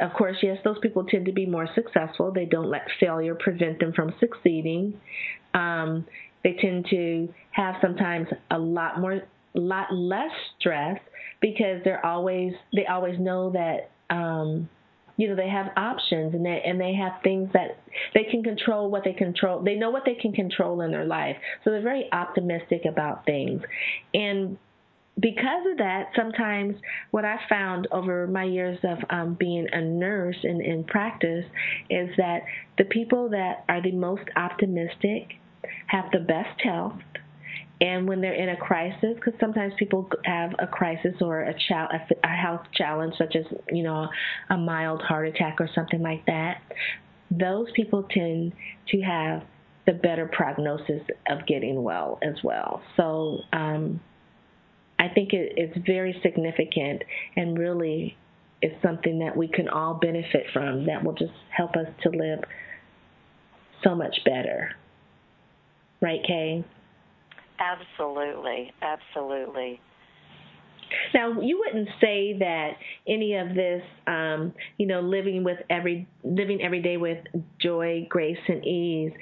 of 0.00 0.12
course, 0.12 0.36
yes, 0.42 0.58
those 0.62 0.78
people 0.80 1.04
tend 1.04 1.24
to 1.26 1.32
be 1.32 1.46
more 1.46 1.66
successful. 1.74 2.30
They 2.30 2.44
don't 2.44 2.68
let 2.68 2.82
failure 3.00 3.34
prevent 3.34 3.80
them 3.80 3.92
from 3.94 4.12
succeeding. 4.20 5.00
Um, 5.54 6.04
they 6.44 6.54
tend 6.60 6.86
to 6.90 7.28
have 7.52 7.76
sometimes 7.80 8.28
a 8.50 8.58
lot 8.58 9.00
more 9.00 9.22
lot 9.54 9.92
less 9.92 10.30
stress 10.58 10.98
because 11.40 11.80
they're 11.82 12.04
always 12.04 12.52
they 12.74 12.84
always 12.86 13.18
know 13.18 13.50
that 13.50 13.90
um 14.14 14.68
you 15.16 15.28
know 15.28 15.34
they 15.34 15.48
have 15.48 15.68
options 15.78 16.34
and 16.34 16.44
they 16.44 16.62
and 16.64 16.78
they 16.78 16.92
have 16.92 17.12
things 17.24 17.48
that 17.54 17.78
they 18.12 18.24
can 18.30 18.42
control 18.42 18.90
what 18.90 19.02
they 19.02 19.14
control 19.14 19.62
they 19.62 19.74
know 19.74 19.88
what 19.88 20.02
they 20.04 20.14
can 20.14 20.30
control 20.30 20.82
in 20.82 20.90
their 20.90 21.06
life 21.06 21.36
so 21.64 21.70
they're 21.70 21.80
very 21.80 22.06
optimistic 22.12 22.82
about 22.84 23.24
things 23.24 23.62
and 24.12 24.58
because 25.18 25.66
of 25.70 25.78
that, 25.78 26.10
sometimes 26.14 26.76
what 27.10 27.24
I 27.24 27.36
found 27.48 27.88
over 27.90 28.26
my 28.26 28.44
years 28.44 28.78
of 28.84 28.98
um, 29.08 29.34
being 29.34 29.66
a 29.72 29.80
nurse 29.80 30.36
and 30.42 30.60
in 30.60 30.84
practice 30.84 31.44
is 31.88 32.10
that 32.18 32.42
the 32.76 32.84
people 32.84 33.30
that 33.30 33.64
are 33.68 33.82
the 33.82 33.92
most 33.92 34.24
optimistic 34.36 35.38
have 35.86 36.04
the 36.12 36.18
best 36.18 36.60
health, 36.62 37.00
and 37.80 38.08
when 38.08 38.20
they're 38.20 38.34
in 38.34 38.50
a 38.50 38.56
crisis, 38.56 39.14
because 39.14 39.34
sometimes 39.40 39.72
people 39.78 40.08
have 40.24 40.52
a 40.58 40.66
crisis 40.66 41.14
or 41.20 41.42
a, 41.42 41.54
chal- 41.68 41.88
a 42.24 42.28
health 42.28 42.62
challenge, 42.74 43.14
such 43.16 43.36
as 43.36 43.44
you 43.70 43.82
know 43.82 44.08
a 44.50 44.56
mild 44.56 45.00
heart 45.02 45.28
attack 45.28 45.56
or 45.60 45.68
something 45.74 46.02
like 46.02 46.24
that, 46.26 46.60
those 47.30 47.68
people 47.74 48.02
tend 48.10 48.52
to 48.88 49.00
have 49.00 49.42
the 49.86 49.92
better 49.92 50.28
prognosis 50.30 51.02
of 51.28 51.46
getting 51.46 51.82
well 51.82 52.18
as 52.22 52.34
well. 52.42 52.82
So 52.96 53.40
um, 53.52 54.00
I 54.98 55.08
think 55.08 55.32
it, 55.32 55.52
it's 55.56 55.76
very 55.86 56.18
significant 56.22 57.02
and 57.36 57.58
really 57.58 58.16
is 58.62 58.72
something 58.82 59.18
that 59.20 59.36
we 59.36 59.48
can 59.48 59.68
all 59.68 59.94
benefit 59.94 60.46
from. 60.52 60.86
That 60.86 61.04
will 61.04 61.14
just 61.14 61.32
help 61.50 61.76
us 61.76 61.86
to 62.02 62.10
live 62.10 62.40
so 63.84 63.94
much 63.94 64.16
better. 64.24 64.70
Right, 66.00 66.20
Kay? 66.26 66.64
Absolutely, 67.58 68.72
absolutely. 68.82 69.80
Now, 71.14 71.40
you 71.40 71.58
wouldn't 71.58 71.88
say 72.00 72.36
that 72.38 72.72
any 73.08 73.34
of 73.34 73.54
this, 73.54 73.82
um, 74.06 74.52
you 74.78 74.86
know, 74.86 75.00
living 75.00 75.42
with 75.42 75.58
every 75.68 76.06
living 76.22 76.62
every 76.62 76.80
day 76.80 76.96
with 76.96 77.18
joy, 77.60 78.06
grace, 78.08 78.38
and 78.48 78.64
ease. 78.64 79.12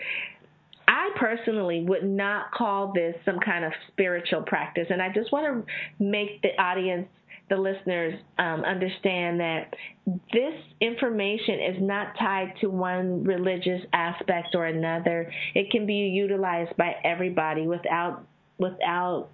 I 0.94 1.10
personally 1.16 1.84
would 1.88 2.04
not 2.04 2.52
call 2.52 2.92
this 2.92 3.16
some 3.24 3.40
kind 3.40 3.64
of 3.64 3.72
spiritual 3.88 4.42
practice, 4.42 4.86
and 4.90 5.02
I 5.02 5.08
just 5.12 5.32
want 5.32 5.66
to 5.66 6.04
make 6.04 6.40
the 6.40 6.50
audience, 6.56 7.08
the 7.50 7.56
listeners, 7.56 8.14
um, 8.38 8.62
understand 8.64 9.40
that 9.40 9.74
this 10.32 10.54
information 10.80 11.58
is 11.58 11.76
not 11.80 12.16
tied 12.16 12.52
to 12.60 12.68
one 12.68 13.24
religious 13.24 13.82
aspect 13.92 14.54
or 14.54 14.66
another. 14.66 15.32
It 15.56 15.72
can 15.72 15.84
be 15.84 15.94
utilized 15.94 16.76
by 16.76 16.94
everybody 17.02 17.66
without 17.66 18.24
without 18.58 19.30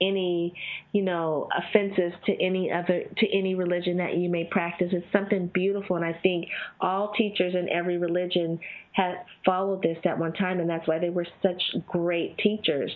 any 0.00 0.54
you 0.92 1.02
know 1.02 1.48
offenses 1.56 2.12
to 2.26 2.32
any 2.42 2.70
other 2.70 3.04
to 3.16 3.36
any 3.36 3.54
religion 3.54 3.98
that 3.98 4.16
you 4.16 4.28
may 4.28 4.44
practice. 4.44 4.88
It's 4.92 5.06
something 5.12 5.50
beautiful 5.52 5.96
and 5.96 6.04
i 6.04 6.12
think 6.22 6.46
all 6.80 7.12
teachers 7.12 7.54
in 7.54 7.68
every 7.68 7.98
religion 7.98 8.58
have 8.92 9.16
followed 9.44 9.82
this 9.82 9.98
at 10.04 10.18
one 10.18 10.32
time 10.32 10.60
and 10.60 10.68
that's 10.68 10.86
why 10.88 10.98
they 10.98 11.10
were 11.10 11.26
such 11.42 11.62
great 11.86 12.36
teachers. 12.38 12.92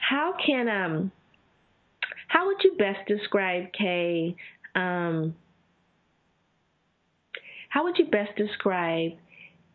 How 0.00 0.34
can 0.44 0.68
um 0.68 1.12
how 2.28 2.46
would 2.46 2.62
you 2.62 2.76
best 2.76 3.06
describe 3.08 3.72
kay 3.72 4.36
um 4.74 5.34
how 7.70 7.84
would 7.84 7.98
you 7.98 8.06
best 8.06 8.36
describe 8.36 9.12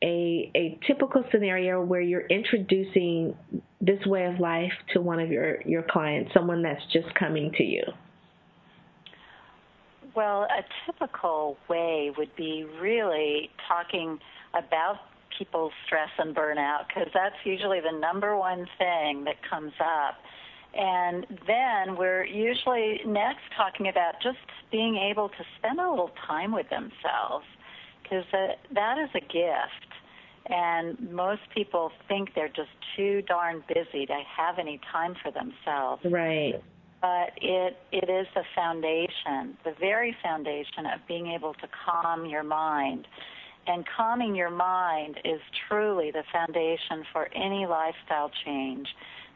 a, 0.05 0.51
a 0.55 0.79
typical 0.85 1.23
scenario 1.31 1.81
where 1.81 1.99
you're 1.99 2.27
introducing 2.27 3.35
this 3.81 4.05
way 4.05 4.25
of 4.25 4.39
life 4.39 4.71
to 4.93 5.01
one 5.01 5.19
of 5.19 5.31
your, 5.31 5.61
your 5.63 5.83
clients, 5.89 6.31
someone 6.33 6.61
that's 6.61 6.81
just 6.93 7.13
coming 7.15 7.51
to 7.57 7.63
you? 7.63 7.81
Well, 10.15 10.43
a 10.43 10.63
typical 10.85 11.57
way 11.67 12.11
would 12.17 12.33
be 12.35 12.65
really 12.79 13.49
talking 13.67 14.19
about 14.53 14.97
people's 15.37 15.73
stress 15.85 16.09
and 16.19 16.35
burnout 16.35 16.87
because 16.87 17.09
that's 17.13 17.35
usually 17.43 17.79
the 17.81 17.97
number 17.99 18.37
one 18.37 18.67
thing 18.77 19.25
that 19.25 19.35
comes 19.49 19.73
up. 19.79 20.15
And 20.77 21.25
then 21.47 21.97
we're 21.97 22.25
usually 22.25 23.01
next 23.05 23.41
talking 23.57 23.87
about 23.87 24.15
just 24.21 24.37
being 24.71 24.97
able 24.97 25.29
to 25.29 25.45
spend 25.57 25.79
a 25.79 25.89
little 25.89 26.11
time 26.27 26.51
with 26.51 26.69
themselves 26.69 27.45
because 28.03 28.25
that 28.73 28.97
is 28.97 29.09
a 29.15 29.21
gift. 29.21 29.84
And 30.47 31.11
most 31.11 31.41
people 31.53 31.91
think 32.07 32.35
they're 32.35 32.47
just 32.47 32.69
too 32.95 33.23
darn 33.23 33.63
busy 33.67 34.05
to 34.05 34.19
have 34.37 34.59
any 34.59 34.79
time 34.91 35.15
for 35.21 35.31
themselves. 35.31 36.03
Right. 36.05 36.61
But 37.01 37.31
it 37.41 37.77
it 37.91 38.09
is 38.09 38.27
the 38.35 38.43
foundation, 38.55 39.57
the 39.63 39.73
very 39.79 40.15
foundation 40.23 40.85
of 40.85 41.05
being 41.07 41.27
able 41.27 41.53
to 41.55 41.67
calm 41.85 42.25
your 42.25 42.43
mind. 42.43 43.07
And 43.67 43.83
calming 43.97 44.35
your 44.35 44.51
mind 44.51 45.19
is 45.25 45.41
truly 45.67 46.11
the 46.11 46.23
foundation 46.31 47.03
for 47.11 47.29
any 47.33 47.65
lifestyle 47.65 48.29
change 48.45 48.87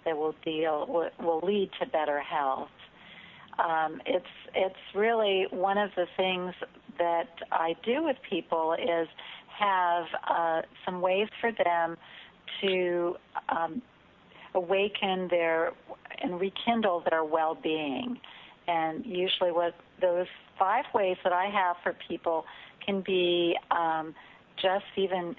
that 0.06 0.16
will 0.16 0.36
deal 0.46 0.86
will, 0.88 1.10
will 1.20 1.42
lead 1.44 1.72
to 1.80 1.88
better 1.88 2.20
health. 2.20 2.70
Um, 3.58 4.02
it's 4.06 4.26
it's 4.54 4.96
really 4.96 5.48
one 5.50 5.78
of 5.78 5.90
the 5.96 6.06
things 6.16 6.54
that 6.98 7.30
I 7.52 7.76
do 7.84 8.04
with 8.04 8.18
people 8.30 8.74
is 8.74 9.08
have 9.60 10.06
uh, 10.28 10.62
some 10.86 11.02
ways 11.02 11.28
for 11.42 11.52
them 11.52 11.98
to 12.62 13.16
um, 13.50 13.82
awaken 14.54 15.28
their 15.30 15.74
and 16.22 16.40
rekindle 16.40 17.04
their 17.10 17.24
well-being. 17.24 18.20
And 18.68 19.06
usually, 19.06 19.52
what 19.52 19.74
those 20.02 20.28
five 20.58 20.86
ways 20.94 21.18
that 21.24 21.34
I 21.34 21.46
have 21.46 21.78
for 21.84 21.96
people 22.08 22.46
can 22.86 23.02
be 23.02 23.56
um, 23.72 24.14
just 24.62 24.86
even 24.98 25.36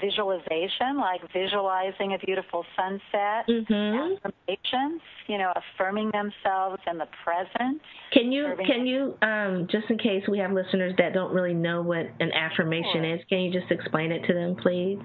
visualization, 0.00 0.98
like 0.98 1.20
visualizing 1.32 2.14
a 2.14 2.18
beautiful 2.24 2.64
sunset, 2.76 3.46
mm-hmm. 3.48 4.14
affirmations, 4.26 5.00
you 5.26 5.38
know, 5.38 5.52
affirming 5.56 6.10
themselves 6.12 6.80
in 6.90 6.98
the 6.98 7.08
present. 7.24 7.80
Can 8.12 8.32
you 8.32 8.54
can 8.66 8.86
you 8.86 9.14
um, 9.22 9.66
just 9.70 9.90
in 9.90 9.98
case 9.98 10.22
we 10.28 10.38
have 10.38 10.52
listeners 10.52 10.94
that 10.98 11.12
don't 11.12 11.32
really 11.32 11.54
know 11.54 11.82
what 11.82 12.06
an 12.20 12.32
affirmation 12.32 13.02
sure. 13.02 13.14
is, 13.16 13.20
can 13.28 13.40
you 13.40 13.52
just 13.52 13.70
explain 13.70 14.12
it 14.12 14.26
to 14.26 14.34
them, 14.34 14.56
please? 14.56 14.98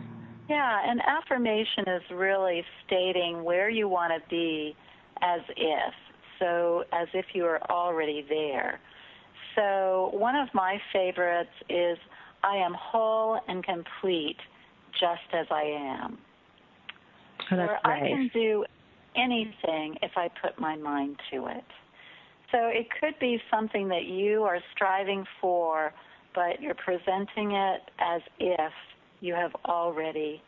Yeah, 0.49 0.91
an 0.91 0.99
affirmation 1.01 1.85
is 1.87 2.03
really 2.13 2.63
stating 2.85 3.43
where 3.43 3.69
you 3.69 3.87
want 3.87 4.13
to 4.13 4.29
be 4.29 4.75
as 5.21 5.41
if. 5.55 5.93
So, 6.39 6.83
as 6.91 7.07
if 7.13 7.25
you 7.33 7.45
are 7.45 7.61
already 7.71 8.25
there. 8.27 8.79
So, 9.55 10.09
one 10.13 10.35
of 10.35 10.49
my 10.53 10.77
favorites 10.91 11.49
is 11.69 11.97
I 12.45 12.57
am 12.57 12.75
whole 12.77 13.39
and 13.47 13.63
complete 13.63 14.37
just 14.99 15.33
as 15.33 15.47
I 15.51 15.63
am. 16.01 16.17
Oh, 17.51 17.57
that's 17.57 17.71
or 17.83 17.91
nice. 17.91 18.03
I 18.03 18.07
can 18.07 18.29
do 18.33 18.65
anything 19.15 19.95
if 20.01 20.11
I 20.15 20.29
put 20.41 20.59
my 20.59 20.75
mind 20.75 21.17
to 21.31 21.47
it. 21.47 21.63
So 22.51 22.67
it 22.67 22.87
could 22.99 23.17
be 23.19 23.41
something 23.51 23.87
that 23.89 24.05
you 24.05 24.43
are 24.43 24.59
striving 24.73 25.25
for, 25.41 25.91
but 26.33 26.61
you're 26.61 26.75
presenting 26.75 27.51
it 27.51 27.81
as 27.99 28.21
if 28.39 28.71
you 29.19 29.33
have 29.33 29.51
already 29.65 30.41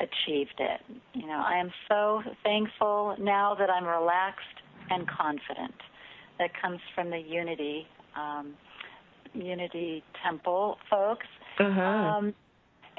achieved 0.00 0.54
it. 0.58 0.80
You 1.14 1.26
know, 1.26 1.42
I 1.44 1.58
am 1.58 1.70
so 1.88 2.22
thankful 2.42 3.16
now 3.18 3.54
that 3.58 3.70
I'm 3.70 3.84
relaxed 3.84 4.44
and 4.90 5.06
confident. 5.08 5.74
That 6.38 6.50
comes 6.60 6.80
from 6.94 7.10
the 7.10 7.18
Unity 7.18 7.86
um, 8.14 8.54
Unity 9.36 10.02
Temple 10.24 10.76
folks. 10.90 11.26
Uh-huh. 11.58 11.80
Um, 11.80 12.34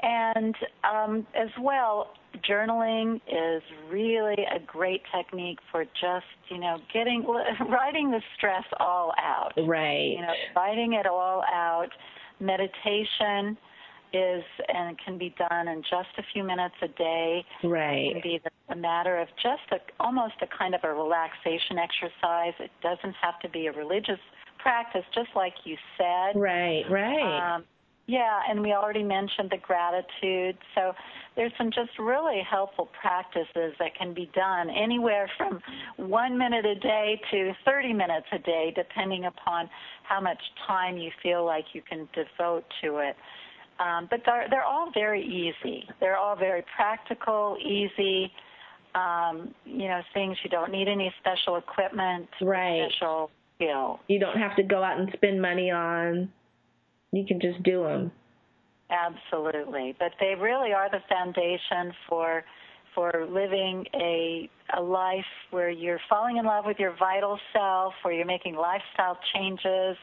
and 0.00 0.54
um, 0.84 1.26
as 1.34 1.48
well, 1.60 2.12
journaling 2.48 3.16
is 3.26 3.62
really 3.90 4.46
a 4.54 4.60
great 4.64 5.02
technique 5.14 5.58
for 5.72 5.84
just, 5.84 6.26
you 6.50 6.58
know, 6.58 6.78
getting, 6.92 7.24
writing 7.68 8.10
the 8.10 8.20
stress 8.36 8.64
all 8.78 9.12
out. 9.18 9.52
right. 9.66 10.14
You 10.16 10.20
know, 10.20 10.32
writing 10.54 10.92
it 10.92 11.06
all 11.06 11.42
out. 11.52 11.88
Meditation 12.40 13.56
is 14.12 14.42
and 14.68 14.96
can 15.04 15.18
be 15.18 15.34
done 15.36 15.68
in 15.68 15.82
just 15.82 16.08
a 16.16 16.22
few 16.32 16.42
minutes 16.42 16.74
a 16.82 16.88
day. 16.88 17.44
Right. 17.62 18.06
It 18.06 18.12
can 18.12 18.22
be 18.22 18.40
a 18.70 18.76
matter 18.76 19.18
of 19.18 19.28
just 19.42 19.62
a, 19.72 20.02
almost 20.02 20.34
a 20.40 20.46
kind 20.46 20.74
of 20.74 20.80
a 20.84 20.94
relaxation 20.94 21.76
exercise. 21.78 22.54
It 22.58 22.70
doesn't 22.82 23.14
have 23.20 23.38
to 23.40 23.48
be 23.48 23.66
a 23.66 23.72
religious 23.72 24.20
practice, 24.68 25.04
just 25.14 25.30
like 25.34 25.54
you 25.64 25.76
said. 25.96 26.38
Right. 26.38 26.84
Right. 26.90 27.56
Um, 27.56 27.64
yeah, 28.06 28.40
and 28.48 28.62
we 28.62 28.72
already 28.72 29.02
mentioned 29.02 29.50
the 29.50 29.58
gratitude. 29.58 30.56
So 30.74 30.92
there's 31.36 31.52
some 31.58 31.70
just 31.70 31.90
really 31.98 32.40
helpful 32.50 32.88
practices 33.00 33.74
that 33.78 33.94
can 33.98 34.14
be 34.14 34.30
done 34.34 34.70
anywhere 34.70 35.30
from 35.36 35.60
one 35.96 36.36
minute 36.38 36.64
a 36.64 36.74
day 36.76 37.20
to 37.30 37.52
30 37.66 37.92
minutes 37.92 38.26
a 38.32 38.38
day, 38.38 38.72
depending 38.74 39.26
upon 39.26 39.68
how 40.04 40.20
much 40.20 40.38
time 40.66 40.96
you 40.96 41.10
feel 41.22 41.44
like 41.44 41.64
you 41.74 41.82
can 41.82 42.08
devote 42.14 42.64
to 42.82 42.98
it. 42.98 43.16
Um, 43.78 44.08
but 44.10 44.20
they're, 44.24 44.46
they're 44.50 44.64
all 44.64 44.90
very 44.92 45.22
easy. 45.22 45.84
They're 46.00 46.16
all 46.16 46.34
very 46.34 46.64
practical, 46.76 47.56
easy. 47.60 48.32
Um, 48.94 49.54
you 49.66 49.86
know, 49.86 50.00
things 50.14 50.36
you 50.42 50.50
don't 50.50 50.72
need 50.72 50.88
any 50.88 51.12
special 51.20 51.56
equipment, 51.56 52.26
Right. 52.40 52.88
special 52.90 53.30
skill. 53.58 54.00
you 54.08 54.18
don't 54.18 54.38
have 54.38 54.56
to 54.56 54.62
go 54.62 54.82
out 54.82 54.98
and 54.98 55.10
spend 55.14 55.42
money 55.42 55.70
on. 55.70 56.30
You 57.12 57.24
can 57.26 57.40
just 57.40 57.62
do 57.62 57.84
them. 57.84 58.12
Absolutely, 58.90 59.94
but 59.98 60.12
they 60.20 60.34
really 60.34 60.72
are 60.72 60.90
the 60.90 61.00
foundation 61.08 61.92
for 62.08 62.44
for 62.94 63.26
living 63.30 63.84
a 63.94 64.48
a 64.76 64.80
life 64.80 65.24
where 65.50 65.70
you're 65.70 66.00
falling 66.08 66.36
in 66.38 66.44
love 66.44 66.64
with 66.66 66.78
your 66.78 66.94
vital 66.98 67.38
self, 67.52 67.92
where 68.02 68.14
you're 68.14 68.26
making 68.26 68.54
lifestyle 68.56 69.18
changes, 69.34 69.96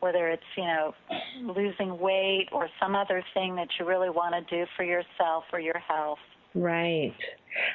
whether 0.00 0.28
it's 0.28 0.42
you 0.56 0.64
know 0.64 0.92
losing 1.40 1.98
weight 2.00 2.48
or 2.52 2.68
some 2.80 2.96
other 2.96 3.22
thing 3.34 3.54
that 3.54 3.68
you 3.78 3.86
really 3.86 4.10
want 4.10 4.34
to 4.34 4.56
do 4.56 4.66
for 4.76 4.84
yourself 4.84 5.44
or 5.52 5.60
your 5.60 5.78
health. 5.78 6.18
Right. 6.54 7.14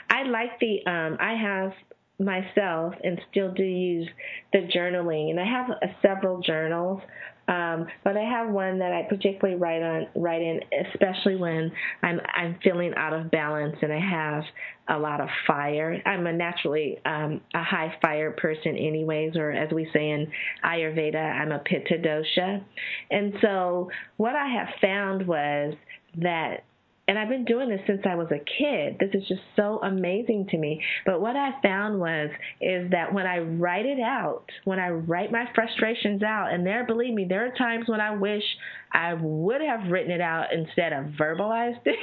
I 0.10 0.24
like 0.24 0.60
the 0.60 0.86
um 0.86 1.18
I 1.20 1.34
have 1.34 1.72
myself 2.20 2.95
and 3.03 3.20
still 3.30 3.51
do 3.53 3.63
use 3.63 4.09
the 4.51 4.59
journaling 4.76 5.30
and 5.30 5.39
I 5.39 5.45
have 5.45 5.70
uh, 5.70 5.88
several 6.01 6.41
journals 6.41 7.01
um 7.47 7.86
but 8.03 8.18
I 8.18 8.24
have 8.24 8.49
one 8.49 8.80
that 8.80 8.91
I 8.91 9.03
particularly 9.07 9.59
write 9.59 9.84
on 9.84 10.07
write 10.15 10.41
in 10.41 10.59
especially 10.88 11.36
when 11.36 11.72
I'm 12.01 12.20
I'm 12.36 12.57
feeling 12.63 12.93
out 12.97 13.13
of 13.13 13.30
balance 13.30 13.76
and 13.84 13.93
I 13.93 13.99
have 13.99 14.43
a 14.89 14.97
lot 14.97 15.20
of 15.20 15.28
fire. 15.45 16.01
I'm 16.05 16.26
a 16.26 16.34
naturally 16.34 16.97
um 17.05 17.41
a 17.53 17.63
high 17.63 17.95
fire 18.01 18.32
person 18.32 18.76
anyways 18.76 19.36
or 19.36 19.51
as 19.51 19.72
we 19.72 19.88
say 19.93 20.09
in 20.09 20.28
Ayurveda 20.65 21.15
I'm 21.15 21.51
a 21.51 21.59
pitta 21.59 21.97
dosha. 21.99 22.63
And 23.11 23.34
so 23.41 23.91
what 24.18 24.36
I 24.36 24.47
have 24.47 24.70
found 24.82 25.28
was 25.28 25.76
that 26.18 26.63
and 27.08 27.18
I've 27.18 27.30
been 27.30 27.45
doing 27.45 27.70
this 27.70 27.80
since 27.88 28.01
I 28.05 28.16
was 28.16 28.28
a 28.32 28.39
kid. 28.39 28.97
This 28.99 29.10
is 29.14 29.28
just 29.28 29.41
so 29.55 29.80
amazing 29.82 30.47
to 30.51 30.58
me. 30.58 30.82
But 31.05 31.22
what 31.22 31.36
I 31.38 31.51
found 31.62 31.99
was 31.99 32.30
is 32.60 32.91
that 32.91 33.14
when 33.14 33.26
I 33.26 33.39
write 33.39 33.86
it 33.86 33.99
out, 33.99 34.43
when 34.66 34.80
I 34.80 34.89
write 34.89 35.32
my 35.32 35.45
frustrations 35.55 36.22
out, 36.22 36.51
and 36.51 36.66
there, 36.66 36.86
believe 36.86 37.14
me, 37.14 37.26
there 37.28 37.45
are 37.45 37.55
times 37.58 37.86
when 37.88 38.01
I 38.01 38.16
wish 38.16 38.43
I 38.91 39.14
would 39.14 39.62
have 39.62 39.89
written 39.89 40.12
it 40.12 40.22
out 40.22 40.47
instead 40.53 40.91
of 40.91 41.05
verbalized 41.20 41.80
it. 41.86 41.97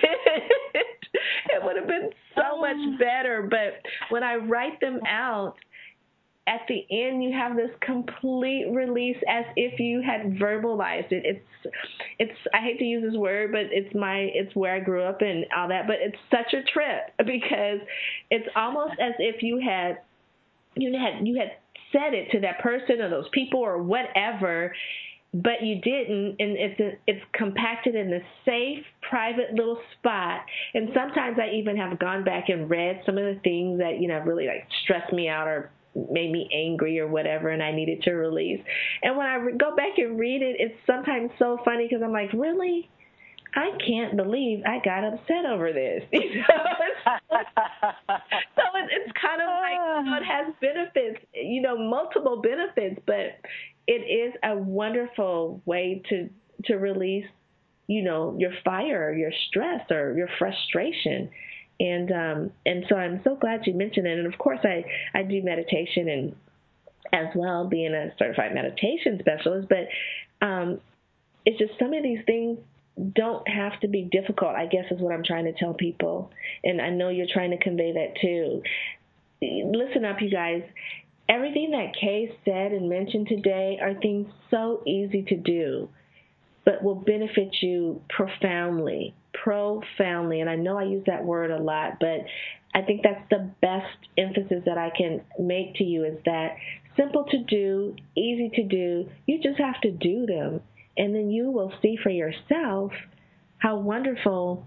it 0.75 1.63
would 1.63 1.77
have 1.77 1.87
been 1.87 2.11
so 2.35 2.43
oh. 2.55 2.61
much 2.61 2.99
better. 2.99 3.47
But 3.51 3.83
when 4.09 4.23
I 4.23 4.37
write 4.37 4.81
them 4.81 5.01
out, 5.07 5.57
at 6.47 6.61
the 6.69 6.85
end 6.91 7.25
you 7.25 7.33
have 7.33 7.57
this 7.57 7.71
complete 7.81 8.67
release 8.71 9.17
as 9.29 9.45
if 9.57 9.81
you 9.81 10.03
had 10.03 10.39
verbalized 10.39 11.11
it. 11.11 11.25
It's 11.25 11.75
it's 12.19 12.39
i 12.53 12.61
hate 12.61 12.79
to 12.79 12.85
use 12.85 13.03
this 13.03 13.19
word 13.19 13.51
but 13.51 13.63
it's 13.71 13.95
my 13.95 14.29
it's 14.35 14.55
where 14.55 14.75
i 14.75 14.81
grew 14.81 15.03
up 15.03 15.23
and 15.23 15.47
all 15.57 15.69
that 15.69 15.87
but 15.87 15.97
it's 16.01 16.17
such 16.31 16.53
a 16.53 16.63
trip 16.63 17.11
because 17.19 17.81
it's 18.31 18.47
almost 18.55 18.93
as 19.01 19.15
if 19.19 19.43
you 19.43 19.59
had 19.59 19.99
you 20.77 20.93
had 20.93 21.27
you 21.27 21.39
had 21.39 21.53
said 21.93 22.13
it 22.13 22.31
to 22.33 22.41
that 22.41 22.61
person 22.61 23.01
or 23.01 23.09
those 23.09 23.29
people 23.33 23.61
or 23.61 23.83
whatever 23.83 24.73
but 25.35 25.63
you 25.63 25.81
didn't. 25.81 26.37
And 26.39 26.57
it's 26.57 26.99
it's 27.07 27.25
compacted 27.33 27.97
in 27.97 28.11
this 28.11 28.23
safe 28.45 28.85
private 29.03 29.53
little 29.53 29.79
spot. 29.99 30.43
And 30.75 30.91
sometimes 30.95 31.39
i 31.41 31.53
even 31.57 31.77
have 31.77 31.99
gone 31.99 32.25
back 32.25 32.49
and 32.49 32.71
read 32.71 33.03
some 33.05 33.19
of 33.19 33.25
the 33.25 33.41
things 33.43 33.81
that 33.81 34.01
you 34.01 34.09
know 34.09 34.21
really 34.21 34.47
like 34.47 34.67
stressed 34.85 35.13
me 35.13 35.29
out 35.29 35.49
or 35.49 35.71
made 35.95 36.31
me 36.33 36.49
angry 36.53 36.99
or 36.99 37.07
whatever 37.07 37.51
and 37.51 37.63
I 37.63 37.73
needed 37.73 38.03
to 38.03 38.13
release. 38.13 38.61
And 39.03 39.17
when 39.17 39.27
I 39.27 39.35
re- 39.37 39.57
go 39.57 39.75
back 39.77 39.99
and 39.99 40.19
read 40.19 40.43
it, 40.43 40.57
it's 40.59 40.75
sometimes 40.87 41.31
so 41.39 41.59
funny 41.65 41.87
because 41.89 42.03
I'm 42.03 42.13
like, 42.13 42.33
really? 42.33 42.91
I 43.57 43.71
can't 43.87 44.17
believe 44.17 44.65
I 44.67 44.81
got 44.85 45.05
upset 45.05 45.47
over 45.47 45.73
this. 45.73 46.03
So 48.57 48.63
it, 48.79 48.91
it's 48.91 49.13
kind 49.21 49.43
of 49.43 49.49
like 49.49 50.05
you 50.05 50.11
know, 50.11 50.17
it 50.17 50.25
has 50.25 50.55
benefits, 50.61 51.25
you 51.35 51.63
know, 51.63 51.77
multiple 51.77 52.41
benefits, 52.43 53.01
but 53.07 53.39
it 53.87 53.93
is 53.93 54.35
a 54.43 54.57
wonderful 54.57 55.61
way 55.65 56.03
to 56.09 56.31
to 56.67 56.77
release, 56.77 57.27
you 57.87 58.03
know, 58.03 58.37
your 58.39 58.53
fire, 58.65 59.13
your 59.13 59.33
stress, 59.49 59.83
or 59.91 60.17
your 60.17 60.29
frustration 60.39 61.31
and 61.81 62.11
um 62.13 62.51
and 62.65 62.85
so 62.89 62.97
I'm 62.97 63.21
so 63.25 63.37
glad 63.37 63.67
you 63.67 63.75
mentioned 63.75 64.07
it. 64.07 64.19
And 64.19 64.33
of 64.33 64.39
course 64.39 64.61
I 64.63 64.85
I 65.15 65.23
do 65.23 65.43
meditation 65.43 66.09
and 66.09 66.37
as 67.13 67.27
well 67.35 67.67
being 67.69 67.95
a 67.95 68.15
certified 68.19 68.55
meditation 68.55 69.19
specialist. 69.21 69.69
But 69.69 70.47
um 70.47 70.81
it's 71.45 71.59
just 71.59 71.79
some 71.79 71.93
of 71.93 72.03
these 72.03 72.25
things 72.27 72.59
don't 73.15 73.47
have 73.49 73.79
to 73.81 73.89
be 73.89 74.03
difficult 74.03 74.55
I 74.55 74.67
guess 74.67 74.85
is 74.91 75.01
what 75.01 75.13
I'm 75.13 75.25
trying 75.25 75.47
to 75.47 75.53
tell 75.53 75.75
people. 75.75 76.31
And 76.63 76.81
I 76.81 76.91
know 76.91 77.09
you're 77.09 77.27
trying 77.33 77.51
to 77.51 77.59
convey 77.59 77.93
that 77.93 78.21
too. 78.21 78.63
Listen 79.43 80.05
up 80.05 80.21
you 80.21 80.31
guys. 80.31 80.63
Everything 81.29 81.71
that 81.71 81.95
Kay 81.99 82.37
said 82.45 82.73
and 82.73 82.89
mentioned 82.89 83.29
today 83.29 83.79
are 83.81 83.95
things 83.95 84.29
so 84.51 84.83
easy 84.87 85.23
to 85.23 85.37
do 85.37 85.89
but 86.65 86.83
will 86.83 86.95
benefit 86.95 87.57
you 87.61 88.01
profoundly 88.09 89.15
profoundly. 89.43 90.41
And 90.41 90.49
I 90.49 90.57
know 90.57 90.79
I 90.79 90.85
use 90.85 91.05
that 91.07 91.25
word 91.25 91.51
a 91.51 91.63
lot, 91.63 91.99
but 92.01 92.21
I 92.75 92.83
think 92.83 93.03
that's 93.03 93.29
the 93.31 93.51
best 93.61 93.97
emphasis 94.19 94.63
that 94.67 94.79
I 94.79 94.91
can 94.97 95.23
make 95.39 95.75
to 95.77 95.85
you 95.85 96.05
is 96.05 96.19
that 96.25 96.57
simple 96.97 97.25
to 97.31 97.39
do, 97.39 97.95
easy 98.17 98.51
to 98.55 98.63
do, 98.65 99.09
you 99.27 99.41
just 99.43 99.59
have 99.59 99.81
to 99.83 99.91
do 99.91 100.27
them. 100.27 100.61
And 100.97 101.15
then 101.15 101.31
you 101.31 101.51
will 101.51 101.73
see 101.83 101.97
for 102.03 102.11
yourself 102.11 102.93
how 103.59 103.79
wonderful 103.79 104.65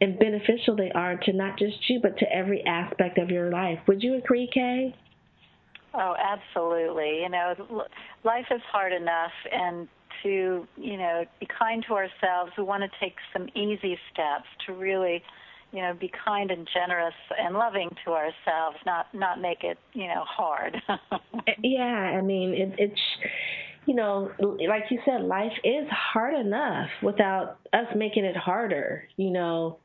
and 0.00 0.18
beneficial 0.18 0.74
they 0.76 0.90
are 0.90 1.16
to 1.16 1.32
not 1.32 1.58
just 1.58 1.76
you, 1.88 2.00
but 2.02 2.18
to 2.18 2.26
every 2.32 2.64
aspect 2.66 3.18
of 3.18 3.30
your 3.30 3.50
life. 3.50 3.78
Would 3.86 4.02
you 4.02 4.14
agree, 4.14 4.48
Kay? 4.52 4.94
Oh, 5.94 6.14
absolutely. 6.18 7.20
You 7.22 7.28
know, 7.28 7.54
life 8.24 8.46
is 8.50 8.60
hard 8.70 8.92
enough, 8.92 9.32
and 9.52 9.86
to 10.22 10.66
you 10.76 10.96
know 10.96 11.24
be 11.40 11.46
kind 11.46 11.84
to 11.88 11.94
ourselves. 11.94 12.52
We 12.56 12.64
want 12.64 12.82
to 12.82 12.90
take 13.00 13.16
some 13.32 13.48
easy 13.54 13.98
steps 14.12 14.46
to 14.66 14.72
really 14.72 15.22
you 15.72 15.82
know 15.82 15.94
be 15.94 16.10
kind 16.24 16.50
and 16.50 16.68
generous 16.72 17.14
and 17.38 17.54
loving 17.54 17.90
to 18.04 18.12
ourselves, 18.12 18.76
not 18.86 19.06
not 19.14 19.40
make 19.40 19.64
it 19.64 19.78
you 19.92 20.06
know 20.08 20.24
hard. 20.24 20.76
Eh, 21.48 21.54
yeah, 21.64 21.82
I 22.16 22.20
mean 22.20 22.54
it, 22.54 22.74
it's 22.78 23.00
you 23.86 23.94
know 23.94 24.30
like 24.38 24.84
you 24.90 25.00
said, 25.04 25.22
life 25.22 25.52
is 25.64 25.88
hard 25.90 26.34
enough 26.34 26.88
without 27.02 27.58
us 27.72 27.86
making 27.96 28.24
it 28.24 28.36
harder. 28.36 29.08
You 29.16 29.30
know, 29.30 29.78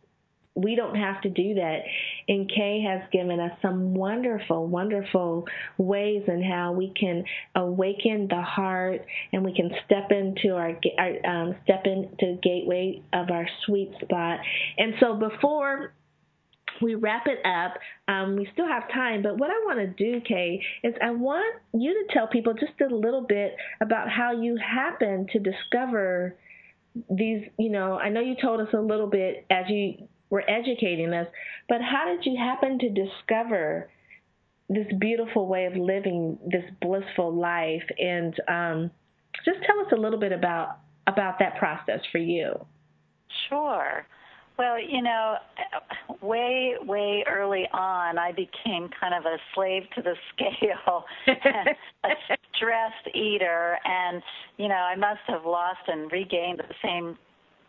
we 0.58 0.76
don't 0.76 0.96
have 0.96 1.22
to 1.22 1.30
do 1.30 1.54
that. 1.56 1.82
And 2.28 2.50
Kay 2.50 2.84
has 2.88 3.02
given 3.12 3.40
us 3.40 3.52
some 3.62 3.94
wonderful, 3.94 4.68
wonderful 4.68 5.46
ways 5.78 6.24
in 6.28 6.44
how 6.44 6.74
we 6.74 6.94
can 7.00 7.24
awaken 7.56 8.28
the 8.28 8.42
heart 8.42 9.06
and 9.32 9.46
we 9.46 9.54
can 9.54 9.70
step 9.86 10.12
into 10.12 10.56
our, 10.56 10.76
our 10.98 11.26
um, 11.32 11.56
step 11.64 11.84
into 11.86 12.40
gateway 12.42 13.02
of 13.14 13.30
our 13.30 13.48
sweet 13.66 13.92
spot. 14.02 14.40
And 14.78 14.96
so 15.00 15.14
before 15.16 15.94
we 16.80 16.94
wrap 16.94 17.26
it 17.26 17.40
up. 17.44 17.74
Um, 18.08 18.36
we 18.36 18.48
still 18.54 18.68
have 18.68 18.84
time, 18.92 19.24
but 19.24 19.40
what 19.40 19.50
I 19.50 19.54
want 19.66 19.80
to 19.80 19.88
do, 19.88 20.22
Kay, 20.22 20.62
is 20.84 20.94
I 21.02 21.10
want 21.10 21.60
you 21.74 21.92
to 21.92 22.14
tell 22.14 22.28
people 22.28 22.54
just 22.54 22.80
a 22.82 22.94
little 22.94 23.26
bit 23.28 23.56
about 23.82 24.10
how 24.10 24.32
you 24.32 24.58
happened 24.58 25.30
to 25.34 25.40
discover 25.40 26.36
these. 27.10 27.42
You 27.58 27.72
know, 27.72 27.98
I 27.98 28.10
know 28.10 28.22
you 28.22 28.36
told 28.40 28.62
us 28.62 28.68
a 28.74 28.80
little 28.80 29.08
bit 29.08 29.48
as 29.50 29.66
you 29.70 30.08
were 30.30 30.44
educating 30.50 31.14
us, 31.14 31.28
but 31.70 31.82
how 31.82 32.06
did 32.06 32.26
you 32.26 32.38
happen 32.38 32.80
to 32.80 32.90
discover 32.90 33.90
this 34.70 34.88
beautiful 35.00 35.48
way 35.48 35.66
of 35.66 35.76
living, 35.76 36.38
this 36.46 36.64
blissful 36.82 37.34
life, 37.34 37.84
and 37.98 38.36
um, 38.48 38.92
just 39.46 39.60
tell 39.66 39.80
us 39.80 39.92
a 39.94 39.96
little 39.96 40.20
bit 40.20 40.32
about 40.32 40.80
about 41.08 41.40
that 41.40 41.58
process 41.58 42.02
for 42.12 42.18
you. 42.18 42.66
Sure. 43.48 44.06
Well, 44.58 44.82
you 44.82 45.04
know, 45.04 45.36
way, 46.22 46.74
way 46.84 47.24
early 47.30 47.68
on, 47.72 48.18
I 48.18 48.32
became 48.32 48.90
kind 49.00 49.14
of 49.14 49.26
a 49.26 49.38
slave 49.54 49.84
to 49.96 50.02
the 50.02 50.16
scale, 50.34 51.06
a 51.28 52.10
stressed 52.56 53.16
eater, 53.16 53.78
and, 53.86 54.22
you 54.58 54.68
know, 54.68 54.76
I 54.76 54.96
must 54.96 55.22
have 55.28 55.46
lost 55.46 55.82
and 55.88 56.12
regained 56.12 56.60
the 56.60 56.74
same 56.84 57.18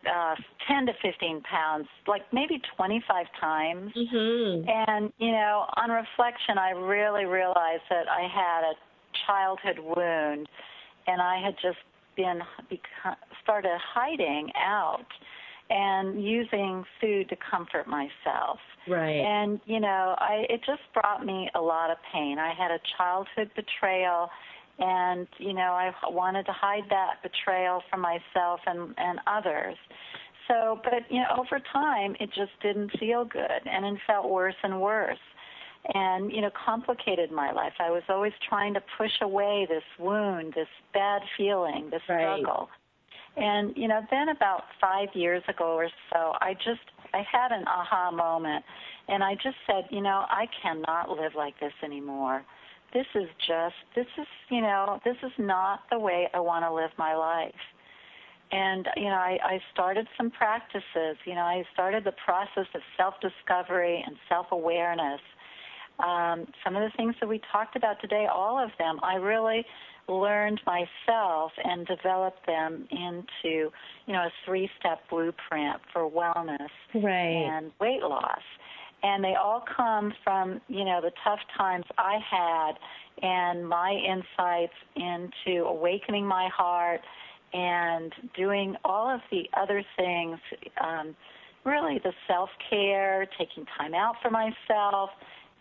uh, 0.07 0.35
10 0.69 0.87
to 0.87 0.93
15 1.03 1.43
pounds, 1.43 1.87
like 2.07 2.23
maybe 2.33 2.61
25 2.77 3.27
times. 3.41 3.93
Mm-hmm. 3.97 4.69
And, 4.69 5.13
you 5.19 5.33
know, 5.33 5.67
on 5.77 5.91
reflection, 5.91 6.59
I 6.59 6.71
really 6.71 7.25
realized 7.25 7.83
that 7.91 8.09
I 8.09 8.23
had 8.23 8.63
a 8.63 8.75
childhood 9.27 9.79
wound 9.79 10.49
and 11.07 11.21
I 11.21 11.41
had 11.43 11.55
just 11.63 11.79
been, 12.17 12.41
started 13.43 13.79
hiding 13.95 14.51
out 14.57 15.07
and 15.71 16.23
using 16.23 16.85
food 17.01 17.29
to 17.29 17.37
comfort 17.51 17.87
myself. 17.87 18.59
Right. 18.89 19.21
And 19.21 19.61
you 19.67 19.81
know, 19.81 20.15
I 20.19 20.47
it 20.49 20.61
just 20.65 20.81
brought 20.95 21.25
me 21.25 21.51
a 21.55 21.61
lot 21.61 21.91
of 21.91 21.99
pain. 22.13 22.39
I 22.39 22.55
had 22.55 22.71
a 22.71 22.79
childhood 22.97 23.51
betrayal 23.55 24.31
and 24.79 25.27
you 25.39 25.53
know, 25.53 25.73
I 25.73 25.93
wanted 26.09 26.47
to 26.47 26.53
hide 26.53 26.85
that 26.91 27.23
betrayal 27.23 27.83
from 27.91 28.01
myself 28.01 28.61
and 28.67 28.95
and 28.97 29.19
others. 29.27 29.77
So, 30.47 30.81
but 30.83 31.11
you 31.11 31.19
know, 31.19 31.37
over 31.39 31.61
time 31.73 32.17
it 32.21 32.31
just 32.35 32.53
didn't 32.63 32.91
feel 32.99 33.25
good 33.25 33.61
and 33.67 33.85
it 33.85 34.01
felt 34.07 34.29
worse 34.31 34.55
and 34.63 34.81
worse. 34.81 35.19
And 35.95 36.33
you 36.33 36.41
know, 36.41 36.51
complicated 36.65 37.31
my 37.31 37.53
life. 37.53 37.73
I 37.79 37.91
was 37.91 38.03
always 38.09 38.33
trying 38.49 38.75
to 38.75 38.83
push 38.97 39.13
away 39.23 39.67
this 39.69 39.85
wound, 39.99 40.55
this 40.55 40.69
bad 40.93 41.23
feeling, 41.37 41.89
this 41.91 42.03
right. 42.09 42.41
struggle. 42.41 42.69
And 43.37 43.77
you 43.77 43.89
know, 43.89 44.01
then 44.11 44.31
about 44.31 44.65
five 44.81 45.09
years 45.15 45.43
ago 45.49 45.75
or 45.75 45.89
so, 46.13 46.33
I 46.41 46.55
just 46.55 46.81
I 47.15 47.23
had 47.31 47.53
an 47.53 47.65
aha 47.67 48.11
moment, 48.11 48.65
and 49.09 49.23
I 49.23 49.35
just 49.35 49.57
said, 49.67 49.85
you 49.91 50.01
know, 50.01 50.25
I 50.29 50.47
cannot 50.63 51.11
live 51.11 51.33
like 51.37 51.59
this 51.61 51.73
anymore. 51.85 52.45
This 52.93 53.07
is 53.15 53.29
just 53.47 53.75
this 53.95 54.07
is 54.19 54.27
you 54.51 54.63
know 54.63 55.01
this 55.05 55.17
is 55.23 55.33
not 55.39 55.81
the 55.91 55.99
way 55.99 56.29
I 56.33 56.41
want 56.41 56.65
to 56.65 56.73
live 56.73 56.91
my 56.99 57.15
life. 57.15 57.53
And 58.51 58.89
you 58.97 59.05
know, 59.05 59.11
I, 59.11 59.39
I 59.43 59.61
started 59.73 60.07
some 60.17 60.31
practices. 60.31 61.17
You 61.25 61.35
know, 61.35 61.43
I 61.43 61.65
started 61.75 62.05
the 62.05 62.15
process 62.25 62.67
of 62.75 62.81
self-discovery 62.97 64.03
and 64.07 64.17
self-awareness. 64.29 65.21
Um, 65.99 66.47
some 66.65 66.77
of 66.77 66.83
the 66.83 66.97
things 66.97 67.15
that 67.21 67.29
we 67.29 67.41
talked 67.53 67.77
about 67.77 68.01
today, 68.01 68.27
all 68.33 68.63
of 68.63 68.71
them, 68.79 69.01
I 69.03 69.17
really 69.17 69.67
learned 70.09 70.61
myself 70.65 71.53
and 71.63 71.87
developed 71.87 72.47
them 72.47 72.87
into, 72.91 73.71
you 74.07 74.13
know, 74.13 74.21
a 74.21 74.33
three-step 74.47 75.01
blueprint 75.11 75.81
for 75.93 76.11
wellness 76.11 76.71
right. 76.95 77.53
and 77.53 77.71
weight 77.81 78.03
loss. 78.03 78.41
And 79.03 79.23
they 79.23 79.35
all 79.35 79.63
come 79.77 80.13
from, 80.25 80.61
you 80.69 80.85
know, 80.85 81.01
the 81.01 81.13
tough 81.23 81.39
times 81.57 81.85
I 81.97 82.19
had 82.31 82.73
and 83.23 83.69
my 83.69 83.93
insights 83.93 84.73
into 84.97 85.65
awakening 85.65 86.27
my 86.27 86.49
heart 86.49 87.01
and 87.53 88.13
doing 88.37 88.77
all 88.85 89.09
of 89.09 89.21
the 89.31 89.49
other 89.55 89.83
things, 89.97 90.39
um, 90.81 91.17
really 91.65 91.99
the 92.03 92.13
self-care, 92.27 93.27
taking 93.39 93.65
time 93.79 93.95
out 93.95 94.17
for 94.23 94.31
myself, 94.31 95.11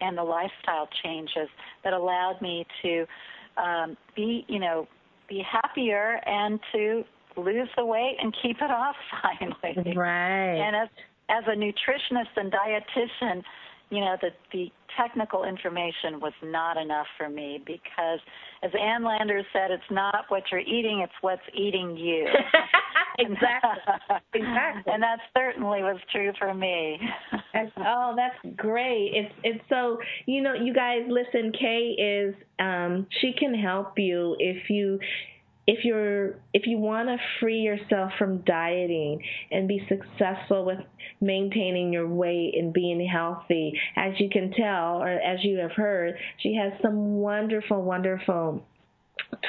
and 0.02 0.18
the 0.18 0.24
lifestyle 0.24 0.88
changes 1.04 1.50
that 1.84 1.94
allowed 1.94 2.40
me 2.42 2.66
to 2.82 3.06
um, 3.58 3.98
be, 4.16 4.46
you 4.48 4.60
know, 4.60 4.88
be 5.28 5.44
happier 5.50 6.20
and 6.26 6.60
to 6.72 7.04
lose 7.36 7.70
the 7.76 7.86
weight 7.86 8.18
and 8.22 8.36
keep 8.42 8.58
it 8.58 8.72
off 8.72 8.96
finally. 9.22 9.96
Right. 9.96 10.56
And 10.56 10.76
as 10.76 10.90
as 11.30 11.44
a 11.48 11.56
nutritionist 11.56 12.36
and 12.36 12.52
dietitian, 12.52 13.44
you 13.90 14.02
know, 14.02 14.18
the 14.22 14.30
the 14.52 14.72
technical 14.98 15.44
information 15.44 16.20
was 16.20 16.34
not 16.44 16.78
enough 16.78 17.08
for 17.18 17.30
me 17.30 17.62
because, 17.66 18.20
as 18.64 18.72
Ann 18.80 19.04
Landers 19.04 19.46
said, 19.54 19.72
it's 19.72 19.84
not 19.92 20.26
what 20.30 20.44
you're 20.52 20.62
eating; 20.62 21.02
it's 21.04 21.14
what's 21.22 21.42
eating 21.54 21.96
you. 21.96 22.28
exactly. 23.20 23.94
exactly. 24.34 24.94
And 24.94 25.02
that 25.02 25.20
certainly 25.36 25.82
was 25.82 25.98
true 26.12 26.32
for 26.38 26.54
me. 26.54 27.00
oh, 27.78 28.14
that's 28.16 28.56
great. 28.56 29.12
It's 29.14 29.34
it's 29.44 29.64
so 29.70 29.98
you 30.26 30.42
know, 30.42 30.54
you 30.54 30.74
guys 30.74 31.02
listen, 31.08 31.52
Kay 31.52 31.96
is 31.98 32.36
um 32.60 33.08
she 33.22 33.34
can 33.38 33.54
help 33.54 33.94
you 33.98 34.36
if 34.40 34.70
you 34.70 35.00
if 35.68 35.84
you're 35.84 36.36
if 36.54 36.66
you 36.66 36.78
want 36.78 37.10
to 37.10 37.18
free 37.40 37.60
yourself 37.60 38.12
from 38.18 38.40
dieting 38.40 39.22
and 39.52 39.68
be 39.68 39.86
successful 39.90 40.66
with 40.66 40.80
maintaining 41.20 41.92
your 41.92 42.08
weight 42.08 42.54
and 42.58 42.74
being 42.74 43.06
healthy 43.06 43.74
as 43.98 44.14
you 44.18 44.30
can 44.30 44.52
tell 44.52 45.02
or 45.04 45.10
as 45.10 45.44
you 45.44 45.58
have 45.58 45.74
heard 45.74 46.16
she 46.42 46.56
has 46.56 46.72
some 46.82 47.16
wonderful 47.18 47.82
wonderful 47.84 48.64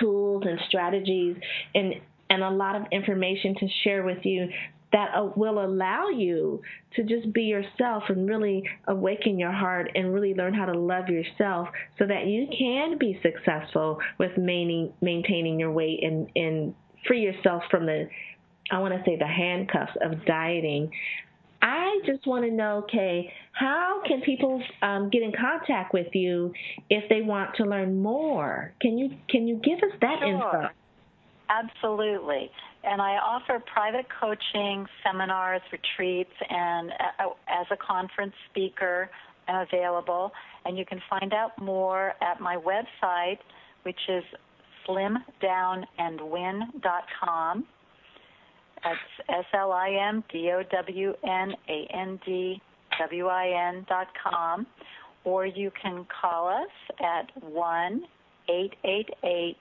tools 0.00 0.42
and 0.44 0.58
strategies 0.68 1.36
and 1.74 1.94
and 2.30 2.42
a 2.42 2.50
lot 2.50 2.74
of 2.76 2.82
information 2.90 3.54
to 3.54 3.66
share 3.84 4.02
with 4.02 4.18
you 4.24 4.48
that 4.93 5.11
uh, 5.14 5.30
will 5.36 5.64
allow 5.64 6.09
you 6.09 6.62
to 6.95 7.03
just 7.03 7.32
be 7.32 7.43
yourself 7.43 8.05
and 8.09 8.28
really 8.28 8.62
awaken 8.86 9.39
your 9.39 9.53
heart 9.53 9.91
and 9.95 10.12
really 10.12 10.34
learn 10.34 10.55
how 10.55 10.64
to 10.64 10.78
love 10.78 11.09
yourself 11.09 11.68
so 11.99 12.07
that 12.07 12.26
you 12.26 12.47
can 12.57 12.99
be 12.99 13.20
successful 13.22 13.99
with 14.18 14.36
maintaining, 14.39 14.93
maintaining 15.01 15.61
your 15.61 15.72
weight 15.72 16.01
and, 16.03 16.28
and 16.36 16.74
free 17.07 17.20
yourself 17.20 17.62
from 17.70 17.86
the, 17.86 18.09
I 18.70 18.78
want 18.78 18.95
to 18.95 19.03
say, 19.05 19.16
the 19.16 19.26
handcuffs 19.26 19.93
of 20.01 20.24
dieting. 20.24 20.91
I 21.61 21.99
just 22.07 22.26
want 22.26 22.45
to 22.45 22.53
know, 22.53 22.84
Kay, 22.91 23.32
how 23.53 24.01
can 24.07 24.20
people 24.20 24.62
um, 24.80 25.11
get 25.11 25.22
in 25.22 25.32
contact 25.32 25.93
with 25.93 26.14
you 26.14 26.53
if 26.89 27.09
they 27.09 27.20
want 27.20 27.57
to 27.57 27.64
learn 27.64 28.01
more? 28.01 28.72
Can 28.80 28.97
you 28.97 29.11
can 29.28 29.49
you 29.49 29.57
give 29.57 29.78
us 29.78 29.97
that 30.01 30.20
sure. 30.20 30.28
info? 30.28 30.68
Absolutely. 31.49 32.51
And 32.84 33.01
I 33.01 33.16
offer 33.16 33.62
private 33.72 34.05
coaching, 34.20 34.86
seminars, 35.05 35.62
retreats, 35.72 36.34
and 36.49 36.90
uh, 36.90 37.30
as 37.49 37.66
a 37.70 37.76
conference 37.76 38.34
speaker, 38.51 39.11
I'm 39.49 39.66
available. 39.66 40.30
And 40.64 40.78
you 40.78 40.84
can 40.84 41.01
find 41.09 41.32
out 41.32 41.61
more 41.61 42.12
at 42.20 42.40
my 42.40 42.57
website, 42.57 43.38
which 43.82 43.99
is 44.09 44.22
slimdownandwin.com. 44.86 47.66
That's 48.84 48.99
S 49.28 49.44
L 49.55 49.72
I 49.72 49.90
M 50.09 50.22
D 50.30 50.53
O 50.53 50.62
W 50.70 51.14
N 51.24 51.53
A 51.68 51.88
N 51.92 52.20
D 52.24 52.62
W 53.01 53.26
I 53.26 53.49
N 53.74 53.84
dot 53.88 54.07
com. 54.22 54.68
Or 55.24 55.44
you 55.46 55.72
can 55.82 56.07
call 56.20 56.46
us 56.49 56.70
at 57.01 57.28
1 57.42 58.05
888 58.49 59.57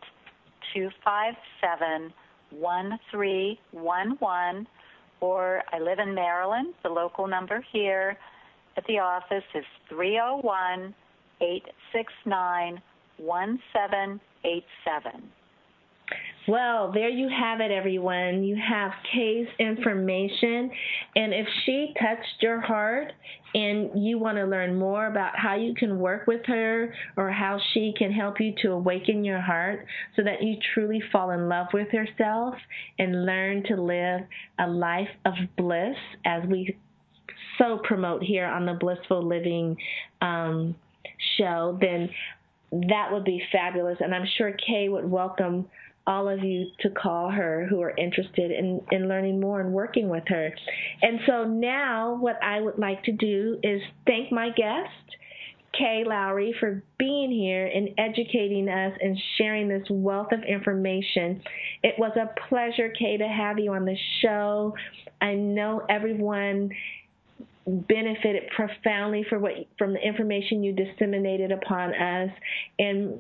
257 0.74 2.14
1311, 2.52 4.68
or 5.20 5.64
I 5.72 5.80
live 5.80 6.00
in 6.00 6.14
Maryland. 6.14 6.74
The 6.84 6.90
local 6.90 7.28
number 7.28 7.66
here 7.72 8.18
at 8.78 8.86
the 8.88 9.00
office 9.00 9.44
is 9.54 9.66
301 9.90 10.94
869 11.42 12.82
1787. 13.18 15.32
Well, 16.48 16.94
there 16.94 17.10
you 17.10 17.28
have 17.28 17.60
it, 17.60 17.72
everyone. 17.72 18.42
You 18.42 18.56
have 18.56 18.92
Kay's 19.12 19.48
information. 19.60 20.72
And 21.14 21.34
if 21.34 21.46
she 21.66 21.94
touched 22.00 22.42
your 22.42 22.62
heart 22.62 23.12
and 23.54 23.90
you 24.02 24.18
want 24.18 24.38
to 24.38 24.46
learn 24.46 24.80
more 24.80 25.08
about 25.08 25.38
how 25.38 25.56
you 25.56 25.74
can 25.76 26.00
work 26.00 26.26
with 26.26 26.46
her 26.46 26.94
or 27.18 27.30
how 27.32 27.60
she 27.74 27.94
can 27.98 28.14
help 28.14 28.40
you 28.40 28.54
to 28.62 28.72
awaken 28.72 29.26
your 29.26 29.42
heart 29.42 29.86
so 30.16 30.24
that 30.24 30.42
you 30.42 30.56
truly 30.74 31.04
fall 31.12 31.32
in 31.32 31.50
love 31.50 31.68
with 31.74 31.92
yourself 31.92 32.56
and 32.98 33.26
learn 33.26 33.64
to 33.64 33.76
live 33.76 34.22
a 34.58 34.68
life 34.68 35.10
of 35.26 35.34
bliss 35.58 35.98
as 36.24 36.44
we 36.48 36.78
so 37.58 37.80
promote 37.84 38.24
here 38.24 38.46
on 38.46 38.66
the 38.66 38.74
Blissful 38.74 39.28
Living 39.28 39.76
um, 40.22 40.76
show, 41.38 41.78
then 41.82 42.10
that 42.72 43.10
would 43.12 43.26
be 43.26 43.42
fabulous. 43.52 43.98
And 44.00 44.16
I'm 44.16 44.28
sure 44.38 44.52
Kay 44.66 44.88
would 44.88 45.10
welcome 45.10 45.68
all 46.08 46.30
of 46.30 46.44
you 46.44 46.68
to 46.80 46.90
call 46.90 47.30
her 47.30 47.68
who 47.70 47.82
are 47.82 47.94
interested 47.98 48.50
in, 48.50 48.82
in 48.92 49.08
learning 49.08 49.40
more 49.40 49.60
and 49.60 49.74
working 49.74 50.10
with 50.10 50.24
her. 50.28 50.56
And 51.02 51.20
so 51.28 51.44
now, 51.44 52.16
what 52.16 52.42
I 52.42 52.62
would 52.62 52.80
like 52.80 53.04
to 53.04 53.12
do 53.12 53.60
is 53.62 53.82
thank 54.08 54.32
my 54.32 54.50
guest. 54.50 54.90
Kay 55.78 56.06
Loughrey 56.08 56.58
for 56.60 56.82
being 56.98 57.30
here 57.30 57.68
and 57.68 57.90
educating 58.00 58.68
us 58.68 58.98
and 59.00 59.18
sharing 59.38 59.68
this 59.68 59.86
wealth 59.92 60.32
of 60.32 60.42
information. 60.44 61.42
It 61.84 61.96
was 62.00 62.14
a 62.16 62.32
pleasure, 62.50 62.92
Kay, 62.98 63.18
to 63.18 63.28
have 63.28 63.60
you 63.60 63.74
on 63.74 63.86
the 63.86 63.98
show. 64.22 64.74
I 65.22 65.36
know 65.36 65.86
everyone 65.88 66.72
benefited 67.68 68.44
profoundly 68.56 69.26
for 69.30 69.40
what 69.40 69.52
from 69.78 69.94
the 69.94 70.00
information 70.00 70.64
you 70.64 70.74
disseminated 70.74 71.52
upon 71.52 71.94
us 71.94 72.30
and 72.80 73.20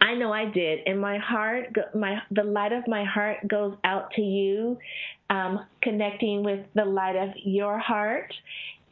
I 0.00 0.14
know 0.14 0.32
I 0.32 0.44
did, 0.46 0.80
and 0.86 1.00
my 1.00 1.18
heart, 1.18 1.74
my 1.94 2.18
the 2.30 2.44
light 2.44 2.72
of 2.72 2.84
my 2.86 3.04
heart 3.04 3.38
goes 3.48 3.74
out 3.84 4.10
to 4.12 4.22
you, 4.22 4.78
um, 5.30 5.66
connecting 5.82 6.44
with 6.44 6.60
the 6.74 6.84
light 6.84 7.16
of 7.16 7.30
your 7.44 7.78
heart, 7.78 8.32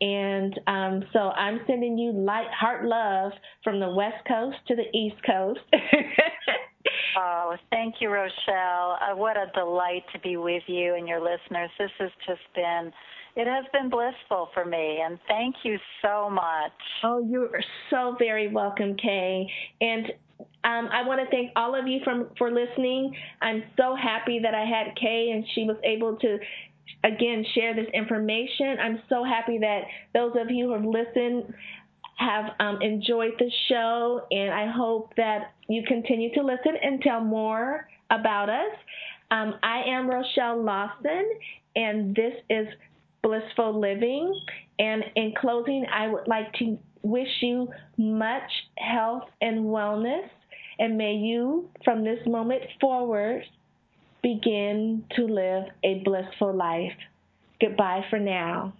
and 0.00 0.58
um, 0.66 1.04
so 1.12 1.30
I'm 1.30 1.60
sending 1.66 1.96
you 1.96 2.12
light 2.12 2.50
heart 2.58 2.84
love 2.84 3.32
from 3.62 3.78
the 3.78 3.90
West 3.90 4.26
Coast 4.26 4.56
to 4.66 4.74
the 4.74 4.96
East 4.96 5.16
Coast. 5.24 5.60
oh, 7.16 7.54
thank 7.70 7.96
you, 8.00 8.10
Rochelle. 8.10 8.98
Uh, 9.00 9.14
what 9.14 9.36
a 9.36 9.46
delight 9.54 10.02
to 10.12 10.18
be 10.18 10.36
with 10.36 10.64
you 10.66 10.96
and 10.96 11.06
your 11.06 11.20
listeners. 11.20 11.70
This 11.78 11.90
has 12.00 12.10
just 12.26 12.42
been 12.54 12.92
it 13.34 13.46
has 13.46 13.64
been 13.72 13.88
blissful 13.88 14.50
for 14.52 14.64
me, 14.64 15.00
and 15.02 15.18
thank 15.26 15.54
you 15.62 15.78
so 16.02 16.28
much. 16.28 16.72
Oh, 17.02 17.24
you 17.24 17.44
are 17.44 17.64
so 17.88 18.14
very 18.18 18.48
welcome, 18.48 18.94
Kay. 18.96 19.46
And 19.80 20.06
um, 20.64 20.88
I 20.92 21.06
want 21.06 21.20
to 21.20 21.30
thank 21.30 21.50
all 21.56 21.78
of 21.78 21.86
you 21.86 22.00
from, 22.04 22.28
for 22.38 22.50
listening. 22.50 23.14
I'm 23.40 23.62
so 23.76 23.96
happy 23.96 24.40
that 24.42 24.54
I 24.54 24.64
had 24.64 24.94
Kay 24.96 25.30
and 25.32 25.44
she 25.54 25.64
was 25.64 25.76
able 25.84 26.16
to 26.18 26.38
again 27.04 27.44
share 27.54 27.74
this 27.74 27.88
information. 27.92 28.76
I'm 28.80 29.02
so 29.08 29.24
happy 29.24 29.58
that 29.58 29.82
those 30.14 30.32
of 30.40 30.50
you 30.50 30.66
who 30.66 30.72
have 30.72 30.84
listened 30.84 31.52
have 32.16 32.52
um, 32.60 32.80
enjoyed 32.82 33.32
the 33.38 33.50
show, 33.68 34.20
and 34.30 34.52
I 34.52 34.70
hope 34.70 35.12
that 35.16 35.54
you 35.68 35.82
continue 35.86 36.32
to 36.34 36.42
listen 36.42 36.74
and 36.80 37.00
tell 37.00 37.20
more 37.20 37.88
about 38.10 38.48
us. 38.48 38.76
Um, 39.30 39.54
I 39.62 39.82
am 39.88 40.08
Rochelle 40.08 40.62
Lawson, 40.62 41.24
and 41.74 42.14
this 42.14 42.34
is 42.50 42.66
blissful 43.22 43.80
living. 43.80 44.38
And 44.78 45.04
in 45.16 45.32
closing, 45.40 45.86
I 45.92 46.08
would 46.08 46.28
like 46.28 46.52
to 46.54 46.78
wish 47.02 47.28
you 47.40 47.68
much 47.96 48.50
health 48.78 49.24
and 49.40 49.66
wellness. 49.66 50.28
And 50.78 50.96
may 50.96 51.14
you, 51.14 51.68
from 51.84 52.04
this 52.04 52.18
moment 52.26 52.62
forward, 52.80 53.44
begin 54.22 55.04
to 55.16 55.26
live 55.26 55.64
a 55.84 56.02
blissful 56.04 56.54
life. 56.54 56.92
Goodbye 57.60 58.04
for 58.10 58.18
now. 58.18 58.72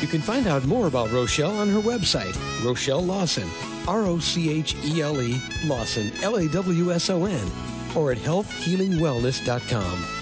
You 0.00 0.08
can 0.08 0.20
find 0.20 0.48
out 0.48 0.64
more 0.64 0.88
about 0.88 1.12
Rochelle 1.12 1.56
on 1.58 1.68
her 1.68 1.80
website, 1.80 2.36
Rochelle 2.64 3.04
Lawson, 3.04 3.48
R 3.86 4.04
O 4.06 4.18
C 4.18 4.50
H 4.50 4.74
E 4.84 5.00
L 5.00 5.22
E 5.22 5.40
Lawson, 5.64 6.10
L 6.22 6.36
A 6.36 6.48
W 6.48 6.92
S 6.92 7.08
O 7.08 7.24
N, 7.24 7.50
or 7.94 8.10
at 8.10 8.18
healthhealingwellness.com 8.18 10.21